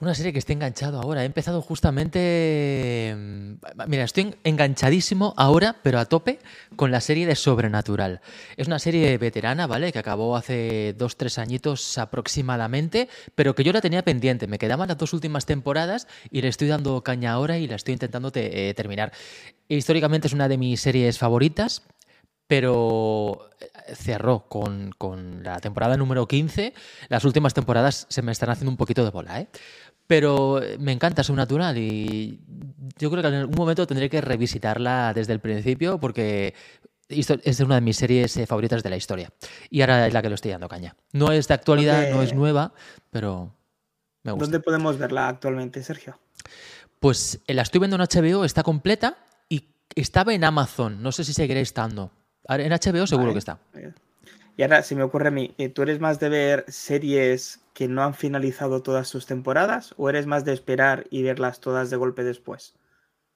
[0.00, 1.22] Una serie que estoy enganchado ahora.
[1.22, 3.14] He empezado justamente.
[3.16, 3.52] mm,
[3.86, 6.40] Mira, estoy en- enganchadísimo ahora, pero a tope,
[6.74, 8.20] con la serie de Sobrenatural.
[8.56, 9.92] Es una serie veterana, ¿vale?
[9.92, 14.48] Que acabó hace dos, tres añitos aproximadamente, pero que yo la tenía pendiente.
[14.48, 17.92] Me quedaban las dos últimas temporadas y le estoy dando caña ahora y la estoy
[17.92, 19.12] intentando te- eh, terminar.
[19.68, 21.82] Históricamente es una de mis series favoritas.
[22.48, 23.48] Pero
[23.94, 26.72] cerró con, con la temporada número 15.
[27.08, 29.48] Las últimas temporadas se me están haciendo un poquito de bola, ¿eh?
[30.06, 32.40] Pero eh, me encanta Sobrenatural y
[32.98, 36.54] yo creo que en algún momento tendré que revisitarla desde el principio porque
[37.08, 39.30] es una de mis series eh, favoritas de la historia.
[39.70, 40.96] Y ahora es la que lo estoy dando caña.
[41.12, 42.72] No es de actualidad, no es ¿Dónde- nueva,
[43.10, 43.54] pero
[44.22, 44.44] me gusta.
[44.46, 46.18] ¿Dónde podemos verla actualmente, Sergio?
[47.00, 49.16] Pues eh, la estoy viendo en HBO, está completa
[49.48, 51.02] y estaba en Amazon.
[51.02, 52.10] No sé si seguirá estando.
[52.48, 53.34] En HBO seguro Vale.
[53.34, 53.58] que está.
[54.56, 57.88] Y ahora, si me ocurre a mí, eh, ¿tú eres más de ver series que
[57.88, 61.96] no han finalizado todas sus temporadas o eres más de esperar y verlas todas de
[61.96, 62.74] golpe después?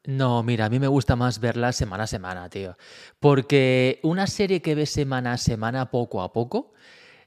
[0.05, 2.77] No, mira, a mí me gusta más verla semana a semana, tío.
[3.19, 6.73] Porque una serie que ves semana a semana, poco a poco,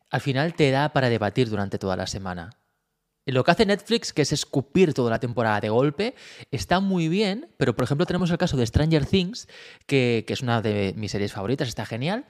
[0.10, 2.59] al final te da para debatir durante toda la semana.
[3.26, 6.16] Y Lo que hace Netflix, que es escupir toda la temporada de golpe,
[6.52, 9.48] está muy bien, pero por ejemplo tenemos el caso de Stranger Things,
[9.86, 12.26] que, que es una de mis series favoritas, está genial,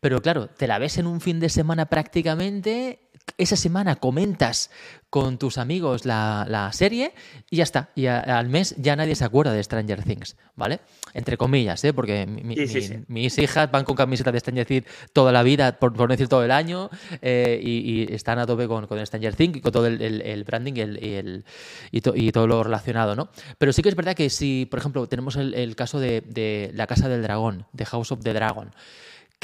[0.00, 3.00] pero claro, te la ves en un fin de semana prácticamente,
[3.38, 4.70] esa semana comentas
[5.10, 7.14] con tus amigos la, la serie
[7.50, 10.80] y ya está, y a- al mes ya nadie se acuerda de Stranger Things, ¿vale?
[11.14, 11.92] Entre comillas, ¿eh?
[11.92, 12.98] Porque mi- mi- Sí, sí, mi- sí.
[13.08, 16.44] mis hijas van con camiseta de Stranger Things toda la vida, por, por decir todo
[16.44, 16.90] el año,
[17.22, 20.22] eh, y, y están a tope con, con Stranger Things y con todo el, el-
[20.22, 21.44] el branding y, el,
[21.92, 23.30] y, y to- y todo lo relacionado, ¿no?
[23.58, 26.70] Pero sí que es verdad que si, por ejemplo, tenemos el, el caso de, de
[26.74, 28.70] La Casa del Dragón, de House of the Dragon,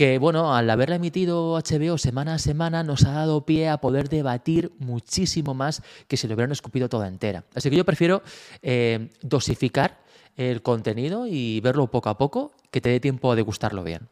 [0.01, 4.09] que bueno, al haberla emitido HBO semana a semana nos ha dado pie a poder
[4.09, 7.45] debatir muchísimo más que si lo hubieran escupido toda entera.
[7.55, 8.23] Así que yo prefiero
[8.63, 9.99] eh, dosificar
[10.37, 14.09] el contenido y verlo poco a poco, que te dé tiempo a degustarlo bien.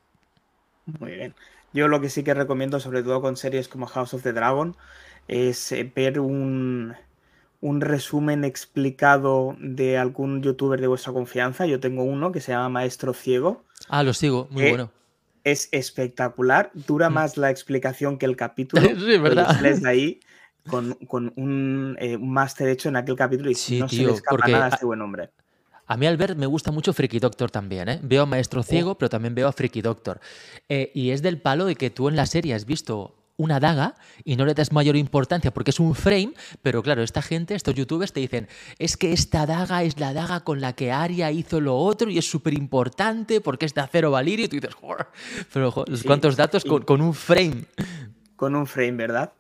[0.86, 1.34] Muy bien.
[1.72, 4.76] Yo lo que sí que recomiendo, sobre todo con series como House of the Dragon,
[5.28, 6.94] es eh, ver un,
[7.60, 11.66] un resumen explicado de algún youtuber de vuestra confianza.
[11.66, 13.64] Yo tengo uno que se llama Maestro Ciego.
[13.88, 14.90] Ah, lo sigo, muy Eh, bueno.
[15.50, 16.70] Es espectacular.
[16.74, 17.14] Dura Mm.
[17.14, 18.82] más la explicación que el capítulo.
[18.98, 19.58] Sí, ¿verdad?
[19.60, 20.20] de ahí
[20.68, 24.08] con, con un, eh, un máster hecho en aquel capítulo y Sí, no se tío,
[24.08, 25.30] le escapa porque nada a este buen hombre.
[25.86, 27.98] A mí al ver me gusta mucho Freaky Doctor también, ¿eh?
[28.02, 30.20] Veo a Maestro Ciego, pero también veo a Freaky Doctor.
[30.68, 33.94] Eh, y es del palo de que tú en la serie has visto una daga
[34.24, 37.74] y no le das mayor importancia porque es un frame, pero claro, esta gente, estos
[37.74, 38.48] youtubers te dicen,
[38.78, 42.18] es que esta daga es la daga con la que Aria hizo lo otro y
[42.18, 45.06] es súper importante porque es de acero valirio y tú dices, "Joder".
[45.52, 47.64] pero jo, los Sí, cuantos datos con, con un frame.
[48.36, 49.32] Con un frame, ¿verdad?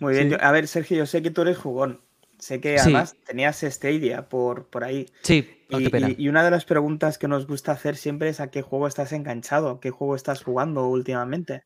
[0.00, 0.28] Muy bien.
[0.28, 0.30] Sí.
[0.32, 2.00] Yo- a ver, Sergio, yo sé que tú eres jugón.
[2.38, 2.84] Sé que Sí.
[2.90, 5.06] además tenías Stadia por, por ahí.
[5.22, 6.10] Sí, Y, pena.
[6.10, 8.86] y- y una de las preguntas que nos gusta hacer siempre es a qué juego
[8.86, 11.64] estás enganchado, qué juego estás jugando últimamente.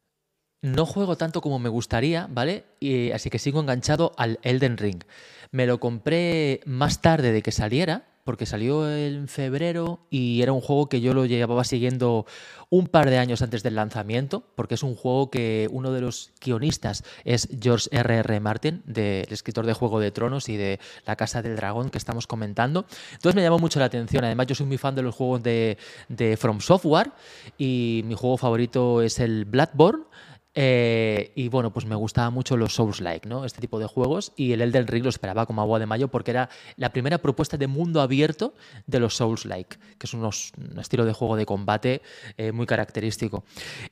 [0.63, 2.65] No juego tanto como me gustaría, ¿vale?
[2.81, 5.03] Y, así que sigo enganchado al Elden Ring.
[5.53, 10.61] Me lo compré más tarde de que saliera, porque salió en febrero y era un
[10.61, 12.27] juego que yo lo llevaba siguiendo
[12.69, 16.31] un par de años antes del lanzamiento, porque es un juego que uno de los
[16.41, 18.39] guionistas es George R.R.
[18.41, 22.27] Martin, del escritor de Juego de Tronos y de La Casa del Dragón que estamos
[22.27, 22.85] comentando.
[23.13, 24.25] Entonces me llamó mucho la atención.
[24.25, 25.79] Además, yo soy muy fan de los juegos de,
[26.09, 27.11] de From Software
[27.59, 30.05] y mi juego favorito es el Bloodborne.
[30.55, 33.45] Eh, y bueno, pues me gustaban mucho los Souls-like, ¿no?
[33.45, 34.33] Este tipo de juegos.
[34.37, 37.57] Y el Elden Ring lo esperaba como agua de mayo porque era la primera propuesta
[37.57, 38.55] de mundo abierto
[38.87, 42.03] de los Souls-like, que es unos- un estilo de juego de combate
[42.37, 43.45] eh, muy característico.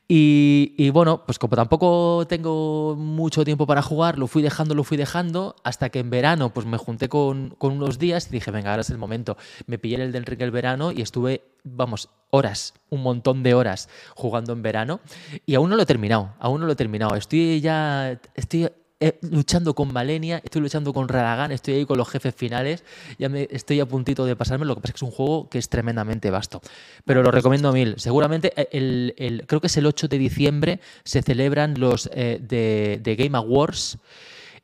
[0.07, 4.83] Y, y bueno, pues como tampoco tengo mucho tiempo para jugar, lo fui dejando, lo
[4.83, 8.51] fui dejando, hasta que en verano pues me junté con, con unos días y dije,
[8.51, 9.37] venga, ahora es el momento.
[9.65, 13.89] Me pillé el Elden Ring el verano y estuve vamos, horas, un montón de horas
[14.15, 14.99] jugando en verano
[15.45, 17.15] y aún no lo he terminado, aún no lo he terminado.
[17.15, 18.69] Estoy ya, estoy
[19.01, 22.83] eh, luchando con Malenia, estoy luchando con Radagan, estoy ahí con los jefes finales,
[23.17, 25.49] ya me estoy a puntito de pasarme, lo que pasa es que es un juego
[25.49, 26.61] que es tremendamente vasto,
[27.05, 27.95] pero lo recomiendo mil.
[27.97, 32.39] Seguramente eh, el, el- creo que es el 8 de diciembre se celebran los eh,
[32.41, 33.97] de, de Game Awards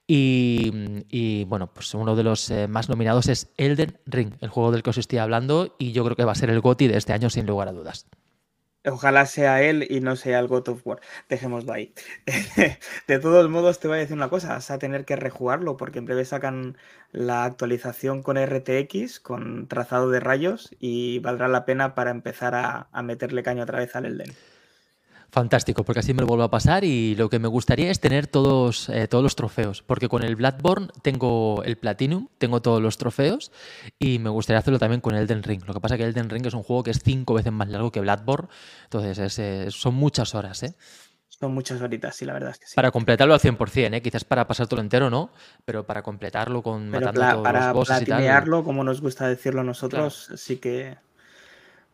[0.08, 4.84] y, bueno, pues uno de los eh, más nominados es Elden Ring, el juego del
[4.84, 7.14] que os estoy hablando y yo creo que va a ser el GOTY de este
[7.14, 8.08] año sin lugar a dudas.
[8.88, 11.02] Ojalá sea él y no sea el God of War.
[11.28, 11.96] Dejémoslo ahí.
[13.08, 15.98] De todos modos, te voy a decir una cosa, vas a tener que rejugarlo porque
[16.00, 16.78] en breve sacan
[17.12, 22.88] la actualización con RTX, con trazado de rayos y valdrá la pena para empezar a,
[22.92, 24.32] a meterle caña otra vez al Elden.
[25.36, 28.26] Fantástico, porque así me lo vuelvo a pasar y lo que me gustaría es tener
[28.26, 32.98] todos, eh, todos los trofeos, porque con el Bloodborne tengo el Platinum, tengo todos los
[32.98, 33.52] trofeos
[34.00, 35.62] y me gustaría hacerlo también con Elden Ring.
[35.68, 37.68] Lo que pasa es que Elden Ring es un juego que es cinco veces más
[37.68, 38.48] largo que Bloodborne,
[38.86, 40.74] entonces es, eh, son muchas horas, ¿eh?
[41.28, 42.76] Son muchas horitas, sí, la verdad es que sí.
[42.76, 44.02] Para completarlo al 100%, ¿eh?
[44.02, 45.32] quizás para pasártelo entero no,
[45.66, 48.06] pero para completarlo con Pero matando todos para los bosses y tal.
[48.06, 50.96] platinearlo, como nos gusta decirlo a nosotros, sí que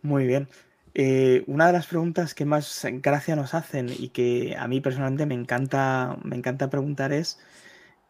[0.03, 0.47] muy bien.
[0.93, 5.25] Eh, una de las preguntas que más gracia nos hacen y que a mí personalmente
[5.25, 7.39] me encanta, me encanta preguntar es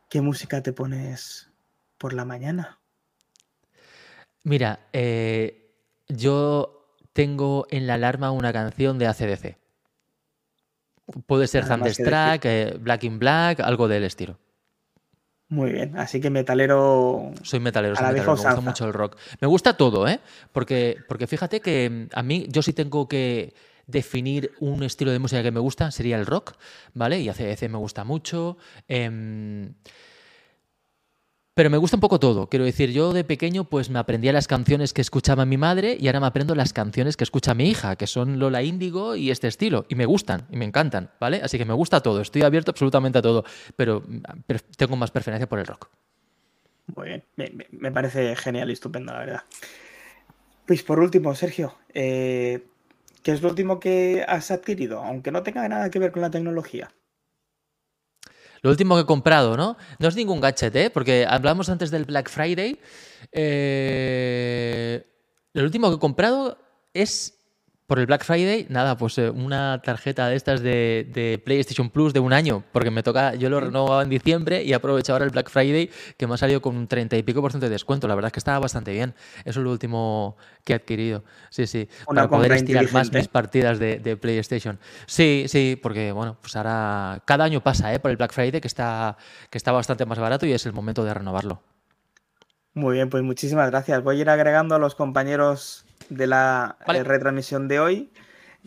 [0.09, 1.49] ¿qué música te pones
[1.97, 2.79] por la mañana?
[4.43, 5.71] Mira, eh,
[6.07, 9.57] yo tengo en la alarma una canción de ACDC.
[11.27, 14.39] Puede ser Thunderstruck, eh, Black in Black, algo del estilo.
[15.51, 19.17] Muy bien, así que metalero Soy metalero, soy metalero, me gusta mucho el rock.
[19.41, 20.21] Me gusta todo, ¿eh?
[20.53, 23.53] Porque, porque fíjate que mm, a mí, yo sí tengo que
[23.85, 26.53] definir un estilo de música que me gusta, sería el rock,
[26.93, 27.19] ¿vale?
[27.19, 28.57] Y ACDC me gusta mucho.
[28.87, 29.73] em,
[31.61, 32.47] pero me gusta un poco todo.
[32.49, 36.07] Quiero decir, yo de pequeño pues me aprendía las canciones que escuchaba mi madre y
[36.07, 39.47] ahora me aprendo las canciones que escucha mi hija, que son Lola Índigo y este
[39.47, 39.85] estilo.
[39.87, 41.39] Y me gustan, y me encantan, ¿vale?
[41.43, 44.03] Así que me gusta todo, estoy abierto absolutamente a todo, pero
[44.75, 45.87] tengo más preferencia por el rock.
[46.95, 47.23] Muy bien,
[47.69, 49.41] me parece genial y estupendo, la verdad.
[50.65, 52.63] Pues por último, Sergio, eh,
[53.21, 55.03] ¿qué es lo último que has adquirido?
[55.03, 56.89] Aunque no tenga nada que ver con la tecnología.
[58.61, 59.77] Lo último que he comprado, ¿no?
[59.99, 60.89] No es ningún gadget, ¿eh?
[60.89, 62.79] Porque hablamos antes del Black Friday.
[63.31, 65.03] Eh,
[65.53, 66.57] Lo último que he comprado
[66.93, 67.40] es
[67.91, 72.13] por el Black Friday, nada, pues eh, una tarjeta de estas de, de PlayStation Plus
[72.13, 75.31] de un año, porque me toca, yo lo renovaba en diciembre y aprovecho ahora el
[75.31, 78.07] Black Friday que me ha salido con un 30 y pico por ciento de descuento.
[78.07, 79.13] La verdad es que estaba bastante bien.
[79.43, 81.25] Eso es lo último que he adquirido.
[81.49, 81.89] Sí, sí.
[82.07, 84.79] Una para poder estirar más mis partidas de, de PlayStation.
[85.05, 87.99] Sí, sí, porque bueno, pues ahora cada año pasa, ¿eh?
[87.99, 89.17] Por el Black Friday que está,
[89.49, 91.61] que está bastante más barato y es el momento de renovarlo.
[92.73, 94.01] Muy bien, pues muchísimas gracias.
[94.01, 96.99] Voy a ir agregando a los compañeros de la Vale.
[96.99, 98.11] eh, retransmisión de hoy.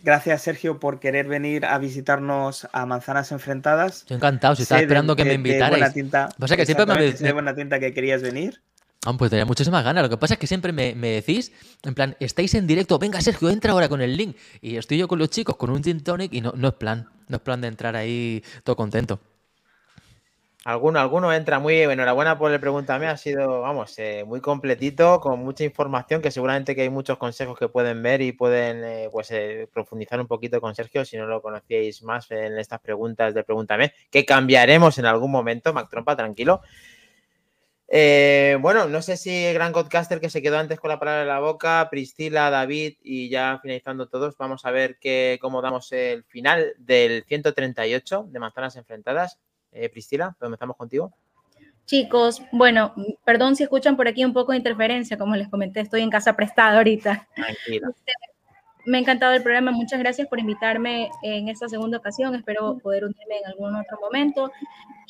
[0.02, 3.98] Gracias, Sergio, por querer venir a visitarnos a Manzanas Enfrentadas.
[3.98, 5.94] Estoy encantado, si estaba Sé de- esperando que de- me de buena invitarais.
[5.94, 8.60] tinta, que siempre me- de me- buena tinta que querías venir.
[9.06, 10.02] Ah, pues tenía muchísimas ganas.
[10.02, 11.52] Lo que pasa es que siempre me, me decís,
[11.84, 14.36] en plan, estáis en directo, venga Sergio, entra ahora con el link.
[14.62, 17.08] Y estoy yo con los chicos con un gin tonic y no, no es plan.
[17.28, 19.20] No es plan de entrar ahí todo contento.
[20.66, 21.91] Alguno, alguno entra muy bien.
[21.91, 23.07] Enhorabuena por el pregúntame.
[23.07, 27.59] Ha sido, vamos, eh, muy completito, con mucha información, que seguramente que hay muchos consejos
[27.59, 31.27] que pueden ver y pueden eh, pues eh, profundizar un poquito con Sergio si no
[31.27, 36.16] lo conocíais más en estas preguntas de Pregúntame, que cambiaremos en algún momento, Mac Trompa,
[36.16, 36.62] tranquilo.
[37.86, 41.28] Bueno, no sé si el gran podcaster que se quedó antes con la palabra en
[41.28, 46.24] la boca, Priscila, David y ya finalizando todos, vamos a ver que, cómo damos el
[46.24, 49.39] final del 138 de Manzanas Enfrentadas.
[49.74, 51.12] Eh, Priscila, comenzamos contigo.
[51.84, 52.94] Chicos, bueno,
[53.24, 56.34] perdón si escuchan por aquí un poco de interferencia, como les comenté, estoy en casa
[56.34, 57.28] prestada ahorita.
[57.34, 57.90] Tranquila.
[58.86, 63.05] Me ha encantado el programa, muchas gracias por invitarme en esta segunda ocasión, espero poder
[63.05, 64.51] unirme en algún otro momento.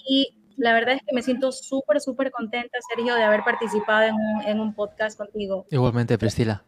[0.06, 4.14] Y la verdad es que me siento súper, súper contenta, Sergio, de haber participado en
[4.14, 5.66] un, en un podcast contigo.
[5.70, 6.64] Igualmente, Priscila.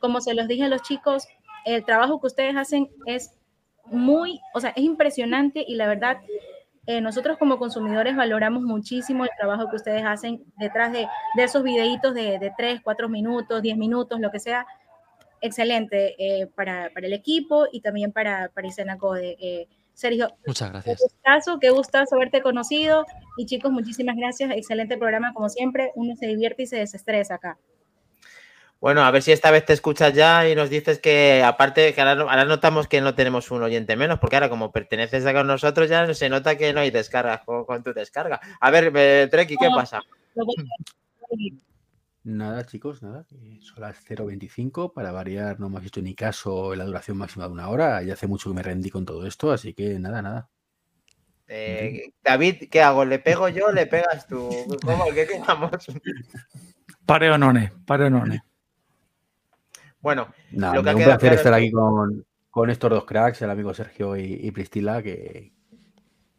[0.00, 1.28] Como se los dije a los chicos,
[1.64, 3.38] el trabajo que ustedes hacen es
[3.86, 6.18] muy, o sea, es impresionante y la verdad,
[6.90, 11.06] eh, nosotros como consumidores valoramos muchísimo el trabajo que ustedes hacen detrás de,
[11.36, 14.66] de esos videitos de, de 3, 4 minutos, 10 minutos, lo que sea.
[15.40, 19.36] Excelente eh, para, para, el equipo y también para, para Isenacode.
[19.38, 20.98] Eh, Sergio, muchas gracias.
[20.98, 23.06] Qué gustazo, qué gustazo haberte conocido.
[23.36, 24.50] Y chicos, muchísimas gracias.
[24.50, 25.92] Excelente programa, como siempre.
[25.94, 27.56] Uno se divierte y se desestresa acá.
[28.80, 32.00] Bueno, a ver si esta vez te escuchas ya y nos dices que, aparte, que
[32.00, 35.90] ahora, ahora notamos que no tenemos un oyente menos, porque ahora, como perteneces con nosotros,
[35.90, 38.40] ya se nota que no hay descargas con, con tu descarga.
[38.58, 39.98] A ver, eh, Treki, ¿qué pasa?
[39.98, 40.02] A-
[42.22, 43.26] Nada, chicos, nada.
[43.32, 44.92] eh, Son las 0.25.
[44.92, 48.02] Para variar, no me has hecho ni caso en la duración máxima de una hora.
[48.02, 50.48] Ya hace mucho que me rendí con todo esto, así que nada, nada.
[51.48, 53.04] Eh, David, ¿qué hago?
[53.06, 54.38] ¿Le pego yo o le pegas tú?
[54.84, 55.04] ¿Cómo?
[55.14, 55.70] ¿Qué quedamos?
[57.06, 58.40] Pare onones, pare onones.
[60.00, 63.04] Bueno, Nada, Lo que ha un placer claro estar es aquí con, con estos dos
[63.04, 65.52] cracks, el amigo Sergio y, y Pristila, que,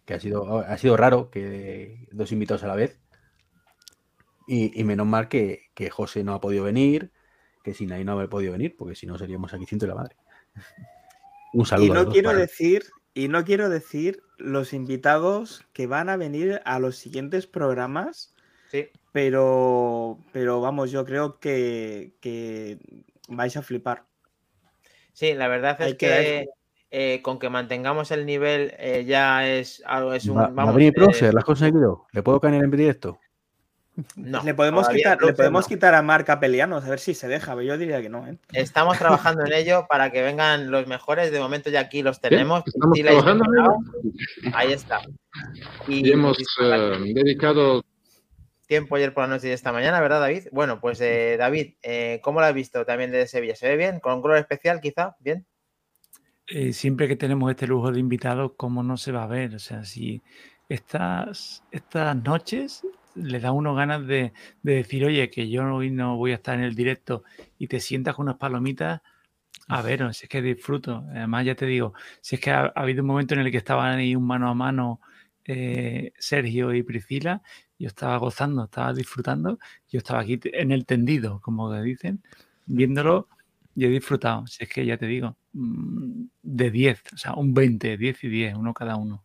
[0.06, 3.00] que ha, sido, ha sido raro que dos invitados a la vez.
[4.48, 7.12] Y, y menos mal que, que José no ha podido venir,
[7.64, 9.96] que sin ahí no haber podido venir, porque si no seríamos aquí ciento y la
[9.96, 10.16] madre.
[11.54, 11.88] Un saludo.
[11.88, 12.84] Y a los no quiero decir,
[13.14, 18.34] y no quiero decir los invitados que van a venir a los siguientes programas,
[18.70, 18.90] sí.
[19.12, 22.80] pero, pero vamos, yo creo que, que
[23.32, 24.06] vais a flipar.
[25.14, 26.48] Sí, la verdad es Hay que que
[26.92, 30.38] eh, con que mantengamos el nivel eh, ya es algo, es un.
[30.38, 32.06] Va, va a vamos, eh, ¿lo has conseguido?
[32.12, 33.20] ¿Le puedo caer en directo?
[34.16, 35.68] no, le podemos, quitar, le podemos no.
[35.68, 38.28] quitar a Marc Capelianos, a ver si se deja, pero yo diría que no.
[38.28, 38.38] ¿eh?
[38.54, 41.32] Estamos trabajando en ello para que vengan los mejores.
[41.32, 42.64] De momento ya aquí los tenemos.
[42.66, 45.02] Estamos trabajando en Sergio, Ahí está.
[45.88, 47.84] Y, Y hemos eh, dedicado
[48.72, 50.48] tiempo ayer por la noche y esta mañana, ¿verdad, David?
[50.54, 53.54] Bueno, pues eh, David, eh, ¿cómo lo has visto también de Sevilla?
[53.54, 54.00] ¿Se ve bien?
[54.00, 55.18] ¿Con un color especial quizá?
[55.20, 55.46] ¿Bien?
[56.48, 59.56] Eh, siempre que tenemos este lujo de invitados, ¿cómo no se va a ver?
[59.56, 60.22] O sea, si
[60.70, 64.32] estas, estas noches le da uno ganas de,
[64.64, 67.26] de decir, oye, que yo hoy no voy a estar en el directo
[67.58, 69.02] y te sientas con unas palomitas
[69.68, 71.04] a ver, si es que disfruto.
[71.10, 73.58] Además, ya te digo, si es que ha, ha habido un momento en el que
[73.58, 75.02] estaban ahí un mano a mano
[75.46, 77.42] eh, Sergio y Priscila,
[77.82, 79.58] yo estaba gozando, estaba disfrutando,
[79.90, 82.22] yo estaba aquí en el tendido, como dicen,
[82.66, 83.28] viéndolo
[83.76, 84.46] y he disfrutado.
[84.48, 88.30] Si es que ya te digo, mm, de 10, o sea, un 20, 10 y
[88.30, 89.24] 10, uno cada uno.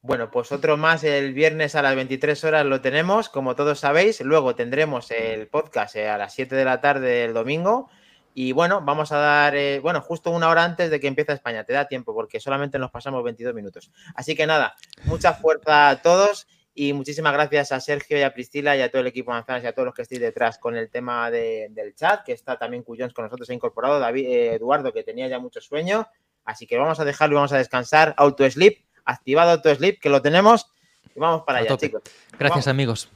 [0.00, 4.20] Bueno, pues otro más el viernes a las 23 horas lo tenemos, como todos sabéis.
[4.20, 7.88] Luego tendremos el podcast eh, a las 7 de la tarde del domingo.
[8.34, 11.64] Y bueno, vamos a dar, eh, bueno, justo una hora antes de que empiece España.
[11.64, 13.90] Te da tiempo porque solamente nos pasamos 22 minutos.
[14.14, 14.74] Así que nada,
[15.04, 19.00] mucha fuerza a todos y muchísimas gracias a Sergio y a Priscila y a todo
[19.02, 21.94] el equipo Manzanas y a todos los que estéis detrás con el tema de- del
[21.94, 25.28] chat, que está también Cuyons con nosotros, se ha incorporado David, eh, Eduardo, que tenía
[25.28, 26.08] ya mucho sueño.
[26.44, 28.14] Así que vamos a dejarlo y vamos a descansar.
[28.18, 30.70] Auto Sleep, activado Auto Sleep, que lo tenemos.
[31.14, 31.86] Y vamos para A allá, tope.
[31.86, 32.02] chicos.
[32.38, 32.68] Gracias, Vamos.
[32.68, 33.08] amigos.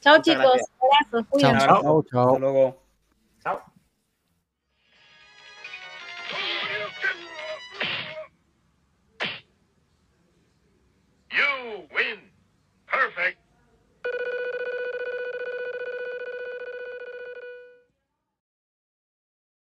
[0.00, 0.44] Chao, Muchas chicos.
[0.52, 0.70] gracias.
[0.80, 1.26] Abrazos.
[1.30, 1.66] Cuídense.
[1.66, 2.26] Chao, chao.
[2.28, 2.85] Hasta luego.